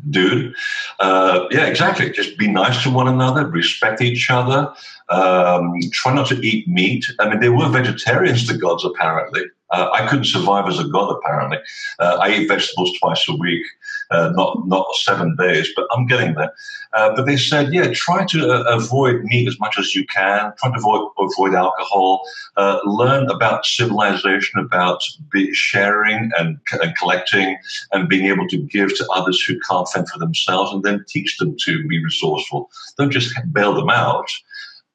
dude. 0.09 0.53
Uh, 0.99 1.45
yeah, 1.51 1.65
exactly. 1.65 2.09
Just 2.11 2.37
be 2.37 2.47
nice 2.47 2.83
to 2.83 2.89
one 2.89 3.07
another, 3.07 3.47
respect 3.47 4.01
each 4.01 4.29
other. 4.29 4.73
Um, 5.09 5.79
try 5.91 6.13
not 6.13 6.27
to 6.27 6.35
eat 6.45 6.67
meat. 6.67 7.05
I 7.19 7.29
mean, 7.29 7.39
they 7.39 7.49
were 7.49 7.69
vegetarians, 7.69 8.47
the 8.47 8.57
gods, 8.57 8.85
apparently. 8.85 9.43
Uh, 9.73 9.89
I 9.91 10.05
couldn't 10.07 10.25
survive 10.25 10.67
as 10.67 10.79
a 10.79 10.87
god, 10.87 11.09
apparently. 11.17 11.57
Uh, 11.99 12.17
I 12.21 12.29
eat 12.29 12.47
vegetables 12.47 12.97
twice 12.99 13.27
a 13.27 13.35
week, 13.35 13.65
uh, 14.11 14.31
not 14.35 14.67
not 14.67 14.85
seven 14.95 15.35
days, 15.35 15.67
but 15.75 15.87
I'm 15.91 16.05
getting 16.05 16.35
there. 16.35 16.53
Uh, 16.93 17.15
but 17.15 17.25
they 17.25 17.37
said, 17.37 17.73
yeah, 17.73 17.91
try 17.91 18.23
to 18.25 18.51
uh, 18.51 18.63
avoid 18.75 19.23
meat 19.23 19.47
as 19.47 19.59
much 19.59 19.79
as 19.79 19.95
you 19.95 20.05
can. 20.05 20.53
Try 20.59 20.71
to 20.71 20.77
avoid 20.77 21.09
avoid 21.17 21.55
alcohol. 21.55 22.21
Uh, 22.55 22.79
learn 22.85 23.29
about 23.31 23.65
civilization, 23.65 24.59
about 24.59 25.01
sharing 25.53 26.29
and, 26.37 26.59
and 26.71 26.95
collecting, 26.95 27.57
and 27.91 28.07
being 28.07 28.27
able 28.27 28.47
to 28.49 28.57
give 28.57 28.95
to 28.97 29.07
others 29.09 29.41
who 29.41 29.59
can't 29.67 29.89
fend 29.89 30.07
for 30.09 30.19
themselves, 30.19 30.71
and 30.71 30.83
then 30.83 31.03
teach 31.09 31.37
them 31.39 31.55
to 31.65 31.85
be 31.87 32.03
resourceful. 32.03 32.69
Don't 32.97 33.11
just 33.11 33.33
bail 33.51 33.73
them 33.73 33.89
out 33.89 34.29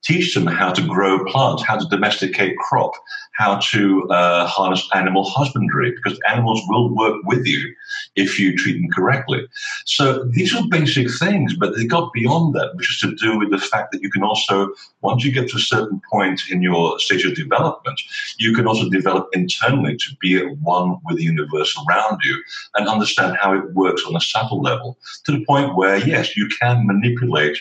teach 0.03 0.35
them 0.35 0.47
how 0.47 0.73
to 0.73 0.87
grow 0.87 1.25
plants, 1.27 1.63
how 1.63 1.77
to 1.77 1.87
domesticate 1.89 2.57
crop, 2.59 2.93
how 3.39 3.57
to 3.71 4.09
uh, 4.11 4.47
harness 4.47 4.89
animal 4.95 5.25
husbandry, 5.25 5.93
because 5.93 6.19
animals 6.29 6.61
will 6.67 6.95
work 6.95 7.17
with 7.25 7.47
you 7.47 7.73
if 8.17 8.39
you 8.39 8.57
treat 8.57 8.81
them 8.81 8.91
correctly. 8.91 9.47
So 9.87 10.25
these 10.25 10.55
are 10.55 10.63
basic 10.69 11.09
things, 11.19 11.55
but 11.55 11.77
they 11.77 11.85
got 11.85 12.13
beyond 12.13 12.55
that, 12.55 12.75
which 12.75 12.91
is 12.91 13.01
to 13.01 13.15
do 13.15 13.39
with 13.39 13.51
the 13.51 13.59
fact 13.59 13.93
that 13.93 14.03
you 14.03 14.11
can 14.11 14.23
also, 14.25 14.71
once 15.03 15.25
you 15.25 15.33
get 15.33 15.49
to 15.51 15.57
a 15.57 15.61
certain 15.61 16.01
point 16.11 16.43
in 16.51 16.63
your 16.63 16.99
stage 16.99 17.25
of 17.25 17.35
development, 17.35 18.01
you 18.39 18.55
can 18.55 18.67
also 18.67 18.89
develop 18.89 19.29
internally 19.33 19.97
to 19.97 20.17
be 20.21 20.37
at 20.37 20.57
one 20.59 20.97
with 21.05 21.19
the 21.19 21.25
universe 21.25 21.77
around 21.89 22.21
you 22.25 22.43
and 22.75 22.89
understand 22.89 23.37
how 23.41 23.53
it 23.53 23.73
works 23.75 24.03
on 24.05 24.17
a 24.17 24.21
subtle 24.21 24.61
level 24.61 24.99
to 25.25 25.33
the 25.33 25.45
point 25.45 25.77
where, 25.77 25.99
yes, 25.99 26.37
you 26.37 26.49
can 26.61 26.87
manipulate 26.87 27.59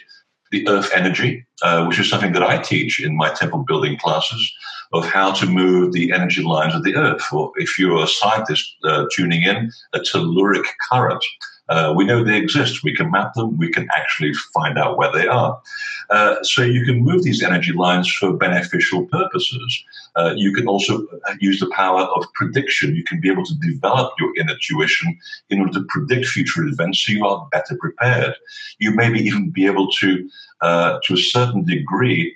the 0.51 0.67
earth 0.67 0.89
energy, 0.93 1.45
uh, 1.61 1.85
which 1.85 1.99
is 1.99 2.09
something 2.09 2.33
that 2.33 2.43
I 2.43 2.57
teach 2.61 3.03
in 3.03 3.15
my 3.15 3.29
temple 3.29 3.59
building 3.67 3.97
classes 3.97 4.51
of 4.93 5.05
how 5.05 5.31
to 5.33 5.45
move 5.45 5.93
the 5.93 6.11
energy 6.13 6.43
lines 6.43 6.73
of 6.73 6.83
the 6.83 6.95
earth. 6.95 7.23
Or 7.31 7.51
if 7.55 7.77
you're 7.77 8.03
a 8.03 8.07
scientist 8.07 8.75
uh, 8.83 9.05
tuning 9.13 9.43
in, 9.43 9.71
a 9.93 9.99
telluric 9.99 10.65
current. 10.89 11.23
Uh, 11.69 11.93
we 11.95 12.05
know 12.05 12.23
they 12.23 12.37
exist. 12.37 12.83
We 12.83 12.95
can 12.95 13.11
map 13.11 13.33
them. 13.33 13.57
We 13.57 13.69
can 13.69 13.87
actually 13.95 14.33
find 14.53 14.77
out 14.77 14.97
where 14.97 15.11
they 15.11 15.27
are. 15.27 15.61
Uh, 16.09 16.41
so 16.43 16.61
you 16.61 16.85
can 16.85 17.03
move 17.03 17.23
these 17.23 17.43
energy 17.43 17.73
lines 17.73 18.11
for 18.11 18.33
beneficial 18.33 19.05
purposes. 19.05 19.83
Uh, 20.15 20.33
you 20.35 20.53
can 20.53 20.67
also 20.67 21.05
use 21.39 21.59
the 21.59 21.69
power 21.71 22.01
of 22.01 22.25
prediction. 22.33 22.95
You 22.95 23.03
can 23.03 23.19
be 23.19 23.29
able 23.29 23.43
to 23.45 23.55
develop 23.55 24.13
your 24.19 24.31
inner 24.37 24.55
tuition 24.61 25.17
in 25.49 25.59
order 25.59 25.73
to 25.73 25.85
predict 25.89 26.27
future 26.27 26.65
events 26.65 27.05
so 27.05 27.11
you 27.11 27.25
are 27.25 27.47
better 27.51 27.77
prepared. 27.79 28.33
You 28.79 28.91
maybe 28.91 29.19
even 29.19 29.49
be 29.49 29.65
able 29.65 29.91
to, 29.99 30.29
uh, 30.61 30.99
to 31.03 31.13
a 31.13 31.17
certain 31.17 31.65
degree, 31.65 32.35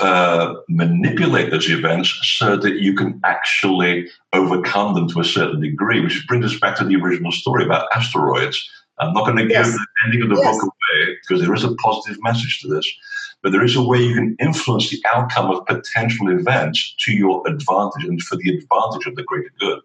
uh, 0.00 0.54
manipulate 0.68 1.50
those 1.50 1.70
events 1.70 2.18
so 2.22 2.56
that 2.56 2.76
you 2.76 2.94
can 2.94 3.20
actually 3.24 4.08
overcome 4.32 4.94
them 4.94 5.08
to 5.08 5.20
a 5.20 5.24
certain 5.24 5.60
degree, 5.60 6.00
which 6.00 6.26
brings 6.26 6.44
us 6.44 6.58
back 6.60 6.76
to 6.76 6.84
the 6.84 6.96
original 6.96 7.32
story 7.32 7.64
about 7.64 7.88
asteroids. 7.94 8.68
I'm 8.98 9.14
not 9.14 9.24
going 9.24 9.38
to 9.38 9.48
yes. 9.48 9.66
give 9.66 9.74
the 9.74 9.86
ending 10.04 10.22
of 10.22 10.28
the 10.28 10.42
yes. 10.42 10.44
book 10.44 10.62
away 10.62 11.16
because 11.22 11.42
there 11.42 11.54
is 11.54 11.64
a 11.64 11.74
positive 11.76 12.22
message 12.22 12.60
to 12.60 12.68
this, 12.68 12.90
but 13.42 13.52
there 13.52 13.64
is 13.64 13.76
a 13.76 13.82
way 13.82 13.98
you 13.98 14.14
can 14.14 14.36
influence 14.38 14.90
the 14.90 15.02
outcome 15.06 15.50
of 15.50 15.64
potential 15.66 16.28
events 16.28 16.94
to 17.00 17.12
your 17.12 17.46
advantage 17.48 18.04
and 18.04 18.22
for 18.22 18.36
the 18.36 18.50
advantage 18.50 19.06
of 19.06 19.16
the 19.16 19.22
greater 19.22 19.52
good. 19.58 19.80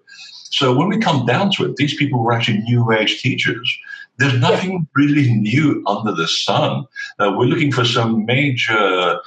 So 0.51 0.75
when 0.75 0.89
we 0.89 0.97
come 0.97 1.25
down 1.25 1.51
to 1.51 1.65
it, 1.65 1.77
these 1.77 1.95
people 1.95 2.23
were 2.23 2.33
actually 2.33 2.59
New 2.59 2.91
Age 2.91 3.21
teachers 3.21 3.77
there's 4.17 4.39
nothing 4.39 4.87
really 4.95 5.33
new 5.33 5.83
under 5.87 6.13
the 6.13 6.27
sun. 6.27 6.85
Uh, 7.19 7.33
we're 7.35 7.45
looking 7.45 7.71
for 7.71 7.83
some 7.83 8.25
major 8.25 9.19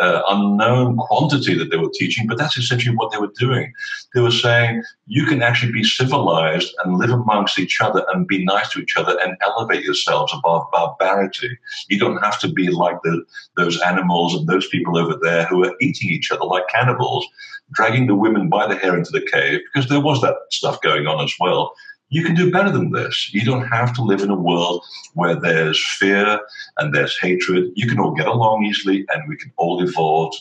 uh, 0.00 0.22
unknown 0.28 0.96
quantity 0.96 1.54
that 1.54 1.70
they 1.70 1.76
were 1.76 1.90
teaching, 1.94 2.26
but 2.26 2.38
that's 2.38 2.56
essentially 2.56 2.94
what 2.96 3.12
they 3.12 3.18
were 3.18 3.32
doing. 3.38 3.72
They 4.14 4.20
were 4.20 4.32
saying 4.32 4.82
you 5.06 5.26
can 5.26 5.42
actually 5.42 5.72
be 5.72 5.84
civilized 5.84 6.74
and 6.84 6.98
live 6.98 7.10
amongst 7.10 7.58
each 7.58 7.80
other 7.80 8.04
and 8.12 8.26
be 8.26 8.44
nice 8.44 8.70
to 8.70 8.80
each 8.80 8.96
other 8.96 9.16
and 9.20 9.36
elevate 9.42 9.84
yourselves 9.84 10.32
above 10.34 10.70
barbarity. 10.72 11.56
You 11.88 11.98
don't 11.98 12.22
have 12.22 12.40
to 12.40 12.48
be 12.52 12.68
like 12.68 13.00
the, 13.02 13.24
those 13.56 13.80
animals 13.80 14.34
and 14.34 14.48
those 14.48 14.66
people 14.68 14.98
over 14.98 15.16
there 15.22 15.46
who 15.46 15.64
are 15.64 15.74
eating 15.80 16.10
each 16.10 16.32
other 16.32 16.44
like 16.44 16.68
cannibals, 16.68 17.26
dragging 17.70 18.06
the 18.08 18.16
women 18.16 18.48
by 18.48 18.66
the 18.66 18.76
hair 18.76 18.96
into 18.96 19.12
the 19.12 19.26
cave, 19.30 19.60
because 19.72 19.88
there 19.88 20.00
was 20.00 20.20
that 20.20 20.34
stuff 20.50 20.80
going 20.82 21.06
on 21.06 21.22
as 21.22 21.32
well 21.38 21.74
you 22.12 22.22
can 22.22 22.34
do 22.34 22.52
better 22.52 22.70
than 22.70 22.92
this. 22.92 23.32
You 23.32 23.42
don't 23.42 23.66
have 23.68 23.94
to 23.94 24.02
live 24.02 24.20
in 24.20 24.28
a 24.28 24.36
world 24.36 24.84
where 25.14 25.34
there's 25.34 25.82
fear 25.98 26.38
and 26.76 26.94
there's 26.94 27.18
hatred. 27.18 27.72
You 27.74 27.88
can 27.88 27.98
all 27.98 28.12
get 28.12 28.26
along 28.26 28.64
easily 28.64 29.06
and 29.08 29.22
we 29.28 29.36
can 29.36 29.50
all 29.56 29.82
evolve 29.82 30.34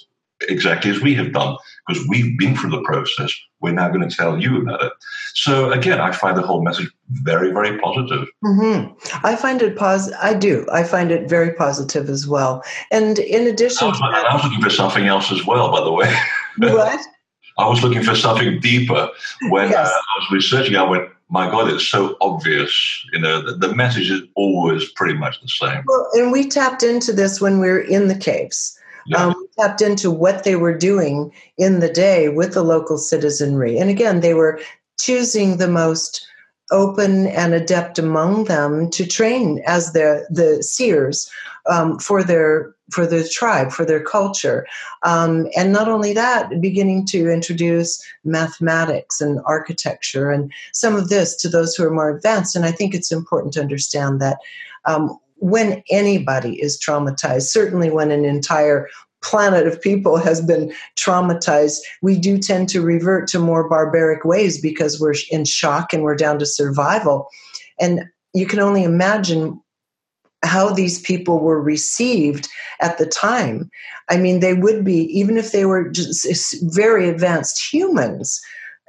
exactly 0.49 0.91
as 0.91 0.99
we 0.99 1.13
have 1.15 1.31
done 1.31 1.55
because 1.87 2.05
we've 2.09 2.37
been 2.37 2.57
through 2.57 2.71
the 2.71 2.81
process. 2.81 3.33
We're 3.61 3.71
now 3.71 3.87
going 3.87 4.07
to 4.07 4.13
tell 4.13 4.37
you 4.37 4.61
about 4.61 4.83
it. 4.83 4.91
So 5.33 5.71
again, 5.71 6.01
I 6.01 6.11
find 6.11 6.37
the 6.37 6.41
whole 6.41 6.61
message 6.61 6.91
very, 7.09 7.53
very 7.53 7.79
positive. 7.79 8.27
Mm-hmm. 8.43 9.25
I 9.25 9.37
find 9.37 9.61
it 9.61 9.77
positive. 9.77 10.19
I 10.21 10.33
do. 10.33 10.67
I 10.73 10.83
find 10.83 11.09
it 11.09 11.29
very 11.29 11.53
positive 11.53 12.09
as 12.09 12.27
well. 12.27 12.63
And 12.91 13.17
in 13.17 13.47
addition, 13.47 13.87
I 13.87 13.89
was, 13.91 13.99
that, 13.99 14.25
I 14.25 14.35
was 14.35 14.43
looking 14.43 14.61
for 14.61 14.69
something 14.69 15.07
else 15.07 15.31
as 15.31 15.45
well. 15.45 15.71
By 15.71 15.85
the 15.85 15.91
way, 15.93 16.13
what? 16.57 16.99
I 17.57 17.67
was 17.67 17.83
looking 17.83 18.03
for 18.03 18.15
something 18.15 18.59
deeper 18.59 19.09
when 19.49 19.69
yes. 19.69 19.87
uh, 19.87 19.91
I 19.91 20.19
was 20.19 20.31
researching. 20.31 20.75
I 20.75 20.83
went, 20.83 21.09
my 21.31 21.49
God, 21.49 21.71
it's 21.71 21.87
so 21.87 22.17
obvious. 22.19 23.05
You 23.13 23.19
know, 23.19 23.41
the, 23.41 23.53
the, 23.53 23.73
message 23.73 24.11
is 24.11 24.21
always 24.35 24.91
pretty 24.91 25.13
much 25.17 25.41
the 25.41 25.47
same. 25.47 25.81
Well, 25.87 26.07
and 26.13 26.31
we 26.31 26.47
tapped 26.47 26.83
into 26.83 27.13
this 27.13 27.39
when 27.39 27.59
we 27.59 27.69
were 27.69 27.79
in 27.79 28.09
the 28.09 28.17
caves. 28.17 28.77
Yeah. 29.07 29.27
Um, 29.27 29.35
we 29.39 29.47
tapped 29.57 29.81
into 29.81 30.11
what 30.11 30.43
they 30.43 30.57
were 30.57 30.77
doing 30.77 31.31
in 31.57 31.79
the 31.79 31.91
day 31.91 32.27
with 32.27 32.53
the 32.53 32.63
local 32.63 32.97
citizenry. 32.97 33.79
And 33.79 33.89
again, 33.89 34.19
they 34.19 34.33
were 34.33 34.59
choosing 34.99 35.57
the 35.57 35.69
most 35.69 36.27
open 36.69 37.27
and 37.27 37.53
adept 37.53 37.97
among 37.97 38.45
them 38.45 38.89
to 38.91 39.07
train 39.07 39.61
as 39.65 39.93
the, 39.93 40.27
the 40.29 40.61
seers 40.61 41.31
um, 41.69 41.97
for 41.97 42.23
their 42.23 42.75
for 42.91 43.05
their 43.07 43.23
tribe, 43.29 43.71
for 43.71 43.85
their 43.85 44.03
culture. 44.03 44.67
Um, 45.03 45.47
and 45.55 45.71
not 45.71 45.87
only 45.87 46.13
that, 46.13 46.61
beginning 46.61 47.05
to 47.07 47.29
introduce 47.29 48.03
mathematics 48.23 49.21
and 49.21 49.39
architecture 49.45 50.31
and 50.31 50.51
some 50.73 50.95
of 50.95 51.09
this 51.09 51.35
to 51.37 51.49
those 51.49 51.75
who 51.75 51.83
are 51.85 51.91
more 51.91 52.09
advanced. 52.09 52.55
And 52.55 52.65
I 52.65 52.71
think 52.71 52.93
it's 52.93 53.11
important 53.11 53.53
to 53.53 53.61
understand 53.61 54.21
that 54.21 54.37
um, 54.85 55.17
when 55.37 55.83
anybody 55.89 56.61
is 56.61 56.79
traumatized, 56.79 57.49
certainly 57.49 57.89
when 57.89 58.11
an 58.11 58.25
entire 58.25 58.87
planet 59.23 59.67
of 59.67 59.81
people 59.81 60.17
has 60.17 60.41
been 60.41 60.73
traumatized, 60.97 61.77
we 62.01 62.17
do 62.17 62.37
tend 62.37 62.69
to 62.69 62.81
revert 62.81 63.27
to 63.27 63.39
more 63.39 63.69
barbaric 63.69 64.25
ways 64.25 64.59
because 64.59 64.99
we're 64.99 65.13
in 65.29 65.45
shock 65.45 65.93
and 65.93 66.03
we're 66.03 66.15
down 66.15 66.39
to 66.39 66.45
survival. 66.45 67.27
And 67.79 68.05
you 68.33 68.45
can 68.45 68.59
only 68.59 68.83
imagine 68.83 69.61
how 70.43 70.69
these 70.69 70.99
people 70.99 71.39
were 71.39 71.61
received 71.61 72.49
at 72.79 72.97
the 72.97 73.05
time. 73.05 73.69
I 74.09 74.17
mean, 74.17 74.39
they 74.39 74.53
would 74.53 74.83
be, 74.83 75.03
even 75.17 75.37
if 75.37 75.51
they 75.51 75.65
were 75.65 75.89
just 75.89 76.57
very 76.73 77.07
advanced 77.07 77.73
humans, 77.73 78.41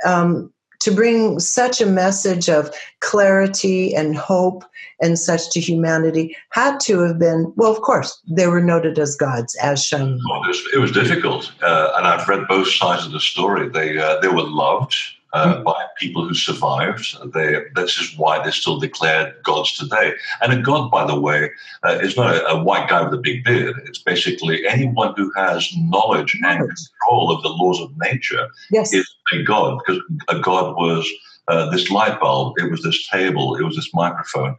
um, 0.05 0.53
to 0.81 0.91
bring 0.91 1.39
such 1.39 1.81
a 1.81 1.87
message 1.87 2.49
of 2.49 2.75
clarity 3.01 3.95
and 3.95 4.17
hope 4.17 4.65
and 5.01 5.17
such 5.17 5.49
to 5.51 5.61
humanity 5.61 6.37
had 6.51 6.81
to 6.81 6.99
have 7.01 7.21
been, 7.21 7.53
well, 7.57 7.71
of 7.71 7.83
course, 7.83 8.21
they 8.29 8.49
were 8.49 8.61
noted 8.61 8.99
as 8.99 9.15
gods, 9.15 9.55
as 9.63 9.85
shown. 9.85 10.19
Well, 10.29 10.43
it, 10.43 10.49
was, 10.49 10.69
it 10.75 10.79
was 10.79 10.91
difficult. 10.91 11.53
Uh, 11.63 11.93
and 11.97 12.07
I've 12.07 12.27
read 12.29 12.49
both 12.49 12.69
sides 12.69 13.07
of 13.07 13.13
the 13.13 13.21
story. 13.21 13.69
They, 13.69 13.97
uh, 13.97 14.19
they 14.21 14.29
were 14.29 14.43
loved 14.43 14.97
uh, 15.33 15.55
mm-hmm. 15.55 15.63
by 15.65 15.85
people 15.97 16.27
who 16.27 16.35
survived. 16.35 17.17
They, 17.33 17.63
this 17.75 17.99
is 17.99 18.17
why 18.17 18.43
they're 18.43 18.53
still 18.53 18.79
declared 18.79 19.35
gods 19.43 19.77
today. 19.77 20.13
And 20.41 20.53
a 20.53 20.61
god, 20.61 20.91
by 20.91 21.07
the 21.07 21.19
way, 21.19 21.51
uh, 21.85 21.99
is 22.03 22.17
not 22.17 22.35
a, 22.35 22.47
a, 22.49 22.63
white 22.63 22.89
guy 22.89 23.03
with 23.03 23.15
a 23.15 23.23
big 23.23 23.45
beard. 23.45 23.81
It's 23.87 24.03
basically 24.03 24.67
anyone 24.67 25.15
who 25.17 25.33
has 25.37 25.75
knowledge 25.77 26.37
and 26.45 26.59
control 26.59 27.31
of 27.31 27.43
the 27.43 27.49
laws 27.49 27.81
of 27.81 27.97
nature 27.99 28.49
yes. 28.71 28.93
is 28.93 29.09
a 29.33 29.43
god, 29.43 29.79
because 29.79 30.03
a 30.29 30.39
god 30.39 30.77
was. 30.77 31.09
Uh, 31.49 31.69
this 31.71 31.91
light 31.91 32.21
bulb, 32.21 32.57
it 32.57 32.71
was 32.71 32.85
this 32.85 33.09
table, 33.09 33.57
it 33.57 33.65
was 33.65 33.75
this 33.75 33.93
microphone 33.93 34.55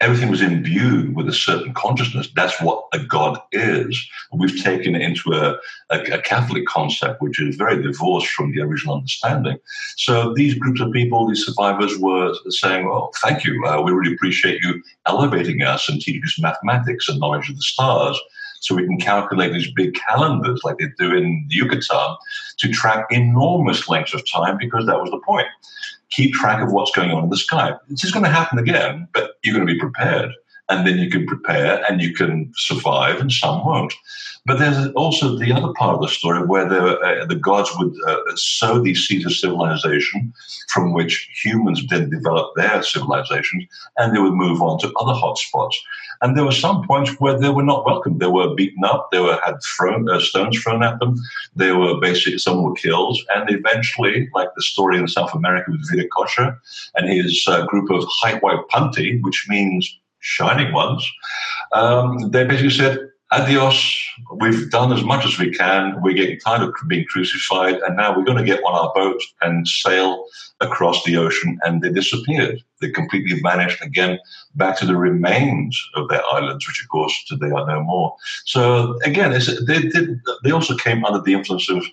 everything 0.00 0.28
was 0.28 0.42
imbued 0.42 1.16
with 1.16 1.28
a 1.28 1.32
certain 1.32 1.72
consciousness. 1.72 2.28
That's 2.34 2.60
what 2.60 2.84
a 2.92 2.98
God 2.98 3.38
is. 3.52 3.98
We've 4.32 4.62
taken 4.62 4.94
it 4.94 5.02
into 5.02 5.32
a, 5.32 5.56
a, 5.90 6.00
a, 6.12 6.20
Catholic 6.20 6.66
concept, 6.66 7.22
which 7.22 7.40
is 7.40 7.56
very 7.56 7.82
divorced 7.82 8.28
from 8.28 8.52
the 8.52 8.60
original 8.60 8.96
understanding. 8.96 9.58
So 9.96 10.34
these 10.34 10.54
groups 10.54 10.80
of 10.80 10.92
people, 10.92 11.26
these 11.26 11.46
survivors, 11.46 11.96
were 11.98 12.34
saying, 12.50 12.86
"Well, 12.86 13.10
thank 13.22 13.44
you. 13.44 13.64
Uh, 13.64 13.80
we 13.82 13.92
really 13.92 14.14
appreciate 14.14 14.62
you 14.62 14.82
elevating 15.06 15.62
us 15.62 15.88
and 15.88 16.00
teaching 16.00 16.24
us 16.24 16.38
mathematics 16.38 17.08
and 17.08 17.18
knowledge 17.18 17.48
of 17.48 17.56
the 17.56 17.62
stars." 17.62 18.20
So 18.60 18.74
we 18.74 18.84
can 18.84 18.98
calculate 18.98 19.52
these 19.52 19.70
big 19.70 19.94
calendars 19.94 20.60
like 20.64 20.78
they 20.78 20.88
do 20.98 21.14
in 21.14 21.46
Yucatan 21.48 22.16
to 22.58 22.72
track 22.72 23.06
enormous 23.10 23.88
lengths 23.88 24.14
of 24.14 24.28
time 24.28 24.56
because 24.58 24.86
that 24.86 25.00
was 25.00 25.10
the 25.10 25.20
point 25.20 25.46
keep 26.10 26.34
track 26.34 26.62
of 26.62 26.72
what's 26.72 26.90
going 26.90 27.10
on 27.10 27.24
in 27.24 27.30
the 27.30 27.36
sky. 27.36 27.72
This 27.88 28.04
is 28.04 28.12
going 28.12 28.24
to 28.24 28.30
happen 28.30 28.58
again, 28.58 29.08
but 29.12 29.32
you're 29.42 29.54
going 29.54 29.66
to 29.66 29.72
be 29.72 29.78
prepared. 29.78 30.32
And 30.68 30.86
then 30.86 30.98
you 30.98 31.10
can 31.10 31.26
prepare 31.26 31.84
and 31.88 32.00
you 32.00 32.12
can 32.12 32.52
survive, 32.56 33.20
and 33.20 33.30
some 33.30 33.64
won't. 33.64 33.94
But 34.46 34.60
there's 34.60 34.92
also 34.92 35.36
the 35.36 35.52
other 35.52 35.72
part 35.72 35.96
of 35.96 36.00
the 36.00 36.08
story 36.08 36.46
where 36.46 36.68
the, 36.68 36.98
uh, 37.00 37.26
the 37.26 37.34
gods 37.34 37.68
would 37.78 37.92
uh, 38.06 38.16
sow 38.36 38.80
these 38.80 39.04
seeds 39.04 39.26
of 39.26 39.32
civilization 39.32 40.32
from 40.68 40.92
which 40.92 41.28
humans 41.42 41.84
then 41.88 42.10
develop 42.10 42.54
their 42.54 42.80
civilizations 42.82 43.64
and 43.96 44.14
they 44.14 44.20
would 44.20 44.34
move 44.34 44.62
on 44.62 44.78
to 44.78 44.92
other 45.00 45.14
hotspots. 45.14 45.74
And 46.22 46.36
there 46.36 46.44
were 46.44 46.52
some 46.52 46.86
points 46.86 47.18
where 47.18 47.38
they 47.38 47.48
were 47.48 47.64
not 47.64 47.84
welcome. 47.84 48.18
They 48.18 48.28
were 48.28 48.54
beaten 48.54 48.84
up. 48.84 49.08
They 49.10 49.18
were 49.18 49.38
had 49.44 49.56
thrown 49.62 50.08
uh, 50.08 50.20
stones 50.20 50.58
thrown 50.62 50.82
at 50.84 51.00
them. 51.00 51.16
They 51.56 51.72
were 51.72 52.00
basically 52.00 52.38
some 52.38 52.62
were 52.62 52.74
killed. 52.74 53.18
And 53.34 53.50
eventually, 53.50 54.28
like 54.32 54.48
the 54.54 54.62
story 54.62 54.96
in 54.96 55.08
South 55.08 55.34
America 55.34 55.72
with 55.72 55.90
Viracocha 55.90 56.56
and 56.94 57.08
his 57.08 57.44
uh, 57.48 57.66
group 57.66 57.90
of 57.90 58.04
Huayhuaypantli, 58.04 59.22
which 59.22 59.46
means 59.48 59.98
shining 60.26 60.72
ones, 60.72 61.08
um, 61.72 62.30
they 62.32 62.44
basically 62.44 62.70
said, 62.70 62.98
adios, 63.32 63.78
we've 64.40 64.70
done 64.70 64.92
as 64.92 65.02
much 65.02 65.24
as 65.24 65.38
we 65.38 65.50
can. 65.52 66.00
We're 66.02 66.14
getting 66.14 66.38
tired 66.40 66.62
of 66.62 66.74
being 66.88 67.04
crucified, 67.06 67.76
and 67.76 67.96
now 67.96 68.16
we're 68.16 68.24
going 68.24 68.38
to 68.38 68.44
get 68.44 68.62
on 68.64 68.74
our 68.74 68.92
boat 68.94 69.20
and 69.42 69.66
sail 69.66 70.26
across 70.60 71.04
the 71.04 71.16
ocean. 71.16 71.58
And 71.64 71.82
they 71.82 71.90
disappeared. 71.90 72.62
They 72.80 72.90
completely 72.90 73.40
vanished 73.40 73.82
again 73.82 74.18
back 74.54 74.76
to 74.78 74.86
the 74.86 74.96
remains 74.96 75.80
of 75.94 76.08
their 76.08 76.22
islands, 76.32 76.66
which, 76.66 76.82
of 76.82 76.88
course, 76.88 77.14
today 77.26 77.50
are 77.50 77.66
no 77.66 77.82
more. 77.82 78.16
So, 78.44 78.98
again, 79.04 79.30
they, 79.32 79.80
did, 79.80 80.20
they 80.44 80.50
also 80.50 80.76
came 80.76 81.04
under 81.04 81.20
the 81.20 81.34
influence 81.34 81.68
of 81.70 81.84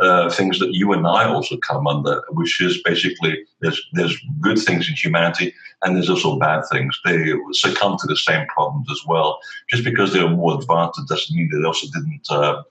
uh, 0.00 0.30
things 0.30 0.58
that 0.58 0.72
you 0.72 0.92
and 0.92 1.06
I 1.06 1.24
also 1.24 1.56
come 1.58 1.86
under, 1.86 2.22
which 2.30 2.60
is 2.60 2.82
basically 2.82 3.44
there's 3.60 3.80
there's 3.92 4.16
good 4.40 4.58
things 4.58 4.88
in 4.88 4.94
humanity 4.94 5.54
and 5.82 5.96
there's 5.96 6.10
also 6.10 6.38
bad 6.38 6.62
things. 6.70 6.98
They 7.04 7.32
succumb 7.52 7.96
to 7.98 8.06
the 8.06 8.16
same 8.16 8.46
problems 8.48 8.88
as 8.90 9.02
well. 9.06 9.38
Just 9.68 9.84
because 9.84 10.12
they 10.12 10.22
were 10.22 10.30
more 10.30 10.58
advanced, 10.58 11.00
doesn't 11.08 11.36
mean 11.36 11.50
they 11.52 11.66
also 11.66 11.86
didn't. 11.92 12.30
Uh, 12.30 12.62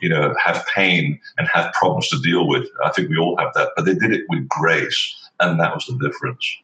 you 0.00 0.08
know, 0.08 0.32
have 0.40 0.64
pain 0.72 1.18
and 1.38 1.48
have 1.48 1.72
problems 1.72 2.06
to 2.08 2.20
deal 2.20 2.46
with. 2.46 2.68
I 2.84 2.90
think 2.90 3.08
we 3.08 3.18
all 3.18 3.36
have 3.38 3.52
that, 3.54 3.70
but 3.74 3.84
they 3.84 3.94
did 3.94 4.12
it 4.12 4.26
with 4.28 4.48
grace, 4.48 5.28
and 5.40 5.58
that 5.58 5.74
was 5.74 5.86
the 5.86 5.98
difference. 5.98 6.56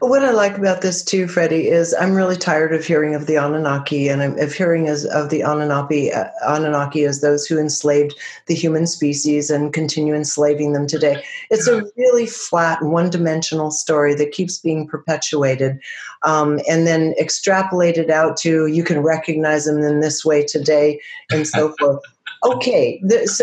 What 0.00 0.24
I 0.24 0.30
like 0.30 0.56
about 0.56 0.80
this 0.80 1.02
too, 1.04 1.28
Freddy, 1.28 1.68
is 1.68 1.94
I'm 1.94 2.14
really 2.14 2.36
tired 2.36 2.74
of 2.74 2.84
hearing 2.84 3.14
of 3.14 3.26
the 3.26 3.36
Anunnaki, 3.36 4.08
and 4.08 4.22
I'm 4.22 4.38
of 4.38 4.52
hearing 4.52 4.88
as 4.88 5.04
of 5.04 5.30
the 5.30 5.42
Anunnaki, 5.42 6.12
uh, 6.12 6.28
Anunnaki 6.46 7.04
as 7.04 7.20
those 7.20 7.46
who 7.46 7.58
enslaved 7.58 8.14
the 8.46 8.54
human 8.54 8.86
species 8.86 9.50
and 9.50 9.72
continue 9.72 10.14
enslaving 10.14 10.72
them 10.72 10.86
today. 10.86 11.22
It's 11.50 11.68
a 11.68 11.84
really 11.96 12.26
flat, 12.26 12.82
one-dimensional 12.82 13.70
story 13.70 14.14
that 14.14 14.32
keeps 14.32 14.58
being 14.58 14.88
perpetuated, 14.88 15.78
um, 16.22 16.58
and 16.68 16.86
then 16.86 17.14
extrapolated 17.20 18.10
out 18.10 18.36
to 18.38 18.66
you 18.66 18.82
can 18.82 19.00
recognize 19.00 19.66
them 19.66 19.82
in 19.82 20.00
this 20.00 20.24
way 20.24 20.44
today, 20.44 21.00
and 21.30 21.46
so 21.46 21.74
forth 21.78 22.00
okay 22.44 23.00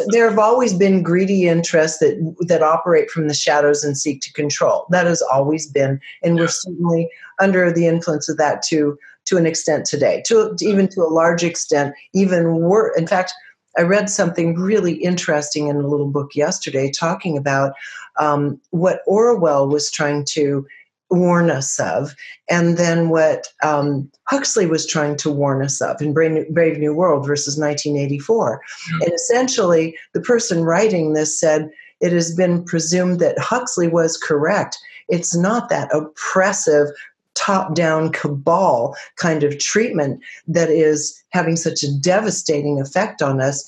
there 0.07 0.29
have 0.29 0.39
always 0.39 0.73
been 0.73 1.03
greedy 1.03 1.47
interests 1.47 1.99
that 1.99 2.35
that 2.39 2.61
operate 2.61 3.09
from 3.09 3.27
the 3.27 3.33
shadows 3.33 3.83
and 3.83 3.97
seek 3.97 4.21
to 4.21 4.33
control. 4.33 4.85
That 4.89 5.05
has 5.05 5.21
always 5.21 5.67
been 5.67 5.99
and 6.23 6.35
we're 6.35 6.47
certainly 6.47 7.09
under 7.39 7.71
the 7.71 7.87
influence 7.87 8.27
of 8.29 8.37
that 8.37 8.61
to 8.63 8.97
to 9.25 9.37
an 9.37 9.45
extent 9.45 9.85
today. 9.85 10.23
To, 10.25 10.55
to 10.57 10.65
even 10.65 10.87
to 10.89 11.01
a 11.01 11.13
large 11.13 11.43
extent 11.43 11.93
even 12.13 12.55
worse 12.55 12.97
in 12.97 13.07
fact 13.07 13.33
i 13.77 13.81
read 13.81 14.09
something 14.09 14.55
really 14.55 14.95
interesting 14.95 15.67
in 15.67 15.77
a 15.77 15.87
little 15.87 16.09
book 16.09 16.35
yesterday 16.35 16.91
talking 16.91 17.37
about 17.37 17.73
um, 18.19 18.59
what 18.71 19.01
orwell 19.05 19.67
was 19.67 19.89
trying 19.89 20.25
to 20.25 20.65
warn 21.09 21.49
us 21.49 21.79
of, 21.79 22.15
and 22.49 22.77
then 22.77 23.09
what 23.09 23.47
um, 23.63 24.09
Huxley 24.27 24.65
was 24.65 24.85
trying 24.85 25.17
to 25.17 25.31
warn 25.31 25.63
us 25.63 25.81
of 25.81 26.01
in 26.01 26.13
Brave 26.13 26.77
New 26.77 26.93
World 26.93 27.25
versus 27.25 27.57
1984. 27.57 28.61
Mm-hmm. 28.61 29.01
And 29.01 29.13
essentially, 29.13 29.97
the 30.13 30.21
person 30.21 30.63
writing 30.63 31.13
this 31.13 31.39
said 31.39 31.69
it 31.99 32.11
has 32.11 32.33
been 32.35 32.63
presumed 32.63 33.19
that 33.19 33.39
Huxley 33.39 33.87
was 33.87 34.17
correct. 34.17 34.77
It's 35.09 35.35
not 35.35 35.69
that 35.69 35.93
oppressive, 35.93 36.87
top 37.35 37.73
down 37.73 38.11
cabal 38.11 38.95
kind 39.15 39.43
of 39.43 39.57
treatment 39.59 40.21
that 40.47 40.69
is 40.69 41.23
having 41.29 41.55
such 41.55 41.83
a 41.83 41.93
devastating 41.99 42.81
effect 42.81 43.21
on 43.21 43.39
us 43.39 43.67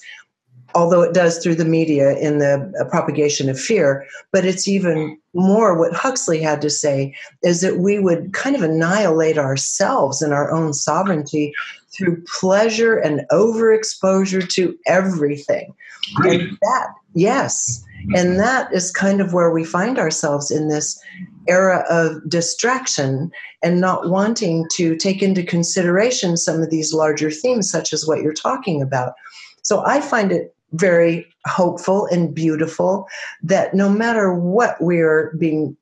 although 0.75 1.01
it 1.01 1.13
does 1.13 1.37
through 1.37 1.55
the 1.55 1.65
media 1.65 2.17
in 2.17 2.39
the 2.39 2.71
uh, 2.79 2.85
propagation 2.89 3.49
of 3.49 3.59
fear. 3.59 4.05
But 4.31 4.45
it's 4.45 4.67
even 4.67 5.17
more 5.33 5.77
what 5.77 5.93
Huxley 5.93 6.41
had 6.41 6.61
to 6.61 6.69
say 6.69 7.15
is 7.43 7.61
that 7.61 7.77
we 7.77 7.99
would 7.99 8.33
kind 8.33 8.55
of 8.55 8.61
annihilate 8.61 9.37
ourselves 9.37 10.21
and 10.21 10.33
our 10.33 10.51
own 10.51 10.73
sovereignty 10.73 11.53
through 11.93 12.23
pleasure 12.39 12.97
and 12.97 13.21
overexposure 13.31 14.47
to 14.49 14.77
everything. 14.87 15.73
And 16.17 16.57
that, 16.61 16.87
yes. 17.13 17.83
And 18.15 18.39
that 18.39 18.73
is 18.73 18.91
kind 18.91 19.21
of 19.21 19.33
where 19.33 19.51
we 19.51 19.63
find 19.63 19.99
ourselves 19.99 20.49
in 20.49 20.67
this 20.67 20.99
era 21.47 21.85
of 21.89 22.27
distraction 22.27 23.31
and 23.61 23.79
not 23.79 24.09
wanting 24.09 24.65
to 24.73 24.95
take 24.95 25.21
into 25.21 25.43
consideration 25.43 26.37
some 26.37 26.61
of 26.61 26.69
these 26.69 26.93
larger 26.93 27.29
themes, 27.29 27.69
such 27.69 27.93
as 27.93 28.07
what 28.07 28.21
you're 28.21 28.33
talking 28.33 28.81
about. 28.81 29.13
So 29.61 29.83
I 29.85 30.01
find 30.01 30.31
it 30.31 30.55
very 30.73 31.27
hopeful 31.45 32.05
and 32.07 32.33
beautiful 32.33 33.07
that 33.43 33.73
no 33.73 33.89
matter 33.89 34.33
what 34.33 34.77
we're 34.79 35.35
being 35.37 35.75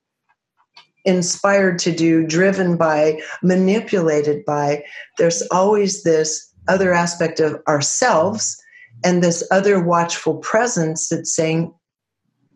inspired 1.06 1.80
to 1.80 1.92
do, 1.92 2.26
driven 2.26 2.78
by, 2.78 3.22
manipulated 3.42 4.44
by, 4.46 4.84
there's 5.18 5.42
always 5.52 6.04
this 6.04 6.52
other 6.68 6.94
aspect 6.94 7.40
of 7.40 7.62
ourselves 7.68 8.62
and 9.04 9.24
this 9.24 9.48
other 9.52 9.84
watchful 9.84 10.38
presence 10.38 11.10
that's 11.10 11.34
saying, 11.34 11.74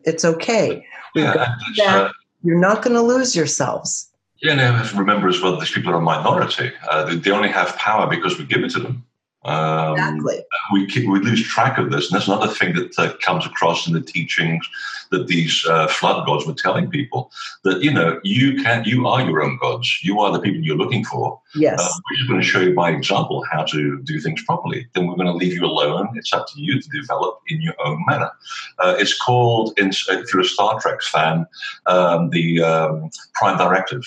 it's 0.04 0.24
okay. 0.24 0.84
We've 1.14 1.24
yeah, 1.24 1.34
got 1.34 1.48
that. 1.76 2.04
Uh, 2.06 2.12
You're 2.42 2.58
not 2.58 2.82
going 2.82 2.94
to 2.94 3.02
lose 3.02 3.34
yourselves. 3.34 4.10
Yeah, 4.42 4.52
and 4.52 4.60
have 4.60 4.90
to 4.90 4.98
remember 4.98 5.28
as 5.28 5.40
well, 5.40 5.58
these 5.58 5.70
people 5.70 5.92
are 5.92 5.96
a 5.96 6.02
minority. 6.02 6.70
Uh, 6.90 7.04
they, 7.04 7.16
they 7.16 7.30
only 7.30 7.48
have 7.48 7.76
power 7.76 8.06
because 8.06 8.38
we 8.38 8.44
give 8.44 8.62
it 8.62 8.70
to 8.72 8.80
them. 8.80 9.04
Um, 9.44 9.92
exactly. 9.92 10.42
We, 10.72 10.86
we 11.06 11.20
lose 11.20 11.46
track 11.46 11.78
of 11.78 11.90
this. 11.90 12.10
And 12.10 12.16
that's 12.16 12.28
another 12.28 12.52
thing 12.52 12.74
that 12.74 12.98
uh, 12.98 13.14
comes 13.18 13.44
across 13.44 13.86
in 13.86 13.92
the 13.92 14.00
teachings 14.00 14.66
that 15.10 15.26
these 15.26 15.64
uh, 15.66 15.86
flood 15.86 16.26
gods 16.26 16.46
were 16.46 16.54
telling 16.54 16.88
people 16.88 17.30
that, 17.62 17.82
you 17.82 17.92
know, 17.92 18.20
you 18.24 18.62
can, 18.62 18.84
you 18.84 19.06
are 19.06 19.20
your 19.22 19.42
own 19.42 19.58
gods. 19.60 20.02
You 20.02 20.20
are 20.20 20.32
the 20.32 20.40
people 20.40 20.62
you're 20.62 20.76
looking 20.76 21.04
for. 21.04 21.40
Yes. 21.54 21.78
Uh, 21.78 21.90
we're 22.10 22.16
just 22.16 22.28
going 22.28 22.40
to 22.40 22.46
show 22.46 22.60
you 22.60 22.74
by 22.74 22.90
example 22.90 23.44
how 23.50 23.64
to 23.64 24.00
do 24.02 24.18
things 24.18 24.42
properly. 24.44 24.88
Then 24.94 25.06
we're 25.06 25.16
going 25.16 25.26
to 25.26 25.34
leave 25.34 25.52
you 25.52 25.64
alone. 25.64 26.08
It's 26.14 26.32
up 26.32 26.46
to 26.48 26.60
you 26.60 26.80
to 26.80 26.88
develop 26.88 27.40
in 27.48 27.60
your 27.60 27.74
own 27.84 28.02
manner. 28.08 28.30
Uh, 28.78 28.96
it's 28.98 29.16
called, 29.16 29.78
in, 29.78 29.90
if 29.90 30.32
you're 30.32 30.42
a 30.42 30.44
Star 30.46 30.80
Trek 30.80 31.02
fan, 31.02 31.46
um, 31.86 32.30
the 32.30 32.62
um, 32.62 33.10
Prime 33.34 33.58
Directive. 33.58 34.02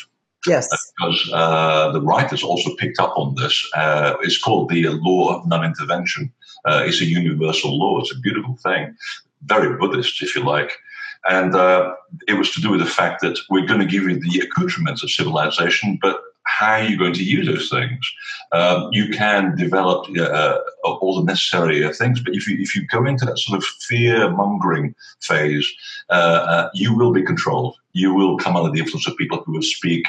Yes. 0.45 0.67
Because 0.97 1.29
uh, 1.33 1.91
the 1.91 2.01
writers 2.01 2.43
also 2.43 2.75
picked 2.75 2.99
up 2.99 3.13
on 3.17 3.35
this. 3.35 3.67
Uh, 3.75 4.15
it's 4.21 4.38
called 4.38 4.69
the 4.69 4.88
law 4.89 5.38
of 5.38 5.47
non 5.47 5.65
intervention. 5.65 6.31
Uh, 6.65 6.83
it's 6.85 7.01
a 7.01 7.05
universal 7.05 7.77
law. 7.77 7.99
It's 7.99 8.13
a 8.13 8.19
beautiful 8.19 8.57
thing, 8.57 8.95
very 9.43 9.77
Buddhist, 9.77 10.21
if 10.21 10.35
you 10.35 10.43
like. 10.43 10.71
And 11.29 11.55
uh, 11.55 11.93
it 12.27 12.33
was 12.33 12.51
to 12.51 12.61
do 12.61 12.69
with 12.71 12.79
the 12.79 12.85
fact 12.85 13.21
that 13.21 13.38
we're 13.49 13.65
going 13.65 13.79
to 13.79 13.85
give 13.85 14.03
you 14.03 14.19
the 14.19 14.39
accoutrements 14.39 15.03
of 15.03 15.09
civilization, 15.09 15.99
but 16.01 16.21
how 16.47 16.73
are 16.73 16.83
you 16.83 16.97
going 16.97 17.13
to 17.13 17.23
use 17.23 17.45
those 17.45 17.69
things? 17.69 17.99
Um, 18.53 18.89
you 18.91 19.09
can 19.09 19.55
develop 19.55 20.07
uh, 20.17 20.59
all 20.83 21.17
the 21.17 21.25
necessary 21.25 21.83
uh, 21.83 21.91
things, 21.91 22.21
but 22.21 22.33
if 22.33 22.47
you 22.47 22.57
if 22.59 22.75
you 22.75 22.88
go 22.88 23.05
into 23.05 23.25
that 23.25 23.38
sort 23.38 23.57
of 23.57 23.65
fear 23.65 24.29
mongering 24.31 24.95
phase, 25.21 25.69
uh, 26.09 26.13
uh, 26.13 26.69
you 26.73 26.95
will 26.95 27.11
be 27.11 27.21
controlled. 27.21 27.75
You 27.91 28.13
will 28.13 28.38
come 28.38 28.55
under 28.55 28.71
the 28.71 28.79
influence 28.79 29.07
of 29.07 29.17
people 29.17 29.43
who 29.45 29.53
will 29.53 29.61
speak 29.61 30.05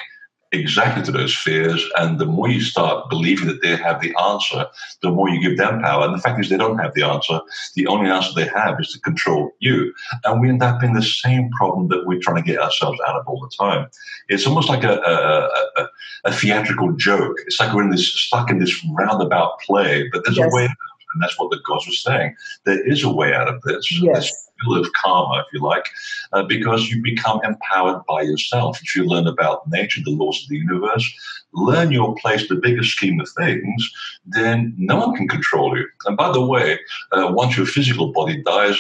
exactly 0.53 1.03
to 1.05 1.13
those 1.13 1.37
fears. 1.37 1.85
And 1.97 2.19
the 2.19 2.27
more 2.27 2.49
you 2.49 2.61
start 2.61 3.11
believing 3.11 3.49
that 3.49 3.63
they 3.63 3.77
have 3.77 4.01
the 4.01 4.15
answer, 4.17 4.67
the 5.03 5.11
more 5.11 5.29
you 5.29 5.41
give 5.41 5.59
them 5.59 5.83
power. 5.83 6.05
And 6.05 6.15
the 6.15 6.23
fact 6.23 6.41
is, 6.41 6.49
they 6.49 6.57
don't 6.57 6.79
have 6.79 6.95
the 6.95 7.03
answer. 7.03 7.41
The 7.75 7.87
only 7.87 8.11
answer 8.11 8.31
they 8.35 8.49
have 8.49 8.81
is 8.81 8.93
to 8.93 9.01
control 9.01 9.53
you. 9.61 9.93
And 10.25 10.41
we 10.41 10.49
end 10.49 10.63
up 10.63 10.83
in 10.83 10.95
the 10.95 11.03
same 11.03 11.51
problem 11.51 11.89
that 11.89 12.07
we're 12.07 12.21
trying 12.21 12.43
to 12.43 12.43
get 12.43 12.61
ourselves 12.61 12.99
out 13.07 13.17
of 13.17 13.27
all 13.27 13.41
the 13.41 13.65
time. 13.65 13.89
It's 14.29 14.47
almost 14.47 14.69
like 14.69 14.85
a, 14.85 14.95
a, 14.95 15.83
a, 15.83 15.89
a 16.25 16.33
theatrical 16.33 16.93
joke. 16.93 17.37
It's 17.47 17.61
like 17.61 17.75
we're 17.75 17.85
in 17.85 17.91
this 17.91 18.09
stuck 18.09 18.51
in 18.51 18.59
this 18.59 18.85
roundabout 18.93 19.61
play, 19.61 20.09
but 20.13 20.25
there's 20.25 20.39
yes. 20.39 20.51
a 20.51 20.55
way 20.55 20.65
out, 20.65 20.77
and 21.15 21.23
that's 21.23 21.39
what 21.39 21.51
the 21.51 21.61
gods 21.67 21.87
were 21.87 21.93
saying. 21.93 22.35
There 22.65 22.87
is 22.87 23.03
a 23.03 23.11
way 23.11 23.35
out 23.35 23.49
of 23.49 23.61
this. 23.63 23.91
Yes. 24.01 24.48
This 24.67 24.87
of 24.87 24.93
karma, 24.93 25.41
if 25.41 25.47
you 25.53 25.61
like, 25.61 25.87
uh, 26.33 26.43
because 26.43 26.89
you 26.89 27.03
become 27.03 27.41
empowered 27.45 28.03
by 28.07 28.23
yourself. 28.23 28.81
If 28.83 28.95
you 28.97 29.05
learn 29.05 29.27
about 29.27 29.69
nature, 29.69 30.01
the 30.05 30.11
laws 30.11 30.43
of 30.43 30.49
the 30.49 30.57
universe, 30.57 31.09
learn 31.53 31.93
your 31.93 32.15
place, 32.17 32.49
the 32.49 32.57
bigger 32.57 32.83
scheme 32.83 33.21
of 33.21 33.29
things, 33.31 33.91
then 34.27 34.75
no 34.77 34.97
one 34.97 35.17
can 35.17 35.29
control 35.29 35.77
you. 35.77 35.87
And 36.07 36.17
by 36.17 36.33
the 36.33 36.45
way, 36.45 36.79
uh, 37.13 37.31
once 37.33 37.57
your 37.57 37.67
physical 37.67 38.13
body 38.13 38.43
dies, 38.43 38.79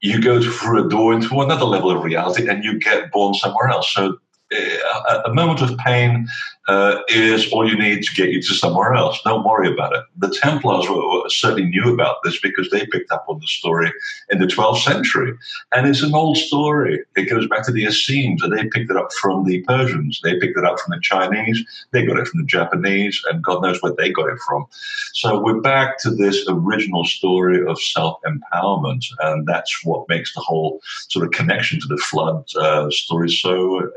you 0.00 0.20
go 0.20 0.42
through 0.42 0.86
a 0.86 0.88
door 0.88 1.12
into 1.12 1.40
another 1.40 1.64
level 1.64 1.90
of 1.90 2.02
reality 2.02 2.48
and 2.48 2.64
you 2.64 2.78
get 2.78 3.10
born 3.12 3.34
somewhere 3.34 3.68
else. 3.68 3.92
So 3.92 4.18
uh, 4.52 5.22
a, 5.26 5.34
moment 5.34 5.60
of 5.60 5.76
pain 5.78 6.26
uh, 6.70 7.02
is 7.08 7.50
all 7.50 7.68
you 7.68 7.76
need 7.76 8.04
to 8.04 8.14
get 8.14 8.28
you 8.28 8.40
to 8.40 8.54
somewhere 8.54 8.94
else. 8.94 9.20
Don't 9.24 9.44
worry 9.44 9.72
about 9.72 9.92
it. 9.92 10.04
The 10.18 10.32
Templars 10.40 10.88
were, 10.88 11.04
were 11.04 11.28
certainly 11.28 11.68
knew 11.68 11.92
about 11.92 12.18
this 12.22 12.38
because 12.38 12.70
they 12.70 12.86
picked 12.86 13.10
up 13.10 13.24
on 13.28 13.40
the 13.40 13.46
story 13.48 13.92
in 14.28 14.38
the 14.38 14.46
12th 14.46 14.84
century. 14.84 15.36
And 15.74 15.88
it's 15.88 16.02
an 16.02 16.14
old 16.14 16.36
story. 16.36 17.04
It 17.16 17.28
goes 17.28 17.48
back 17.48 17.66
to 17.66 17.72
the 17.72 17.86
Essenes, 17.86 18.44
and 18.44 18.52
they 18.52 18.68
picked 18.68 18.88
it 18.88 18.96
up 18.96 19.12
from 19.14 19.44
the 19.44 19.62
Persians. 19.62 20.20
They 20.22 20.38
picked 20.38 20.56
it 20.56 20.64
up 20.64 20.78
from 20.78 20.92
the 20.94 21.00
Chinese. 21.02 21.60
They 21.90 22.06
got 22.06 22.20
it 22.20 22.28
from 22.28 22.40
the 22.40 22.46
Japanese, 22.46 23.20
and 23.28 23.42
God 23.42 23.62
knows 23.62 23.82
where 23.82 23.94
they 23.98 24.12
got 24.12 24.28
it 24.28 24.38
from. 24.46 24.66
So 25.12 25.40
we're 25.42 25.60
back 25.60 25.98
to 26.02 26.10
this 26.10 26.44
original 26.48 27.04
story 27.04 27.66
of 27.66 27.82
self 27.82 28.20
empowerment. 28.24 29.06
And 29.18 29.44
that's 29.44 29.84
what 29.84 30.08
makes 30.08 30.32
the 30.34 30.40
whole 30.40 30.80
sort 31.08 31.26
of 31.26 31.32
connection 31.32 31.80
to 31.80 31.88
the 31.88 31.96
flood 31.96 32.44
uh, 32.54 32.90
story 32.90 33.28
so 33.28 33.90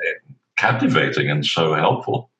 captivating 0.57 1.29
and 1.29 1.45
so 1.45 1.75
helpful. 1.75 2.31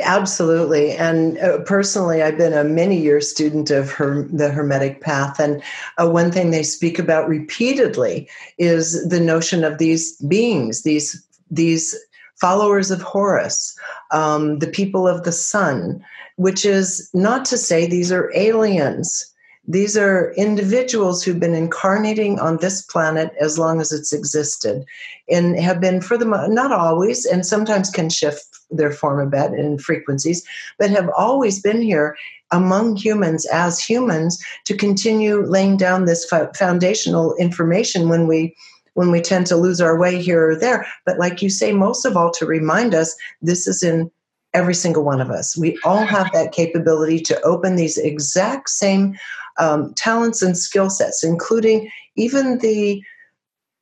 Absolutely. 0.00 0.92
And 0.92 1.38
uh, 1.38 1.60
personally, 1.60 2.22
I've 2.22 2.38
been 2.38 2.52
a 2.52 2.64
many 2.64 2.98
year 3.00 3.20
student 3.20 3.70
of 3.70 3.90
her, 3.92 4.24
the 4.24 4.50
Hermetic 4.50 5.00
path. 5.00 5.38
And 5.38 5.62
uh, 5.98 6.10
one 6.10 6.32
thing 6.32 6.50
they 6.50 6.62
speak 6.62 6.98
about 6.98 7.28
repeatedly 7.28 8.28
is 8.58 9.08
the 9.08 9.20
notion 9.20 9.64
of 9.64 9.78
these 9.78 10.16
beings, 10.22 10.82
these, 10.82 11.24
these 11.50 11.96
followers 12.40 12.90
of 12.90 13.02
Horus, 13.02 13.78
um, 14.10 14.58
the 14.58 14.66
people 14.66 15.06
of 15.06 15.22
the 15.22 15.32
sun, 15.32 16.04
which 16.36 16.64
is 16.64 17.08
not 17.14 17.44
to 17.46 17.56
say 17.56 17.86
these 17.86 18.10
are 18.10 18.32
aliens. 18.34 19.31
These 19.66 19.96
are 19.96 20.32
individuals 20.36 21.22
who've 21.22 21.38
been 21.38 21.54
incarnating 21.54 22.40
on 22.40 22.56
this 22.56 22.82
planet 22.82 23.30
as 23.40 23.58
long 23.58 23.80
as 23.80 23.92
it's 23.92 24.12
existed 24.12 24.84
and 25.30 25.58
have 25.58 25.80
been, 25.80 26.00
for 26.00 26.18
the 26.18 26.24
not 26.24 26.72
always, 26.72 27.24
and 27.24 27.46
sometimes 27.46 27.88
can 27.88 28.10
shift 28.10 28.44
their 28.70 28.90
form 28.90 29.20
a 29.20 29.30
bit 29.30 29.52
in 29.52 29.78
frequencies, 29.78 30.44
but 30.78 30.90
have 30.90 31.08
always 31.16 31.60
been 31.60 31.80
here 31.80 32.16
among 32.50 32.96
humans 32.96 33.46
as 33.46 33.78
humans 33.78 34.44
to 34.64 34.76
continue 34.76 35.46
laying 35.46 35.76
down 35.76 36.04
this 36.04 36.30
foundational 36.56 37.34
information 37.36 38.08
when 38.08 38.26
we 38.26 38.54
when 38.94 39.10
we 39.10 39.22
tend 39.22 39.46
to 39.46 39.56
lose 39.56 39.80
our 39.80 39.98
way 39.98 40.20
here 40.20 40.50
or 40.50 40.56
there. 40.56 40.86
But 41.06 41.18
like 41.18 41.40
you 41.40 41.48
say 41.48 41.72
most 41.72 42.04
of 42.04 42.14
all 42.16 42.30
to 42.32 42.44
remind 42.44 42.94
us 42.94 43.16
this 43.40 43.66
is 43.66 43.82
in 43.82 44.10
every 44.54 44.74
single 44.74 45.02
one 45.02 45.20
of 45.20 45.30
us. 45.30 45.56
We 45.56 45.78
all 45.82 46.04
have 46.04 46.30
that 46.32 46.52
capability 46.52 47.20
to 47.20 47.40
open 47.40 47.76
these 47.76 47.96
exact 47.96 48.68
same 48.68 49.16
um, 49.58 49.92
talents 49.94 50.42
and 50.42 50.56
skill 50.56 50.90
sets, 50.90 51.22
including 51.24 51.90
even 52.16 52.58
the 52.58 53.02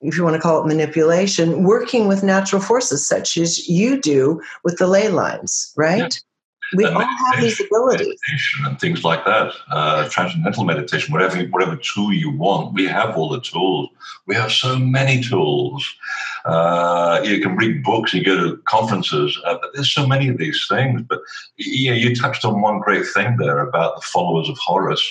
if 0.02 0.16
you 0.16 0.24
want 0.24 0.34
to 0.34 0.40
call 0.40 0.62
it 0.62 0.66
manipulation, 0.66 1.62
working 1.62 2.08
with 2.08 2.22
natural 2.22 2.62
forces 2.62 3.06
such 3.06 3.36
as 3.36 3.68
you 3.68 4.00
do 4.00 4.40
with 4.64 4.78
the 4.78 4.86
ley 4.86 5.08
lines, 5.08 5.72
right? 5.76 5.98
Yeah. 5.98 6.08
We 6.72 6.84
all 6.84 7.00
have 7.00 7.40
these 7.40 7.60
abilities. 7.60 8.06
Meditation 8.06 8.64
and 8.66 8.80
things 8.80 9.04
like 9.04 9.24
that, 9.24 9.52
uh, 9.70 10.08
transcendental 10.08 10.64
meditation, 10.64 11.12
whatever 11.12 11.42
whatever 11.46 11.76
tool 11.76 12.12
you 12.12 12.30
want, 12.30 12.74
we 12.74 12.86
have 12.86 13.16
all 13.16 13.28
the 13.28 13.40
tools. 13.40 13.88
We 14.26 14.36
have 14.36 14.52
so 14.52 14.78
many 14.78 15.20
tools. 15.20 15.92
Uh, 16.44 16.99
you 17.22 17.40
can 17.40 17.56
read 17.56 17.82
books, 17.82 18.12
you 18.12 18.24
go 18.24 18.36
to 18.36 18.56
conferences, 18.64 19.38
uh, 19.44 19.56
but 19.60 19.70
there's 19.74 19.92
so 19.92 20.06
many 20.06 20.28
of 20.28 20.38
these 20.38 20.64
things. 20.68 21.02
But 21.08 21.20
yeah, 21.56 21.92
you 21.92 22.14
touched 22.14 22.44
on 22.44 22.60
one 22.60 22.80
great 22.80 23.06
thing 23.06 23.36
there 23.36 23.60
about 23.60 23.96
the 23.96 24.02
followers 24.02 24.48
of 24.48 24.58
Horus 24.58 25.02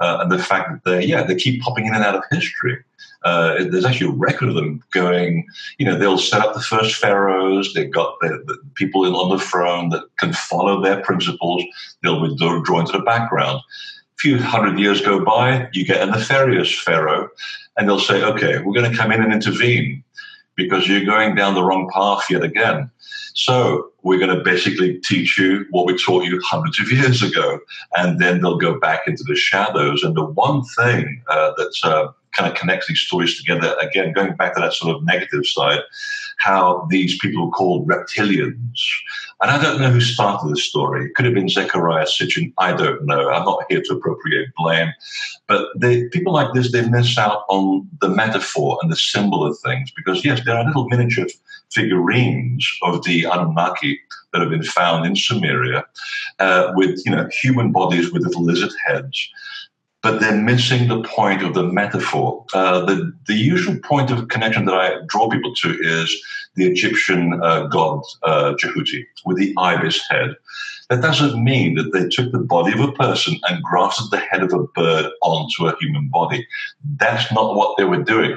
uh, 0.00 0.18
and 0.20 0.32
the 0.32 0.38
fact 0.38 0.70
that 0.70 0.90
they, 0.90 1.04
yeah, 1.04 1.22
they 1.22 1.34
keep 1.34 1.62
popping 1.62 1.86
in 1.86 1.94
and 1.94 2.04
out 2.04 2.16
of 2.16 2.24
history. 2.30 2.82
Uh, 3.24 3.64
there's 3.70 3.86
actually 3.86 4.08
a 4.08 4.18
record 4.18 4.50
of 4.50 4.54
them 4.54 4.82
going, 4.92 5.46
you 5.78 5.86
know, 5.86 5.98
they'll 5.98 6.18
set 6.18 6.42
up 6.42 6.54
the 6.54 6.60
first 6.60 6.96
pharaohs. 6.96 7.72
They've 7.72 7.90
got 7.90 8.16
the, 8.20 8.42
the 8.46 8.58
people 8.74 9.06
in, 9.06 9.14
on 9.14 9.30
the 9.30 9.42
throne 9.42 9.88
that 9.90 10.04
can 10.18 10.32
follow 10.34 10.82
their 10.82 11.00
principles. 11.00 11.64
They'll 12.02 12.28
be 12.28 12.36
drawn 12.36 12.86
to 12.86 12.92
the 12.92 13.04
background. 13.04 13.60
A 13.60 14.18
few 14.18 14.38
hundred 14.38 14.78
years 14.78 15.00
go 15.00 15.24
by, 15.24 15.68
you 15.72 15.86
get 15.86 16.06
a 16.06 16.10
nefarious 16.10 16.78
pharaoh, 16.78 17.28
and 17.76 17.88
they'll 17.88 17.98
say, 17.98 18.22
okay, 18.22 18.58
we're 18.58 18.74
going 18.74 18.90
to 18.90 18.96
come 18.96 19.10
in 19.10 19.22
and 19.22 19.32
intervene 19.32 20.04
because 20.56 20.88
you're 20.88 21.04
going 21.04 21.34
down 21.34 21.54
the 21.54 21.64
wrong 21.64 21.90
path 21.92 22.24
yet 22.30 22.42
again. 22.42 22.90
So 23.34 23.90
we're 24.02 24.18
going 24.18 24.36
to 24.36 24.44
basically 24.44 25.00
teach 25.00 25.38
you 25.38 25.66
what 25.70 25.86
we 25.86 25.96
taught 25.98 26.24
you 26.24 26.40
hundreds 26.44 26.78
of 26.80 26.90
years 26.92 27.22
ago, 27.22 27.58
and 27.96 28.20
then 28.20 28.40
they'll 28.40 28.58
go 28.58 28.78
back 28.78 29.02
into 29.06 29.24
the 29.24 29.34
shadows. 29.34 30.04
And 30.04 30.14
the 30.16 30.24
one 30.24 30.62
thing 30.76 31.22
uh, 31.28 31.52
that 31.56 31.74
uh, 31.82 32.12
kind 32.32 32.50
of 32.50 32.56
connects 32.56 32.86
these 32.86 33.00
stories 33.00 33.36
together, 33.36 33.76
again, 33.80 34.12
going 34.12 34.36
back 34.36 34.54
to 34.54 34.60
that 34.60 34.72
sort 34.72 34.94
of 34.94 35.04
negative 35.04 35.46
side, 35.46 35.80
how 36.38 36.86
these 36.90 37.18
people 37.18 37.46
are 37.46 37.50
called 37.50 37.88
reptilians. 37.88 38.78
And 39.40 39.50
I 39.50 39.62
don't 39.62 39.80
know 39.80 39.90
who 39.90 40.00
started 40.00 40.50
this 40.50 40.64
story. 40.64 41.06
It 41.06 41.14
could 41.14 41.24
have 41.24 41.34
been 41.34 41.46
Zecharia 41.46 42.06
Sitchin. 42.06 42.52
I 42.58 42.72
don't 42.72 43.04
know. 43.04 43.30
I'm 43.30 43.44
not 43.44 43.64
here 43.68 43.82
to 43.82 43.94
appropriate 43.94 44.48
blame. 44.56 44.92
But 45.48 45.68
they, 45.76 46.08
people 46.08 46.32
like 46.32 46.52
this, 46.54 46.72
they 46.72 46.88
miss 46.88 47.18
out 47.18 47.44
on 47.48 47.88
the 48.00 48.08
metaphor 48.08 48.78
and 48.82 48.90
the 48.90 48.96
symbol 48.96 49.44
of 49.44 49.58
things 49.58 49.90
because, 49.94 50.24
yes, 50.24 50.40
there 50.44 50.56
are 50.56 50.64
little 50.64 50.88
miniature 50.88 51.26
figurines 51.72 52.66
of 52.82 53.04
the 53.04 53.24
Anunnaki 53.24 54.00
that 54.32 54.40
have 54.40 54.50
been 54.50 54.62
found 54.62 55.04
in 55.04 55.14
Sumeria 55.14 55.84
uh, 56.38 56.72
with, 56.74 57.02
you 57.04 57.14
know, 57.14 57.28
human 57.42 57.72
bodies 57.72 58.12
with 58.12 58.22
little 58.22 58.42
lizard 58.42 58.72
heads 58.86 59.30
but 60.04 60.20
they're 60.20 60.36
missing 60.36 60.86
the 60.86 61.02
point 61.02 61.42
of 61.42 61.54
the 61.54 61.62
metaphor. 61.62 62.44
Uh, 62.52 62.84
the, 62.84 63.10
the 63.26 63.34
usual 63.34 63.74
point 63.82 64.10
of 64.10 64.28
connection 64.28 64.66
that 64.66 64.74
I 64.74 64.96
draw 65.08 65.30
people 65.30 65.54
to 65.62 65.70
is 65.80 66.22
the 66.56 66.66
Egyptian 66.66 67.40
uh, 67.42 67.66
god 67.68 68.02
uh, 68.22 68.52
Djehuti 68.52 69.06
with 69.24 69.38
the 69.38 69.54
ibis 69.56 70.06
head. 70.10 70.36
That 70.90 71.00
doesn't 71.00 71.42
mean 71.42 71.76
that 71.76 71.94
they 71.94 72.06
took 72.06 72.32
the 72.32 72.38
body 72.38 72.74
of 72.74 72.80
a 72.80 72.92
person 72.92 73.40
and 73.48 73.64
grafted 73.64 74.10
the 74.10 74.18
head 74.18 74.42
of 74.42 74.52
a 74.52 74.64
bird 74.78 75.10
onto 75.22 75.66
a 75.66 75.76
human 75.80 76.10
body. 76.10 76.46
That's 76.98 77.32
not 77.32 77.56
what 77.56 77.78
they 77.78 77.84
were 77.84 78.02
doing. 78.02 78.36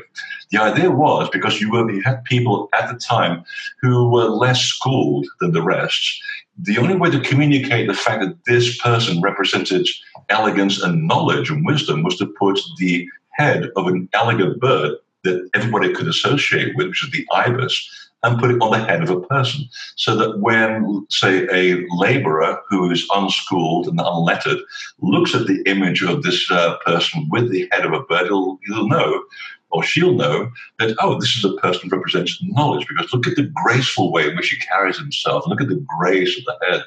The 0.51 0.61
idea 0.61 0.89
was 0.89 1.29
because 1.29 1.59
you, 1.59 1.69
were, 1.69 1.91
you 1.91 2.01
had 2.03 2.23
people 2.23 2.69
at 2.79 2.87
the 2.87 2.97
time 2.97 3.43
who 3.81 4.09
were 4.09 4.29
less 4.29 4.61
schooled 4.61 5.27
than 5.41 5.51
the 5.51 5.61
rest. 5.61 6.21
The 6.59 6.77
only 6.79 6.95
way 6.95 7.11
to 7.11 7.19
communicate 7.19 7.87
the 7.87 7.93
fact 7.93 8.21
that 8.21 8.45
this 8.45 8.77
person 8.79 9.21
represented 9.21 9.87
elegance 10.29 10.81
and 10.81 11.07
knowledge 11.07 11.49
and 11.51 11.65
wisdom 11.65 12.03
was 12.03 12.17
to 12.17 12.25
put 12.25 12.59
the 12.77 13.07
head 13.31 13.69
of 13.75 13.87
an 13.87 14.09
elegant 14.13 14.59
bird 14.59 14.93
that 15.23 15.49
everybody 15.53 15.93
could 15.93 16.07
associate 16.07 16.75
with, 16.75 16.87
which 16.87 17.03
is 17.03 17.11
the 17.11 17.27
ibis, 17.31 18.09
and 18.23 18.39
put 18.39 18.49
it 18.49 18.61
on 18.61 18.71
the 18.71 18.83
head 18.83 19.03
of 19.03 19.09
a 19.09 19.21
person. 19.21 19.65
So 19.95 20.15
that 20.15 20.39
when, 20.39 21.05
say, 21.09 21.47
a 21.51 21.85
laborer 21.91 22.59
who 22.69 22.89
is 22.89 23.07
unschooled 23.13 23.87
and 23.87 23.99
unlettered 23.99 24.57
looks 24.99 25.35
at 25.35 25.45
the 25.45 25.61
image 25.67 26.01
of 26.01 26.23
this 26.23 26.49
uh, 26.49 26.77
person 26.85 27.27
with 27.29 27.51
the 27.51 27.67
head 27.71 27.85
of 27.85 27.93
a 27.93 28.01
bird, 28.01 28.25
he'll, 28.25 28.59
he'll 28.65 28.87
know 28.87 29.23
or 29.69 29.83
she'll 29.83 30.13
know 30.13 30.49
that, 30.79 30.95
oh, 31.01 31.19
this 31.19 31.35
is 31.35 31.45
a 31.45 31.53
person 31.55 31.89
who 31.89 31.95
represents 31.95 32.41
knowledge 32.43 32.87
because 32.87 33.11
look 33.13 33.27
at 33.27 33.35
the 33.35 33.51
graceful 33.63 34.11
way 34.11 34.27
in 34.27 34.35
which 34.35 34.49
he 34.49 34.57
carries 34.57 34.97
himself. 34.97 35.45
Look 35.47 35.61
at 35.61 35.67
the 35.67 35.85
grace 35.99 36.37
of 36.37 36.45
the 36.45 36.57
head. 36.67 36.83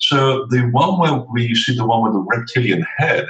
So 0.00 0.46
the 0.46 0.62
one 0.70 0.98
where, 0.98 1.42
you 1.42 1.54
see 1.54 1.76
the 1.76 1.86
one 1.86 2.02
with 2.02 2.12
the 2.12 2.36
reptilian 2.36 2.86
head 2.96 3.26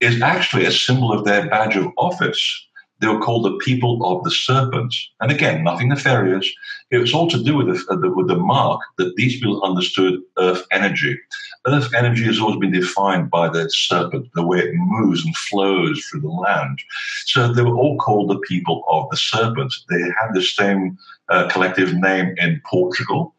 is 0.00 0.20
actually 0.20 0.64
a 0.64 0.72
symbol 0.72 1.12
of 1.12 1.24
their 1.24 1.48
badge 1.48 1.76
of 1.76 1.92
office 1.96 2.66
they 3.02 3.08
were 3.08 3.18
called 3.18 3.44
the 3.44 3.58
people 3.58 4.00
of 4.06 4.22
the 4.22 4.30
serpents. 4.30 5.10
And 5.20 5.32
again, 5.32 5.64
nothing 5.64 5.88
nefarious. 5.88 6.48
It 6.92 6.98
was 6.98 7.12
all 7.12 7.28
to 7.30 7.42
do 7.42 7.56
with 7.56 7.66
the, 7.66 7.84
uh, 7.92 8.14
with 8.14 8.28
the 8.28 8.36
mark 8.36 8.80
that 8.96 9.16
these 9.16 9.34
people 9.34 9.62
understood 9.64 10.20
earth 10.38 10.64
energy. 10.70 11.18
Earth 11.66 11.94
energy 11.94 12.24
has 12.24 12.40
always 12.40 12.58
been 12.58 12.72
defined 12.72 13.30
by 13.30 13.48
the 13.48 13.70
serpent, 13.70 14.28
the 14.34 14.44
way 14.44 14.58
it 14.58 14.74
moves 14.74 15.24
and 15.24 15.36
flows 15.36 16.04
through 16.04 16.22
the 16.22 16.28
land. 16.28 16.80
So 17.26 17.52
they 17.52 17.62
were 17.62 17.76
all 17.76 17.98
called 17.98 18.30
the 18.30 18.38
people 18.38 18.82
of 18.88 19.08
the 19.10 19.16
serpent. 19.16 19.72
They 19.88 20.02
had 20.02 20.34
the 20.34 20.42
same 20.42 20.98
uh, 21.28 21.48
collective 21.48 21.94
name 21.94 22.34
in 22.38 22.60
Portugal. 22.68 23.34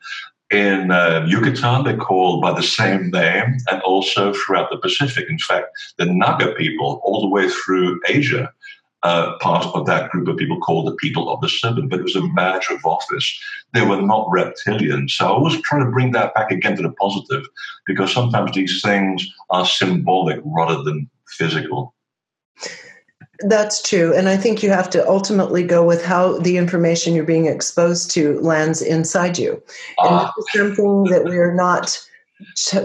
In 0.52 0.92
uh, 0.92 1.26
Yucatan, 1.28 1.84
they're 1.84 1.98
called 1.98 2.42
by 2.42 2.54
the 2.54 2.64
same 2.64 3.10
name, 3.10 3.58
and 3.72 3.82
also 3.82 4.34
throughout 4.34 4.70
the 4.70 4.78
Pacific. 4.78 5.28
In 5.28 5.40
fact, 5.40 5.68
the 5.98 6.06
Naga 6.06 6.54
people, 6.54 7.02
all 7.04 7.22
the 7.22 7.28
way 7.28 7.50
through 7.50 8.00
Asia, 8.08 8.54
uh, 9.04 9.38
part 9.40 9.66
of 9.66 9.86
that 9.86 10.10
group 10.10 10.28
of 10.28 10.38
people 10.38 10.60
called 10.60 10.88
the 10.88 10.96
people 10.96 11.30
of 11.30 11.42
the 11.42 11.50
serpent, 11.50 11.90
but 11.90 12.00
it 12.00 12.04
was 12.04 12.16
a 12.16 12.22
badge 12.36 12.68
of 12.70 12.84
office. 12.86 13.40
They 13.74 13.86
were 13.86 14.02
not 14.02 14.28
reptilians. 14.28 15.12
So 15.12 15.36
I 15.36 15.40
was 15.40 15.62
trying 15.62 15.84
to 15.84 15.92
bring 15.92 16.12
that 16.12 16.34
back 16.34 16.52
again 16.52 16.78
to 16.78 16.84
the 16.84 16.92
positive 16.92 17.44
because 17.86 18.14
sometimes 18.14 18.54
these 18.54 18.82
things 18.82 19.28
are 19.50 19.66
symbolic 19.66 20.40
rather 20.46 20.82
than 20.84 21.10
physical. 21.28 21.94
That's 23.40 23.82
true. 23.82 24.14
And 24.14 24.30
I 24.30 24.38
think 24.38 24.64
you 24.64 24.70
have 24.70 24.90
to 24.92 25.06
ultimately 25.08 25.64
go 25.64 25.86
with 25.86 26.06
how 26.06 26.38
the 26.38 26.58
information 26.58 27.14
you're 27.14 27.26
being 27.26 27.48
exposed 27.48 28.10
to 28.12 28.40
lands 28.40 28.82
inside 28.82 29.38
you. 29.38 29.62
And 29.98 30.16
uh, 30.16 30.32
this 30.38 30.46
is 30.56 30.62
something 30.62 31.04
that 31.06 31.26
we're 31.26 31.54
not 31.54 32.00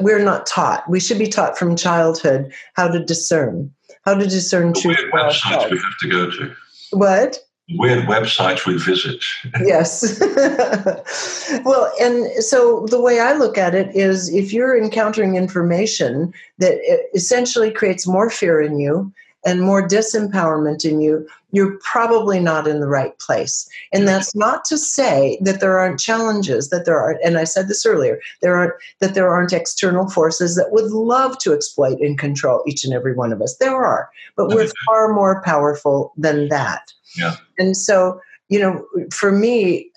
we're 0.00 0.22
not 0.22 0.46
taught. 0.46 0.88
We 0.88 1.00
should 1.00 1.18
be 1.18 1.26
taught 1.26 1.58
from 1.58 1.76
childhood 1.76 2.52
how 2.74 2.88
to 2.88 3.04
discern 3.04 3.72
how 4.08 4.14
to 4.14 4.26
discern 4.26 4.72
truth. 4.72 4.96
Weird 4.98 5.12
websites 5.12 5.70
we 5.70 5.78
have 5.78 5.98
to 6.00 6.08
go 6.08 6.30
to. 6.30 6.54
What? 6.92 7.38
Weird 7.74 8.06
websites 8.06 8.66
we 8.66 8.78
visit. 8.78 9.22
yes. 9.64 10.18
well, 11.64 11.92
and 12.00 12.42
so 12.42 12.86
the 12.86 13.00
way 13.00 13.20
I 13.20 13.34
look 13.34 13.58
at 13.58 13.74
it 13.74 13.94
is 13.94 14.32
if 14.32 14.52
you're 14.52 14.82
encountering 14.82 15.36
information 15.36 16.32
that 16.58 16.78
essentially 17.14 17.70
creates 17.70 18.06
more 18.06 18.30
fear 18.30 18.62
in 18.62 18.78
you 18.78 19.12
and 19.44 19.62
more 19.62 19.86
disempowerment 19.86 20.84
in 20.84 21.00
you, 21.00 21.26
you're 21.52 21.78
probably 21.78 22.40
not 22.40 22.66
in 22.66 22.80
the 22.80 22.88
right 22.88 23.18
place. 23.18 23.68
And 23.92 24.06
that's 24.06 24.34
not 24.34 24.64
to 24.66 24.76
say 24.76 25.38
that 25.42 25.60
there 25.60 25.78
aren't 25.78 26.00
challenges, 26.00 26.70
that 26.70 26.84
there 26.84 27.00
aren't, 27.00 27.22
and 27.24 27.38
I 27.38 27.44
said 27.44 27.68
this 27.68 27.86
earlier, 27.86 28.20
there 28.42 28.56
aren't 28.56 28.74
that 29.00 29.14
there 29.14 29.30
aren't 29.30 29.52
external 29.52 30.10
forces 30.10 30.56
that 30.56 30.72
would 30.72 30.90
love 30.90 31.38
to 31.38 31.54
exploit 31.54 32.00
and 32.00 32.18
control 32.18 32.62
each 32.66 32.84
and 32.84 32.92
every 32.92 33.14
one 33.14 33.32
of 33.32 33.40
us. 33.40 33.56
There 33.58 33.84
are, 33.84 34.10
but 34.36 34.48
we're 34.48 34.70
far 34.86 35.12
more 35.14 35.42
powerful 35.42 36.12
than 36.16 36.48
that. 36.48 36.92
Yeah. 37.16 37.36
And 37.58 37.76
so, 37.76 38.20
you 38.48 38.58
know, 38.58 38.84
for 39.12 39.32
me, 39.32 39.90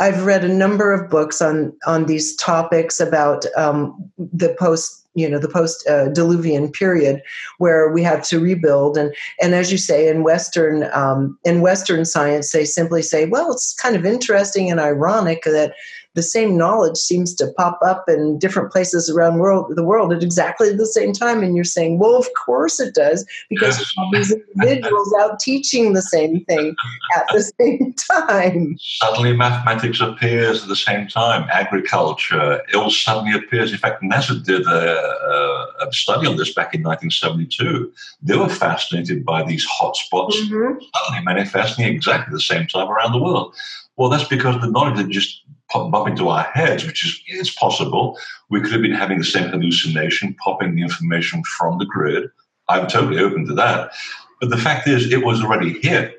I've 0.00 0.24
read 0.24 0.44
a 0.44 0.52
number 0.52 0.92
of 0.92 1.10
books 1.10 1.42
on 1.42 1.72
on 1.86 2.06
these 2.06 2.34
topics 2.36 2.98
about 2.98 3.44
um, 3.56 4.10
the 4.18 4.54
post 4.58 5.01
you 5.14 5.28
know 5.28 5.38
the 5.38 5.48
post 5.48 5.86
uh, 5.88 6.08
diluvian 6.08 6.72
period 6.72 7.22
where 7.58 7.90
we 7.90 8.02
have 8.02 8.22
to 8.28 8.40
rebuild. 8.40 8.96
And 8.96 9.14
and 9.40 9.54
as 9.54 9.70
you 9.70 9.78
say 9.78 10.08
in 10.08 10.22
western 10.22 10.88
um, 10.92 11.38
in 11.44 11.60
western 11.60 12.04
science 12.04 12.52
they 12.52 12.64
simply 12.64 13.02
say 13.02 13.26
well 13.26 13.52
it's 13.52 13.74
kind 13.74 13.96
of 13.96 14.06
interesting 14.06 14.70
and 14.70 14.80
ironic 14.80 15.44
that 15.44 15.74
the 16.14 16.22
same 16.22 16.56
knowledge 16.56 16.96
seems 16.96 17.34
to 17.36 17.50
pop 17.56 17.78
up 17.84 18.04
in 18.08 18.38
different 18.38 18.70
places 18.70 19.08
around 19.08 19.38
world, 19.38 19.72
the 19.74 19.84
world 19.84 20.12
at 20.12 20.22
exactly 20.22 20.74
the 20.74 20.86
same 20.86 21.12
time. 21.12 21.42
And 21.42 21.56
you're 21.56 21.64
saying, 21.64 21.98
well, 21.98 22.16
of 22.16 22.28
course 22.34 22.80
it 22.80 22.94
does, 22.94 23.24
because 23.48 23.78
these 24.12 24.32
individuals 24.32 25.14
out 25.20 25.40
teaching 25.40 25.94
the 25.94 26.02
same 26.02 26.44
thing 26.44 26.74
at 27.16 27.26
the 27.32 27.50
same 27.58 27.94
time. 27.94 28.76
Suddenly 28.78 29.36
mathematics 29.36 30.00
appears 30.00 30.62
at 30.62 30.68
the 30.68 30.76
same 30.76 31.08
time, 31.08 31.48
agriculture, 31.50 32.60
it 32.68 32.74
all 32.74 32.90
suddenly 32.90 33.34
appears. 33.34 33.72
In 33.72 33.78
fact, 33.78 34.02
NASA 34.02 34.42
did 34.44 34.66
a, 34.66 35.66
a 35.80 35.92
study 35.92 36.26
on 36.26 36.36
this 36.36 36.52
back 36.52 36.74
in 36.74 36.82
1972. 36.82 37.92
They 38.22 38.36
were 38.36 38.48
fascinated 38.48 39.24
by 39.24 39.42
these 39.42 39.66
hotspots 39.66 40.34
mm-hmm. 40.34 40.78
suddenly 40.94 41.24
manifesting 41.24 41.86
exactly 41.86 42.32
the 42.32 42.40
same 42.40 42.66
time 42.66 42.88
around 42.88 43.12
the 43.12 43.22
world. 43.22 43.54
Well, 43.96 44.08
that's 44.08 44.24
because 44.24 44.60
the 44.60 44.70
knowledge 44.70 44.98
had 44.98 45.10
just 45.10 45.42
bump 45.72 46.08
into 46.08 46.28
our 46.28 46.44
heads, 46.44 46.86
which 46.86 47.04
is 47.04 47.20
it's 47.26 47.54
possible. 47.54 48.18
We 48.50 48.60
could 48.60 48.72
have 48.72 48.82
been 48.82 48.92
having 48.92 49.18
the 49.18 49.24
same 49.24 49.48
hallucination, 49.48 50.34
popping 50.34 50.74
the 50.74 50.82
information 50.82 51.42
from 51.44 51.78
the 51.78 51.86
grid. 51.86 52.30
I'm 52.68 52.86
totally 52.86 53.18
open 53.18 53.46
to 53.46 53.54
that. 53.54 53.92
But 54.40 54.50
the 54.50 54.58
fact 54.58 54.88
is, 54.88 55.12
it 55.12 55.24
was 55.24 55.42
already 55.42 55.78
here. 55.80 56.14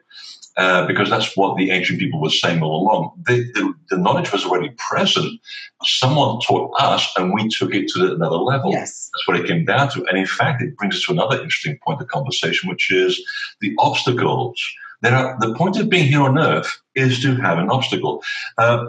Uh, 0.55 0.85
because 0.85 1.09
that's 1.09 1.35
what 1.35 1.57
the 1.57 1.71
ancient 1.71 1.97
people 1.97 2.21
were 2.21 2.29
saying 2.29 2.61
all 2.61 2.83
along. 2.83 3.11
The, 3.25 3.43
the, 3.53 3.73
the, 3.89 3.97
knowledge 3.97 4.31
was 4.31 4.45
already 4.45 4.69
present. 4.77 5.41
Someone 5.81 6.39
taught 6.41 6.71
us, 6.79 7.11
and 7.17 7.33
we 7.33 7.47
took 7.47 7.73
it 7.73 7.87
to 7.87 8.13
another 8.13 8.35
level. 8.35 8.69
Yes. 8.69 9.09
That's 9.11 9.27
what 9.27 9.39
it 9.39 9.47
came 9.47 9.65
down 9.65 9.89
to. 9.93 10.05
And 10.05 10.15
in 10.15 10.27
fact, 10.27 10.61
it 10.61 10.77
brings 10.77 10.95
us 10.95 11.05
to 11.05 11.13
another 11.13 11.37
interesting 11.37 11.79
point 11.83 12.01
of 12.01 12.07
conversation, 12.07 12.69
which 12.69 12.91
is 12.91 13.19
the 13.61 13.73
obstacles. 13.79 14.61
There 15.01 15.15
are, 15.15 15.35
the 15.39 15.55
point 15.55 15.77
of 15.77 15.89
being 15.89 16.05
here 16.05 16.21
on 16.21 16.37
Earth 16.37 16.79
is 16.93 17.19
to 17.23 17.35
have 17.37 17.57
an 17.57 17.71
obstacle. 17.71 18.23
Uh, 18.59 18.85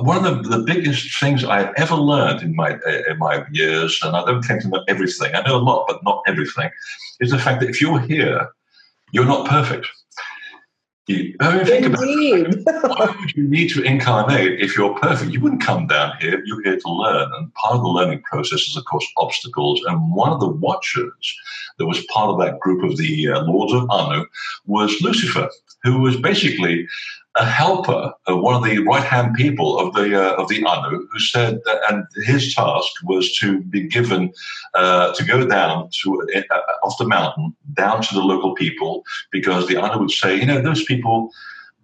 one 0.00 0.24
of 0.24 0.42
the, 0.42 0.56
the 0.56 0.64
biggest 0.64 1.18
things 1.20 1.44
I've 1.44 1.72
ever 1.76 1.94
learned 1.94 2.42
in 2.42 2.54
my 2.54 2.78
in 3.08 3.18
my 3.18 3.44
years, 3.52 3.98
and 4.02 4.16
I 4.16 4.24
don't 4.24 4.44
claim 4.44 4.60
to 4.60 4.68
know 4.68 4.84
everything. 4.88 5.34
I 5.34 5.42
know 5.42 5.56
a 5.56 5.58
lot, 5.58 5.86
but 5.88 6.02
not 6.02 6.22
everything. 6.26 6.70
Is 7.20 7.30
the 7.30 7.38
fact 7.38 7.60
that 7.60 7.68
if 7.68 7.80
you're 7.80 8.00
here, 8.00 8.48
you're 9.12 9.26
not 9.26 9.48
perfect. 9.48 9.88
You, 11.08 11.34
I 11.40 11.56
mean, 11.56 11.66
think 11.66 11.84
Indeed. 11.86 12.46
about 12.46 12.84
it. 12.84 12.90
Why 12.90 13.16
would 13.18 13.36
you 13.36 13.48
need 13.48 13.70
to 13.70 13.82
incarnate 13.82 14.60
if 14.60 14.76
you're 14.76 14.94
perfect? 14.94 15.32
You 15.32 15.40
wouldn't 15.40 15.60
come 15.60 15.88
down 15.88 16.12
here. 16.20 16.40
You're 16.44 16.62
here 16.62 16.78
to 16.78 16.92
learn. 16.92 17.28
And 17.34 17.52
part 17.54 17.74
of 17.74 17.82
the 17.82 17.88
learning 17.88 18.22
process 18.22 18.60
is, 18.60 18.76
of 18.76 18.84
course, 18.84 19.06
obstacles. 19.16 19.82
And 19.86 20.14
one 20.14 20.32
of 20.32 20.38
the 20.38 20.48
watchers 20.48 21.36
that 21.78 21.86
was 21.86 22.06
part 22.06 22.30
of 22.30 22.38
that 22.40 22.60
group 22.60 22.84
of 22.84 22.96
the 22.98 23.30
uh, 23.30 23.42
Lords 23.42 23.72
of 23.72 23.90
Anu 23.90 24.24
was 24.66 25.00
Lucifer, 25.00 25.50
who 25.82 26.00
was 26.00 26.16
basically 26.16 26.86
a 27.36 27.46
helper, 27.46 28.12
uh, 28.28 28.36
one 28.36 28.54
of 28.54 28.62
the 28.62 28.78
right 28.80 29.02
hand 29.04 29.34
people 29.34 29.78
of 29.78 29.94
the 29.94 30.20
uh, 30.20 30.34
of 30.34 30.48
the 30.48 30.62
Anu, 30.64 31.06
who 31.10 31.18
said 31.18 31.60
that, 31.64 31.80
and 31.88 32.04
his 32.24 32.54
task 32.54 32.92
was 33.04 33.34
to 33.38 33.60
be 33.62 33.88
given 33.88 34.32
uh, 34.74 35.12
to 35.14 35.24
go 35.24 35.46
down 35.46 35.88
to 36.02 36.28
uh, 36.34 36.56
off 36.82 36.98
the 36.98 37.06
mountain 37.06 37.54
down 37.72 38.02
to 38.02 38.14
the 38.14 38.20
local 38.20 38.54
people 38.54 39.02
because 39.30 39.66
the 39.66 39.76
Anu 39.76 40.00
would 40.00 40.10
say, 40.10 40.36
you 40.36 40.46
know, 40.46 40.60
those 40.60 40.84
people 40.84 41.30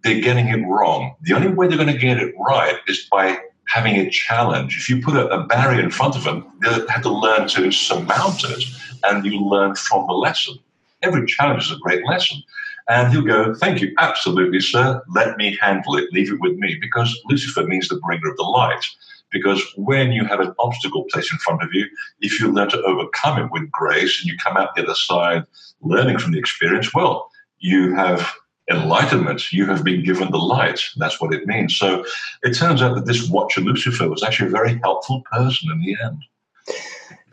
they're 0.05 0.21
getting 0.21 0.49
it 0.49 0.65
wrong. 0.67 1.15
The 1.23 1.35
only 1.35 1.49
way 1.49 1.67
they're 1.67 1.77
going 1.77 1.93
to 1.93 1.99
get 1.99 2.19
it 2.19 2.35
right 2.39 2.77
is 2.87 3.07
by 3.11 3.39
having 3.69 3.97
a 3.97 4.09
challenge. 4.11 4.77
If 4.77 4.89
you 4.89 5.03
put 5.03 5.17
a, 5.17 5.29
a 5.29 5.47
barrier 5.47 5.81
in 5.81 5.91
front 5.91 6.17
of 6.17 6.25
them, 6.25 6.47
they 6.63 6.71
have 6.89 7.03
to 7.03 7.11
learn 7.13 7.49
to 7.49 7.71
surmount 7.73 8.45
it, 8.45 8.65
and 9.05 9.25
you 9.25 9.41
learn 9.41 9.75
from 9.75 10.07
the 10.07 10.13
lesson. 10.13 10.59
Every 11.03 11.27
challenge 11.27 11.65
is 11.65 11.73
a 11.73 11.79
great 11.79 12.05
lesson. 12.07 12.43
And 12.89 13.13
he'll 13.13 13.23
go, 13.23 13.55
Thank 13.55 13.81
you, 13.81 13.93
absolutely, 13.99 14.61
sir. 14.61 15.03
Let 15.15 15.37
me 15.37 15.57
handle 15.61 15.97
it. 15.97 16.13
Leave 16.13 16.33
it 16.33 16.41
with 16.41 16.57
me. 16.57 16.77
Because 16.81 17.19
Lucifer 17.27 17.65
means 17.65 17.89
the 17.89 17.97
bringer 17.97 18.31
of 18.31 18.37
the 18.37 18.43
light. 18.43 18.85
Because 19.31 19.63
when 19.77 20.11
you 20.13 20.25
have 20.25 20.41
an 20.41 20.55
obstacle 20.59 21.05
placed 21.11 21.33
in 21.33 21.39
front 21.39 21.63
of 21.63 21.69
you, 21.75 21.87
if 22.21 22.41
you 22.41 22.51
learn 22.51 22.71
to 22.71 22.83
overcome 22.83 23.45
it 23.45 23.53
with 23.53 23.71
grace 23.71 24.21
and 24.21 24.31
you 24.31 24.39
come 24.39 24.57
out 24.57 24.75
the 24.75 24.83
other 24.83 24.95
side 24.95 25.45
learning 25.83 26.19
from 26.19 26.33
the 26.33 26.39
experience, 26.39 26.95
well, 26.95 27.31
you 27.59 27.95
have 27.95 28.33
enlightenment. 28.71 29.53
You 29.53 29.67
have 29.67 29.85
been 29.85 30.05
given 30.05 30.31
the 30.31 30.39
light. 30.39 30.81
That's 30.97 31.21
what 31.21 31.33
it 31.33 31.47
means. 31.47 31.77
So 31.77 32.05
it 32.43 32.55
turns 32.55 32.83
out 32.83 32.95
that 32.95 33.07
this 33.07 33.29
watcher 33.29 33.61
Lucifer 33.61 34.09
was 34.09 34.23
actually 34.23 34.49
a 34.49 34.53
very 34.53 34.79
helpful 34.83 35.23
person 35.31 35.71
in 35.71 35.81
the 35.81 35.97
end. 36.03 36.23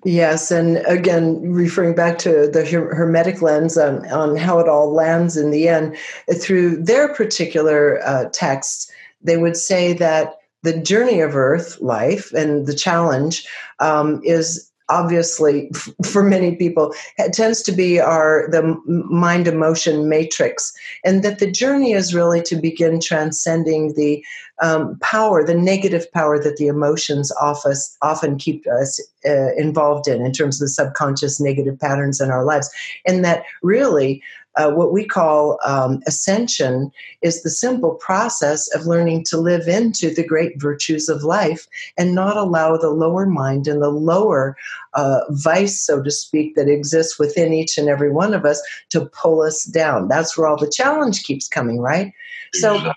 Yes, 0.06 0.52
and 0.52 0.78
again, 0.86 1.42
referring 1.52 1.96
back 1.96 2.20
to 2.20 2.48
the 2.48 2.64
Hermetic 2.64 3.42
lens 3.42 3.76
on, 3.76 4.08
on 4.12 4.38
how 4.38 4.60
it 4.60 4.70
all 4.70 4.94
lands 4.94 5.36
in 5.36 5.50
the 5.50 5.68
end, 5.68 5.98
through 6.32 6.84
their 6.84 7.12
particular 7.12 8.00
uh, 8.06 8.26
texts, 8.32 8.92
they 9.24 9.38
would 9.38 9.58
say 9.58 9.94
that 9.94 10.36
the 10.62 10.80
journey 10.80 11.22
of 11.22 11.36
Earth 11.36 11.82
life 11.82 12.32
and 12.34 12.68
the 12.68 12.76
challenge 12.76 13.48
um, 13.80 14.22
is 14.24 14.70
obviously 14.90 15.70
for 16.06 16.24
many 16.24 16.56
people 16.56 16.94
it 17.18 17.34
tends 17.34 17.62
to 17.62 17.72
be 17.72 18.00
our 18.00 18.48
the 18.52 18.76
mind 18.86 19.48
emotion 19.48 20.08
matrix 20.08 20.74
and 21.04 21.24
that 21.24 21.40
the 21.40 21.50
journey 21.50 21.94
is 21.94 22.14
really 22.14 22.42
to 22.42 22.56
begin 22.56 23.00
transcending 23.00 23.94
the 23.96 24.24
um, 24.62 24.98
power 25.00 25.44
the 25.44 25.56
negative 25.56 26.12
power 26.14 26.42
that 26.42 26.58
the 26.58 26.68
emotions 26.68 27.32
often, 27.42 27.74
often 28.02 28.38
keep 28.38 28.66
us 28.68 29.02
uh, 29.26 29.54
involved 29.56 30.08
in 30.08 30.26
in 30.26 30.32
terms 30.32 30.62
of 30.62 30.66
the 30.66 30.70
subconscious 30.70 31.40
negative 31.40 31.80
patterns 31.80 32.22
in 32.22 32.30
our 32.30 32.46
lives 32.46 32.70
and 33.06 33.26
that 33.26 33.44
really 33.64 34.22
uh, 34.58 34.72
what 34.72 34.94
we 34.94 35.06
call 35.06 35.60
um, 35.66 36.02
ascension 36.08 36.92
is 37.22 37.44
the 37.44 37.50
simple 37.50 37.96
process 37.96 38.74
of 38.74 38.86
learning 38.86 39.24
to 39.26 39.38
live 39.38 39.68
into 39.68 40.14
the 40.14 40.26
great 40.26 40.60
virtues 40.62 41.10
of 41.10 41.24
life 41.24 41.68
and 41.98 42.16
not 42.16 42.38
allow 42.38 42.78
the 42.78 42.90
lower 42.90 43.26
mind 43.26 43.68
and 43.68 43.82
the 43.82 43.90
lower 43.90 44.56
uh, 44.94 45.22
vice, 45.30 45.82
so 45.82 46.02
to 46.02 46.12
speak, 46.12 46.56
that 46.56 46.70
exists 46.70 47.20
within 47.20 47.54
each 47.54 47.78
and 47.78 47.90
every 47.90 48.12
one 48.12 48.34
of 48.34 48.46
us 48.46 48.62
to 48.90 49.06
pull 49.08 49.42
us 49.42 49.66
down. 49.66 50.08
That's 50.08 50.38
where 50.38 50.48
all 50.48 50.58
the 50.58 50.72
challenge 50.72 51.24
keeps 51.24 51.48
coming, 51.48 51.80
right? 51.80 52.14
So, 52.54 52.94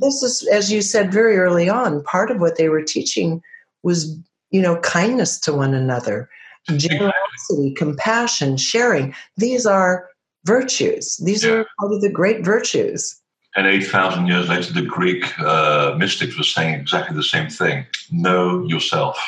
this 0.00 0.22
is, 0.22 0.46
as 0.50 0.72
you 0.72 0.82
said 0.82 1.12
very 1.12 1.36
early 1.36 1.68
on, 1.68 2.02
part 2.02 2.30
of 2.30 2.40
what 2.40 2.56
they 2.56 2.68
were 2.68 2.82
teaching 2.82 3.42
was, 3.82 4.16
you 4.50 4.60
know, 4.60 4.78
kindness 4.80 5.38
to 5.40 5.52
one 5.52 5.74
another, 5.74 6.28
generosity, 6.76 7.74
compassion, 7.76 8.56
sharing. 8.56 9.14
These 9.36 9.66
are 9.66 10.08
virtues. 10.46 11.16
These 11.18 11.44
yeah. 11.44 11.50
are 11.52 11.66
part 11.78 11.92
of 11.92 12.00
the 12.00 12.10
great 12.10 12.44
virtues. 12.44 13.20
And 13.56 13.66
8,000 13.66 14.26
years 14.26 14.48
later, 14.48 14.72
the 14.72 14.82
Greek 14.82 15.38
uh, 15.40 15.94
mystics 15.96 16.36
were 16.36 16.44
saying 16.44 16.74
exactly 16.74 17.16
the 17.16 17.22
same 17.22 17.48
thing 17.48 17.86
know 18.10 18.66
yourself. 18.66 19.18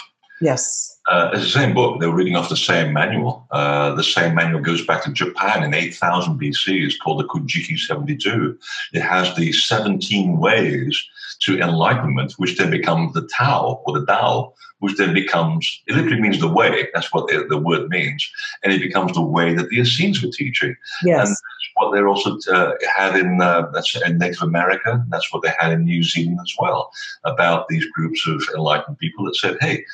Yes. 0.41 0.98
Uh, 1.09 1.31
it's 1.33 1.43
the 1.43 1.49
same 1.49 1.73
book. 1.75 2.01
They're 2.01 2.13
reading 2.13 2.37
off 2.37 2.51
the 2.51 2.57
same 2.57 2.93
manual. 2.93 3.47
Uh, 3.51 3.95
the 3.95 4.05
same 4.05 4.35
manual 4.35 4.61
goes 4.61 4.85
back 4.85 5.05
to 5.05 5.13
Japan 5.13 5.63
in 5.63 5.73
8000 5.73 6.39
BC. 6.39 6.85
It's 6.85 6.99
called 6.99 7.21
the 7.21 7.29
Kojiki 7.29 7.79
72. 7.79 8.59
It 8.93 9.01
has 9.01 9.35
the 9.35 9.53
17 9.53 10.39
ways 10.39 11.03
to 11.41 11.59
enlightenment, 11.59 12.33
which 12.33 12.59
then 12.59 12.71
becomes 12.71 13.15
the 13.15 13.29
Tao 13.35 13.81
or 13.87 13.99
the 13.99 14.05
Tao, 14.05 14.53
which 14.81 14.97
then 14.97 15.15
becomes, 15.15 15.83
it 15.87 15.95
literally 15.95 16.21
means 16.21 16.41
the 16.41 16.49
way. 16.49 16.89
That's 16.93 17.13
what 17.13 17.29
the, 17.29 17.47
the 17.49 17.59
word 17.59 17.89
means. 17.89 18.31
And 18.63 18.73
it 18.73 18.81
becomes 18.81 19.15
the 19.15 19.23
way 19.23 19.55
that 19.55 19.69
the 19.71 19.81
Essenes 19.81 20.23
were 20.23 20.31
teaching. 20.31 20.77
Yes. 21.03 21.29
And 21.29 21.37
that's 21.37 21.71
what 21.75 21.93
they 21.93 22.03
also 22.03 22.39
uh, 22.53 22.75
had 22.97 23.17
in, 23.17 23.41
uh, 23.41 23.71
that's 23.73 23.97
in 24.03 24.19
Native 24.19 24.43
America. 24.43 25.05
That's 25.09 25.33
what 25.33 25.43
they 25.43 25.53
had 25.59 25.73
in 25.73 25.85
New 25.85 26.03
Zealand 26.03 26.39
as 26.43 26.55
well, 26.59 26.91
about 27.25 27.69
these 27.69 27.87
groups 27.93 28.27
of 28.29 28.43
enlightened 28.55 28.99
people 28.99 29.25
that 29.25 29.37
said, 29.37 29.57
hey, 29.61 29.85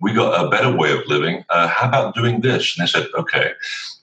we 0.00 0.12
got 0.12 0.44
a 0.44 0.50
better 0.50 0.74
way 0.76 0.92
of 0.92 1.06
living. 1.06 1.44
Uh, 1.48 1.68
how 1.68 1.88
about 1.88 2.14
doing 2.14 2.40
this? 2.40 2.76
And 2.76 2.86
they 2.86 2.90
said, 2.90 3.06
okay. 3.16 3.52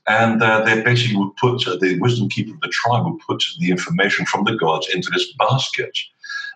And 0.07 0.41
uh, 0.41 0.63
they 0.63 0.81
basically 0.81 1.17
would 1.17 1.35
put, 1.35 1.67
uh, 1.67 1.77
the 1.77 1.99
wisdom 1.99 2.29
keeper 2.29 2.53
of 2.53 2.61
the 2.61 2.69
tribe 2.69 3.05
would 3.05 3.19
put 3.19 3.43
the 3.59 3.69
information 3.69 4.25
from 4.25 4.45
the 4.45 4.55
gods 4.55 4.89
into 4.93 5.09
this 5.11 5.31
basket 5.33 5.97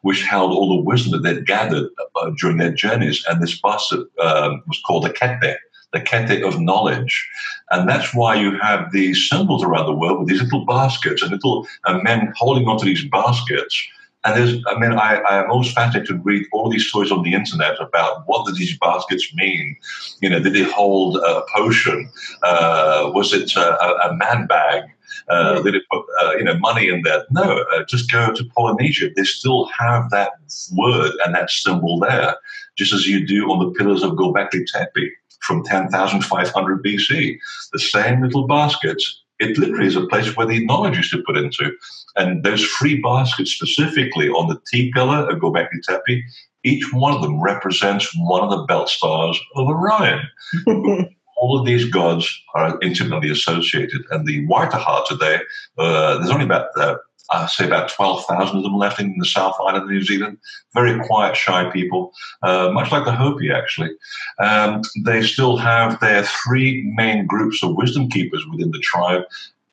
which 0.06 0.22
held 0.22 0.52
all 0.52 0.70
the 0.70 0.84
wisdom 0.84 1.12
that 1.12 1.24
they'd 1.24 1.48
gathered 1.48 1.90
uh, 2.16 2.30
during 2.38 2.58
their 2.58 2.72
journeys. 2.72 3.26
And 3.28 3.42
this 3.42 3.60
basket 3.60 4.02
um, 4.20 4.62
was 4.68 4.80
called 4.86 5.04
the 5.04 5.10
kete, 5.10 5.56
the 5.94 6.00
kete 6.00 6.48
of 6.48 6.62
knowledge. 6.62 7.28
And 7.72 7.90
that's 7.90 8.14
why 8.14 8.36
you 8.36 8.56
have 8.60 8.92
these 8.92 9.28
symbols 9.28 9.64
around 9.64 9.88
the 9.88 9.96
world 9.96 10.20
with 10.20 10.28
these 10.28 10.44
little 10.44 10.64
baskets 10.64 11.24
and 11.24 11.32
little 11.32 11.68
uh, 11.86 11.98
men 12.04 12.32
holding 12.38 12.68
onto 12.68 12.86
these 12.86 13.04
baskets. 13.06 13.88
And 14.26 14.36
there's, 14.36 14.62
I 14.68 14.78
mean, 14.80 14.94
I, 14.94 15.18
I 15.30 15.44
am 15.44 15.52
always 15.52 15.72
fascinated 15.72 16.08
to 16.08 16.22
read 16.24 16.48
all 16.52 16.70
these 16.70 16.88
stories 16.88 17.12
on 17.12 17.24
the 17.24 17.34
internet 17.34 17.80
about 17.80 18.24
what 18.26 18.46
do 18.46 18.54
these 18.54 18.78
baskets 18.80 19.34
mean? 19.36 19.76
You 20.22 20.30
know, 20.30 20.40
did 20.40 20.54
they 20.54 20.64
hold 20.64 21.18
a 21.18 21.44
potion? 21.56 22.12
Uh, 22.44 23.12
was 23.14 23.34
it 23.34 23.56
a, 23.56 24.10
a 24.10 24.16
man 24.16 24.48
bag? 24.48 24.84
uh, 25.30 25.62
they 25.62 25.72
didn't 25.72 25.88
put 25.92 26.06
uh, 26.22 26.36
you 26.38 26.44
know 26.44 26.58
money 26.58 26.88
in 26.88 27.02
there. 27.04 27.26
No, 27.32 27.64
uh, 27.74 27.84
just 27.86 28.12
go 28.12 28.32
to 28.32 28.50
Polynesia. 28.56 29.10
They 29.16 29.24
still 29.24 29.66
have 29.78 30.10
that 30.12 30.34
word 30.74 31.12
and 31.26 31.34
that 31.36 31.50
symbol 31.50 32.00
there, 32.00 32.36
just 32.78 32.94
as 32.94 33.08
you 33.08 33.26
do 33.26 33.52
on 33.52 33.60
the 33.60 33.72
pillars 33.72 34.04
of 34.04 34.14
Gobekli 34.14 34.66
Tepe 34.66 35.12
from 35.42 35.64
10,500 35.64 36.84
BC. 36.84 37.38
The 37.74 37.80
same 37.80 38.22
little 38.22 38.48
baskets. 38.48 39.22
It 39.40 39.58
literally 39.58 39.88
is 39.88 39.98
a 39.98 40.08
place 40.08 40.36
where 40.36 40.48
the 40.48 40.66
knowledge 40.66 40.96
used 40.96 41.12
to 41.12 41.24
put 41.24 41.38
into. 41.38 41.76
And 42.16 42.44
those 42.44 42.66
three 42.66 43.02
baskets 43.02 43.52
specifically 43.52 44.30
on 44.30 44.48
the 44.48 44.60
T 44.72 44.92
pillar 44.94 45.30
of 45.30 45.40
Gobekli 45.40 45.82
Tepe, 45.84 46.24
each 46.64 46.92
one 46.94 47.14
of 47.14 47.22
them 47.22 47.42
represents 47.42 48.12
one 48.18 48.42
of 48.42 48.50
the 48.50 48.64
belt 48.64 48.90
stars 48.90 49.40
of 49.56 49.68
Orion. 49.68 50.22
all 51.38 51.60
of 51.60 51.66
these 51.66 51.86
gods 51.86 52.42
are 52.54 52.78
intimately 52.82 53.30
associated. 53.30 54.04
And 54.12 54.26
the 54.26 54.46
Waitaha 54.48 55.06
today, 55.08 55.40
uh, 55.78 56.18
there's 56.18 56.32
only 56.32 56.46
about, 56.46 56.68
uh, 56.78 56.96
I 57.32 57.48
say 57.48 57.66
about 57.66 57.90
12,000 57.90 58.58
of 58.58 58.64
them 58.64 58.78
left 58.78 59.00
in 59.00 59.18
the 59.18 59.26
South 59.26 59.56
Island 59.60 59.84
of 59.84 59.90
New 59.90 60.04
Zealand. 60.04 60.38
Very 60.74 61.00
quiet, 61.06 61.36
shy 61.36 61.70
people, 61.72 62.12
uh, 62.44 62.70
much 62.72 62.92
like 62.92 63.06
the 63.06 63.12
Hopi, 63.12 63.52
actually. 63.52 63.92
Um, 64.40 64.82
they 65.04 65.24
still 65.24 65.58
have 65.58 66.00
their 66.00 66.24
three 66.24 66.92
main 66.96 67.26
groups 67.26 67.64
of 67.64 67.76
wisdom 67.76 68.10
keepers 68.10 68.46
within 68.52 68.72
the 68.72 68.80
tribe. 68.80 69.24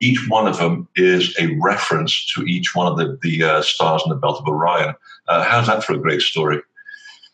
Each 0.02 0.28
one 0.28 0.46
of 0.46 0.58
them 0.58 0.88
is 0.96 1.34
a 1.38 1.56
reference 1.62 2.26
to 2.34 2.42
each 2.42 2.74
one 2.74 2.86
of 2.86 2.98
the, 2.98 3.18
the 3.22 3.44
uh, 3.44 3.62
stars 3.62 4.02
in 4.04 4.10
the 4.10 4.16
belt 4.16 4.40
of 4.40 4.46
Orion. 4.46 4.94
Uh, 5.28 5.44
how's 5.44 5.68
that 5.68 5.84
for 5.84 5.94
a 5.94 5.98
great 5.98 6.20
story? 6.20 6.60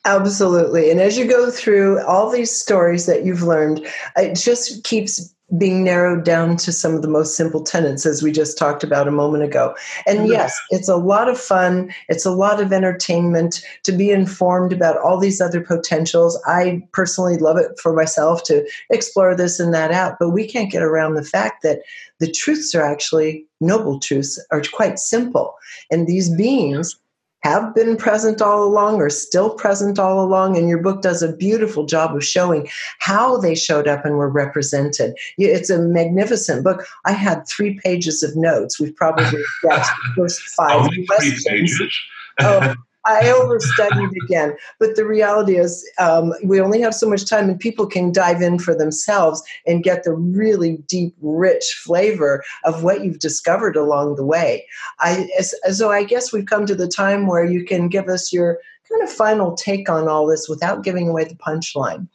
Absolutely. 0.05 0.91
And 0.91 1.01
as 1.01 1.19
you 1.19 1.27
go 1.27 1.51
through 1.51 2.01
all 2.07 2.31
these 2.31 2.55
stories 2.55 3.07
that 3.07 3.25
you've 3.25 3.43
learned, 3.43 3.87
it 4.16 4.35
just 4.35 4.85
keeps 4.85 5.35
being 5.57 5.83
narrowed 5.83 6.25
down 6.25 6.57
to 6.59 6.73
some 6.73 6.95
of 6.95 7.01
the 7.01 7.09
most 7.09 7.35
simple 7.35 7.63
tenets, 7.63 8.05
as 8.05 8.23
we 8.23 8.31
just 8.31 8.59
talked 8.59 8.85
about 8.85 9.09
a 9.09 9.13
moment 9.13 9.45
ago. 9.45 9.75
And 10.07 10.29
yes, 10.29 10.59
it's 10.71 10.89
a 10.89 10.97
lot 10.97 11.29
of 11.29 11.41
fun. 11.41 11.95
It's 12.09 12.27
a 12.27 12.31
lot 12.31 12.61
of 12.61 12.73
entertainment 12.73 13.65
to 13.85 13.93
be 13.93 14.11
informed 14.11 14.73
about 14.75 14.99
all 14.99 15.19
these 15.19 15.41
other 15.41 15.63
potentials. 15.63 16.39
I 16.45 16.83
personally 16.93 17.39
love 17.39 17.57
it 17.57 17.79
for 17.81 17.95
myself 17.95 18.43
to 18.45 18.69
explore 18.91 19.35
this 19.35 19.59
and 19.59 19.73
that 19.73 19.91
out, 19.91 20.17
but 20.21 20.31
we 20.31 20.47
can't 20.47 20.71
get 20.71 20.83
around 20.83 21.15
the 21.15 21.25
fact 21.25 21.63
that 21.63 21.81
the 22.19 22.31
truths 22.31 22.75
are 22.75 22.83
actually 22.83 23.47
noble 23.61 23.99
truths, 23.99 24.39
are 24.51 24.63
quite 24.73 24.99
simple. 24.99 25.55
And 25.91 26.07
these 26.07 26.29
beings 26.37 26.95
have 27.43 27.74
been 27.74 27.97
present 27.97 28.43
all 28.43 28.64
along 28.64 28.97
or 28.97 29.11
still 29.11 29.51
present 29.51 29.99
all 29.99 30.24
along. 30.24 30.57
And 30.57 30.68
your 30.68 30.82
book 30.82 31.03
does 31.03 31.22
a 31.22 31.32
beautiful 31.32 31.86
job 31.86 32.14
of 32.16 32.24
showing 32.24 32.68
how 32.99 33.36
they 33.36 33.55
showed 33.55 33.86
up 33.86 34.05
and 34.05 34.16
were 34.16 34.28
represented. 34.28 35.14
It's 35.36 35.70
a 35.70 35.78
magnificent 35.78 36.64
book. 36.64 36.86
I 37.05 37.12
had 37.12 37.47
three 37.47 37.78
pages 37.84 38.22
of 38.22 38.36
notes. 38.36 38.80
We've 38.80 38.97
probably 38.97 39.24
got 39.62 39.86
the 39.86 40.12
first 40.16 40.41
five. 40.57 40.82
Only 40.82 41.07
three 41.07 41.39
pages. 41.47 42.01
oh, 42.41 42.74
I 43.09 43.23
overstudied 43.25 44.13
again. 44.25 44.55
But 44.79 44.95
the 44.95 45.07
reality 45.07 45.57
is, 45.57 45.89
um, 45.99 46.35
we 46.45 46.61
only 46.61 46.81
have 46.83 46.95
so 46.95 47.09
much 47.09 47.25
time, 47.25 47.49
and 47.49 47.59
people 47.59 47.87
can 47.87 48.13
dive 48.13 48.43
in 48.43 48.59
for 48.59 48.75
themselves 48.75 49.43
and 49.67 49.83
get 49.83 50.05
the 50.05 50.13
really 50.13 50.77
deep, 50.87 51.17
rich 51.23 51.65
flavor 51.83 52.45
of 52.65 52.83
what 52.83 53.03
you've 53.03 53.19
discovered 53.19 53.77
along 53.77 54.17
the 54.17 54.27
way. 54.27 54.67
I, 55.01 55.27
so 55.73 55.91
I 55.91 56.05
guess 56.05 56.33
we've 56.33 56.47
come 56.47 56.67
to 56.67 56.75
the 56.75 56.89
time 56.89 57.27
where 57.27 57.45
you 57.45 57.65
can 57.65 57.89
give 57.89 58.09
us 58.09 58.33
your 58.33 58.59
kind 58.91 59.03
of 59.03 59.11
final 59.11 59.55
take 59.55 59.89
on 59.89 60.07
all 60.07 60.27
this 60.27 60.49
without 60.49 60.85
giving 60.85 61.09
away 61.09 61.25
the 61.25 61.35
punchline. 61.35 62.09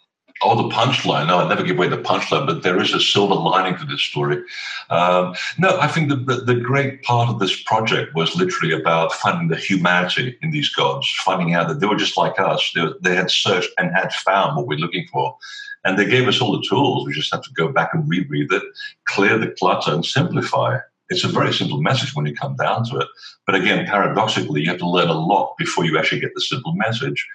Oh, 0.44 0.56
the 0.56 0.76
punchline. 0.76 1.28
No, 1.28 1.39
I 1.39 1.48
never 1.48 1.64
give 1.64 1.78
away 1.78 1.88
the 1.88 1.98
punchline, 1.98 2.46
but 2.46 2.64
there 2.64 2.82
is 2.82 2.94
a 2.94 3.00
silver 3.00 3.36
lining 3.36 3.78
to 3.78 3.86
this 3.86 4.02
story. 4.02 4.44
Um, 4.89 5.36
no, 5.58 5.80
I 5.80 5.88
think 5.88 6.10
the, 6.10 6.16
the, 6.16 6.56
great 6.56 7.02
part 7.04 7.30
of 7.30 7.39
this 7.39 7.62
project 7.64 8.14
was 8.14 8.36
literally 8.36 8.74
about 8.74 9.14
finding 9.14 9.48
the 9.48 9.56
humanity 9.56 10.38
in 10.41 10.52
these 10.52 10.70
gods, 10.70 11.10
finding 11.24 11.54
out 11.54 11.68
that 11.70 11.80
they 11.80 11.88
were 11.88 11.96
just 11.96 12.18
like 12.18 12.39
us. 12.39 12.72
They, 12.76 12.86
they 13.02 13.16
had 13.16 13.32
searched 13.32 13.70
and 13.78 13.91
had 13.96 14.14
found 14.14 14.58
what 14.58 14.68
we're 14.68 14.78
looking 14.78 15.08
for. 15.12 15.38
And 15.86 15.98
they 15.98 16.06
gave 16.06 16.28
us 16.28 16.41
all 16.41 16.52
the 16.52 16.66
tools. 16.68 17.06
We 17.06 17.14
just 17.14 17.34
have 17.34 17.44
to 17.44 17.54
go 17.54 17.70
back 17.70 17.94
and 17.94 18.08
reread 18.10 18.52
it, 18.52 18.64
clear 19.06 19.38
the 19.38 19.48
clutter, 19.48 19.94
and 19.94 20.06
simplify. 20.06 20.80
It's 21.14 21.24
a 21.24 21.28
very 21.28 21.53
simple 21.53 21.82
message 21.82 22.16
when 22.16 22.26
you 22.26 22.36
come 22.36 22.55
down 22.55 22.84
to 22.86 22.97
it. 22.97 23.07
But 23.45 23.55
again, 23.55 23.86
paradoxically, 23.86 24.61
you 24.61 24.70
have 24.70 24.80
to 24.80 24.89
learn 24.89 25.09
a 25.09 25.14
lot 25.14 25.55
before 25.57 25.86
you 25.86 25.97
actually 25.97 26.22
get 26.22 26.34
the 26.34 26.41
simple 26.41 26.74
message. 26.74 27.26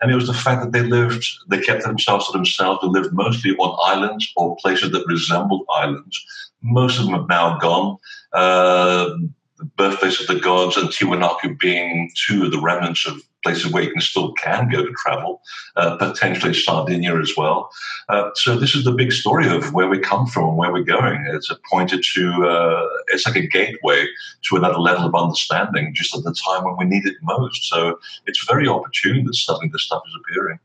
And 0.00 0.10
it 0.10 0.16
was 0.16 0.26
the 0.26 0.34
fact 0.34 0.62
that 0.62 0.72
they 0.72 0.82
lived, 0.82 1.24
they 1.48 1.60
kept 1.60 1.84
themselves 1.84 2.26
to 2.26 2.32
themselves. 2.32 2.80
They 2.82 2.88
lived 2.88 3.12
mostly 3.12 3.56
on 3.56 3.78
islands 3.94 4.30
or 4.36 4.56
places 4.56 4.90
that 4.90 5.06
resembled 5.06 5.64
islands. 5.70 6.24
Most 6.62 6.98
of 6.98 7.04
them 7.04 7.14
have 7.14 7.28
now 7.28 7.58
gone. 7.58 7.98
Uh, 8.32 9.10
the 9.58 9.64
birthplace 9.76 10.20
of 10.20 10.26
the 10.26 10.40
gods 10.40 10.76
and 10.76 10.88
Tiwanaku 10.88 11.58
being 11.58 12.10
two 12.26 12.44
of 12.44 12.52
the 12.52 12.60
remnants 12.60 13.06
of 13.06 13.20
places 13.48 13.72
where 13.72 13.82
you 13.82 13.90
can 13.90 14.00
still 14.02 14.32
can 14.32 14.68
go 14.68 14.84
to 14.84 14.92
travel, 15.02 15.40
uh, 15.76 15.96
potentially 15.96 16.52
Sardinia 16.52 17.18
as 17.18 17.32
well. 17.34 17.70
Uh, 18.10 18.28
so 18.34 18.58
this 18.58 18.74
is 18.74 18.84
the 18.84 18.92
big 18.92 19.10
story 19.10 19.48
of 19.48 19.72
where 19.72 19.88
we 19.88 19.98
come 19.98 20.26
from 20.26 20.50
and 20.50 20.58
where 20.58 20.70
we're 20.70 20.82
going. 20.98 21.24
It's 21.36 21.50
a 21.50 21.56
pointer 21.70 21.98
to, 22.14 22.24
uh, 22.46 22.86
it's 23.08 23.26
like 23.26 23.36
a 23.36 23.46
gateway 23.46 24.06
to 24.46 24.56
another 24.56 24.78
level 24.78 25.06
of 25.06 25.14
understanding 25.14 25.94
just 25.94 26.14
at 26.14 26.24
the 26.24 26.34
time 26.34 26.62
when 26.64 26.76
we 26.76 26.84
need 26.84 27.06
it 27.06 27.16
most. 27.22 27.60
So 27.70 27.98
it's 28.26 28.44
very 28.44 28.68
opportune 28.68 29.24
that 29.24 29.34
suddenly 29.34 29.70
this 29.72 29.84
stuff 29.84 30.02
is 30.08 30.14
appearing. 30.20 30.58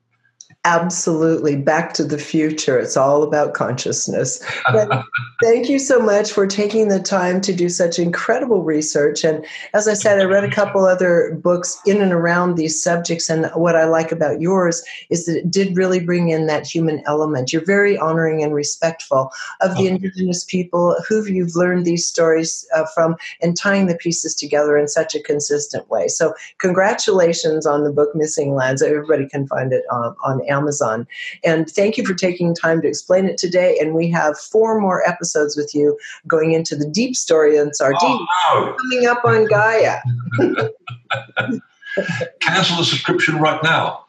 Absolutely. 0.66 1.57
Back 1.57 1.91
to 1.95 2.05
the 2.05 2.18
future. 2.18 2.80
It's 2.80 2.95
all 2.95 3.22
about 3.22 3.53
consciousness. 3.53 4.41
thank 5.41 5.68
you 5.68 5.78
so 5.78 5.99
much 5.99 6.32
for 6.32 6.47
taking 6.47 6.88
the 6.88 7.01
time 7.01 7.41
to 7.41 7.53
do 7.53 7.68
such 7.68 7.99
incredible 7.99 8.64
research. 8.64 9.26
And 9.26 9.45
as 9.74 9.89
I 9.89 9.93
said, 9.93 10.22
I 10.22 10.24
read 10.24 10.45
a 10.45 10.51
couple 10.51 10.86
other 10.86 11.38
books 11.43 11.78
in 11.86 12.01
and 12.01 12.14
around 12.14 12.55
these 12.55 12.82
subjects. 12.82 13.30
And 13.30 13.47
what 13.55 13.76
I 13.76 13.84
like 13.84 14.14
about 14.14 14.39
yours 14.39 14.82
is 15.09 15.26
that 15.26 15.39
it 15.39 15.51
did 15.51 15.76
really 15.76 15.99
bring 15.99 16.30
in 16.30 16.47
that 16.47 16.66
human 16.66 17.03
element. 17.05 17.51
You're 17.51 17.66
very 17.66 17.97
honoring 17.97 18.41
and 18.41 18.53
respectful 18.53 19.32
of 19.59 19.76
the 19.76 19.88
indigenous 19.88 20.45
people 20.45 20.95
who 21.05 21.26
you've 21.26 21.57
learned 21.57 21.86
these 21.86 22.07
stories 22.07 22.66
uh, 22.74 22.86
from 22.93 23.18
and 23.41 23.57
tying 23.57 23.88
the 23.88 23.95
pieces 23.95 24.34
together 24.34 24.78
in 24.78 24.88
such 24.88 25.14
a 25.14 25.22
consistent 25.22 25.89
way. 25.89 26.07
So, 26.07 26.34
congratulations 26.59 27.66
on 27.66 27.84
the 27.84 27.91
book 27.91 28.16
Missing 28.16 28.55
Lands. 28.55 28.82
Everybody 28.82 29.28
can 29.28 29.45
find 29.47 29.74
it 29.74 29.84
um, 29.91 30.16
on 30.24 30.39
Amazon. 30.41 30.53
And 31.43 31.70
thank 31.70 31.97
you 31.97 32.06
for 32.06 32.14
taking 32.14 32.54
time 32.56 32.82
to 32.82 32.88
explain 32.88 33.26
it 33.26 33.38
today. 33.38 33.78
And 33.80 33.93
we 33.93 34.10
have 34.12 34.38
four 34.38 34.80
more 34.80 35.08
episodes 35.08 35.56
with 35.56 35.74
you 35.74 35.97
going 36.28 36.51
into 36.51 36.76
the 36.76 36.88
deep 36.88 37.16
story 37.16 37.58
in 37.58 37.74
Sardinia 37.74 38.26
oh, 38.47 38.76
coming 38.80 39.08
up 39.08 39.24
on 39.26 39.45
Gaia. 39.45 39.99
Cancel 42.41 42.78
the 42.78 42.86
subscription 42.86 43.39
right 43.39 43.62
now. 43.64 44.06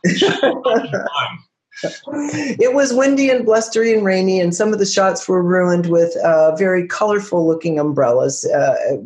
it 1.83 2.75
was 2.75 2.93
windy 2.93 3.31
and 3.31 3.45
blustery 3.45 3.93
and 3.93 4.05
rainy, 4.05 4.41
and 4.41 4.55
some 4.55 4.73
of 4.73 4.79
the 4.79 4.87
shots 4.87 5.29
were 5.29 5.43
ruined 5.43 5.87
with 5.87 6.17
uh, 6.19 6.55
very 6.57 6.87
colorful 6.87 7.47
looking 7.47 7.79
umbrellas. 7.79 8.45
Uh, 8.47 8.97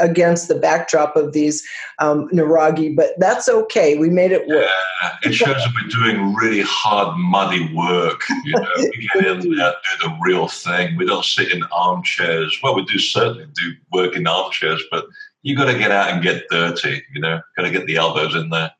against 0.00 0.48
the 0.48 0.54
backdrop 0.54 1.16
of 1.16 1.32
these 1.32 1.66
um, 1.98 2.28
Nuraghi, 2.28 2.94
but 2.94 3.10
that's 3.18 3.48
okay. 3.48 3.96
We 3.96 4.10
made 4.10 4.32
it 4.32 4.46
work. 4.46 4.66
Yeah, 5.02 5.16
it 5.22 5.32
shows 5.32 5.56
that 5.56 5.72
we're 5.74 5.88
doing 5.88 6.34
really 6.34 6.62
hard, 6.62 7.16
muddy 7.18 7.72
work. 7.74 8.22
You 8.44 8.52
know, 8.52 8.68
we 8.76 9.08
get 9.14 9.26
in 9.26 9.56
there, 9.56 9.72
do 9.72 10.08
the 10.08 10.16
real 10.20 10.48
thing. 10.48 10.96
We 10.96 11.06
don't 11.06 11.24
sit 11.24 11.52
in 11.52 11.62
armchairs. 11.72 12.58
Well, 12.62 12.74
we 12.74 12.84
do 12.84 12.98
certainly 12.98 13.46
do 13.54 13.72
work 13.92 14.16
in 14.16 14.26
armchairs, 14.26 14.82
but 14.90 15.06
you 15.42 15.56
got 15.56 15.70
to 15.70 15.78
get 15.78 15.90
out 15.90 16.10
and 16.10 16.22
get 16.22 16.44
dirty. 16.50 17.02
You 17.14 17.20
know, 17.20 17.40
got 17.56 17.62
to 17.62 17.70
get 17.70 17.86
the 17.86 17.96
elbows 17.96 18.34
in 18.34 18.50
there. 18.50 18.72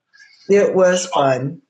It 0.48 0.74
was 0.74 1.06
fun. 1.06 1.60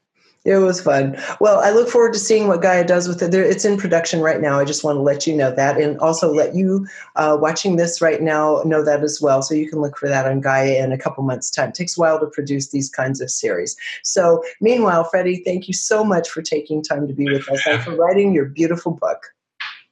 It 0.48 0.56
was 0.56 0.80
fun. 0.80 1.14
Well, 1.40 1.60
I 1.60 1.72
look 1.72 1.90
forward 1.90 2.14
to 2.14 2.18
seeing 2.18 2.48
what 2.48 2.62
Gaia 2.62 2.82
does 2.82 3.06
with 3.06 3.22
it. 3.22 3.34
It's 3.34 3.66
in 3.66 3.76
production 3.76 4.22
right 4.22 4.40
now. 4.40 4.58
I 4.58 4.64
just 4.64 4.82
want 4.82 4.96
to 4.96 5.02
let 5.02 5.26
you 5.26 5.36
know 5.36 5.54
that, 5.54 5.78
and 5.78 5.98
also 5.98 6.32
let 6.32 6.54
you 6.54 6.86
uh, 7.16 7.36
watching 7.38 7.76
this 7.76 8.00
right 8.00 8.22
now 8.22 8.62
know 8.64 8.82
that 8.82 9.02
as 9.02 9.20
well. 9.20 9.42
So 9.42 9.54
you 9.54 9.68
can 9.68 9.80
look 9.82 9.98
for 9.98 10.08
that 10.08 10.24
on 10.24 10.40
Gaia 10.40 10.82
in 10.82 10.90
a 10.90 10.96
couple 10.96 11.22
months' 11.22 11.50
time. 11.50 11.68
It 11.68 11.74
takes 11.74 11.98
a 11.98 12.00
while 12.00 12.18
to 12.18 12.26
produce 12.28 12.70
these 12.70 12.88
kinds 12.88 13.20
of 13.20 13.30
series. 13.30 13.76
So, 14.02 14.42
meanwhile, 14.62 15.04
Freddy, 15.04 15.42
thank 15.44 15.68
you 15.68 15.74
so 15.74 16.02
much 16.02 16.30
for 16.30 16.40
taking 16.40 16.82
time 16.82 17.06
to 17.06 17.12
be 17.12 17.26
with 17.26 17.46
us 17.50 17.66
and 17.66 17.82
for 17.82 17.94
writing 17.94 18.32
your 18.32 18.46
beautiful 18.46 18.92
book. 18.92 19.26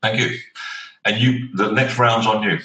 Thank 0.00 0.20
you. 0.20 0.38
And 1.04 1.18
you, 1.18 1.48
the 1.52 1.70
next 1.70 1.98
round's 1.98 2.26
on 2.26 2.42
you. 2.42 2.58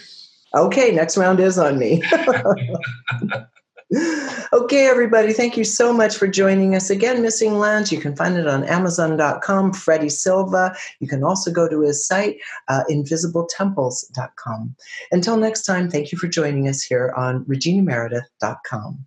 Okay, 0.56 0.92
next 0.92 1.18
round 1.18 1.42
is 1.42 1.58
on 1.58 1.78
me. 1.78 2.02
okay, 4.54 4.88
everybody, 4.88 5.34
thank 5.34 5.58
you 5.58 5.64
so 5.66 5.92
much 5.92 6.16
for 6.16 6.28
joining 6.28 6.76
us 6.76 6.90
again. 6.90 7.22
Missing 7.22 7.60
Lands, 7.60 7.92
you 7.92 8.00
can 8.00 8.16
find 8.16 8.38
it 8.38 8.48
on 8.48 8.64
Amazon.com, 8.64 9.74
Freddy 9.74 10.08
Silva. 10.08 10.76
You 11.00 11.08
can 11.08 11.24
also 11.24 11.52
go 11.52 11.68
to 11.68 11.82
his 11.82 12.06
site, 12.06 12.38
uh, 12.70 12.84
invisibletemples.com. 12.90 14.76
Until 15.12 15.38
next 15.38 15.64
time, 15.64 15.90
thank 15.90 16.12
you 16.12 16.18
for 16.18 16.28
joining 16.28 16.70
us 16.70 16.82
here 16.82 17.14
on 17.18 17.44
ReginaMeredith.com. 17.46 19.06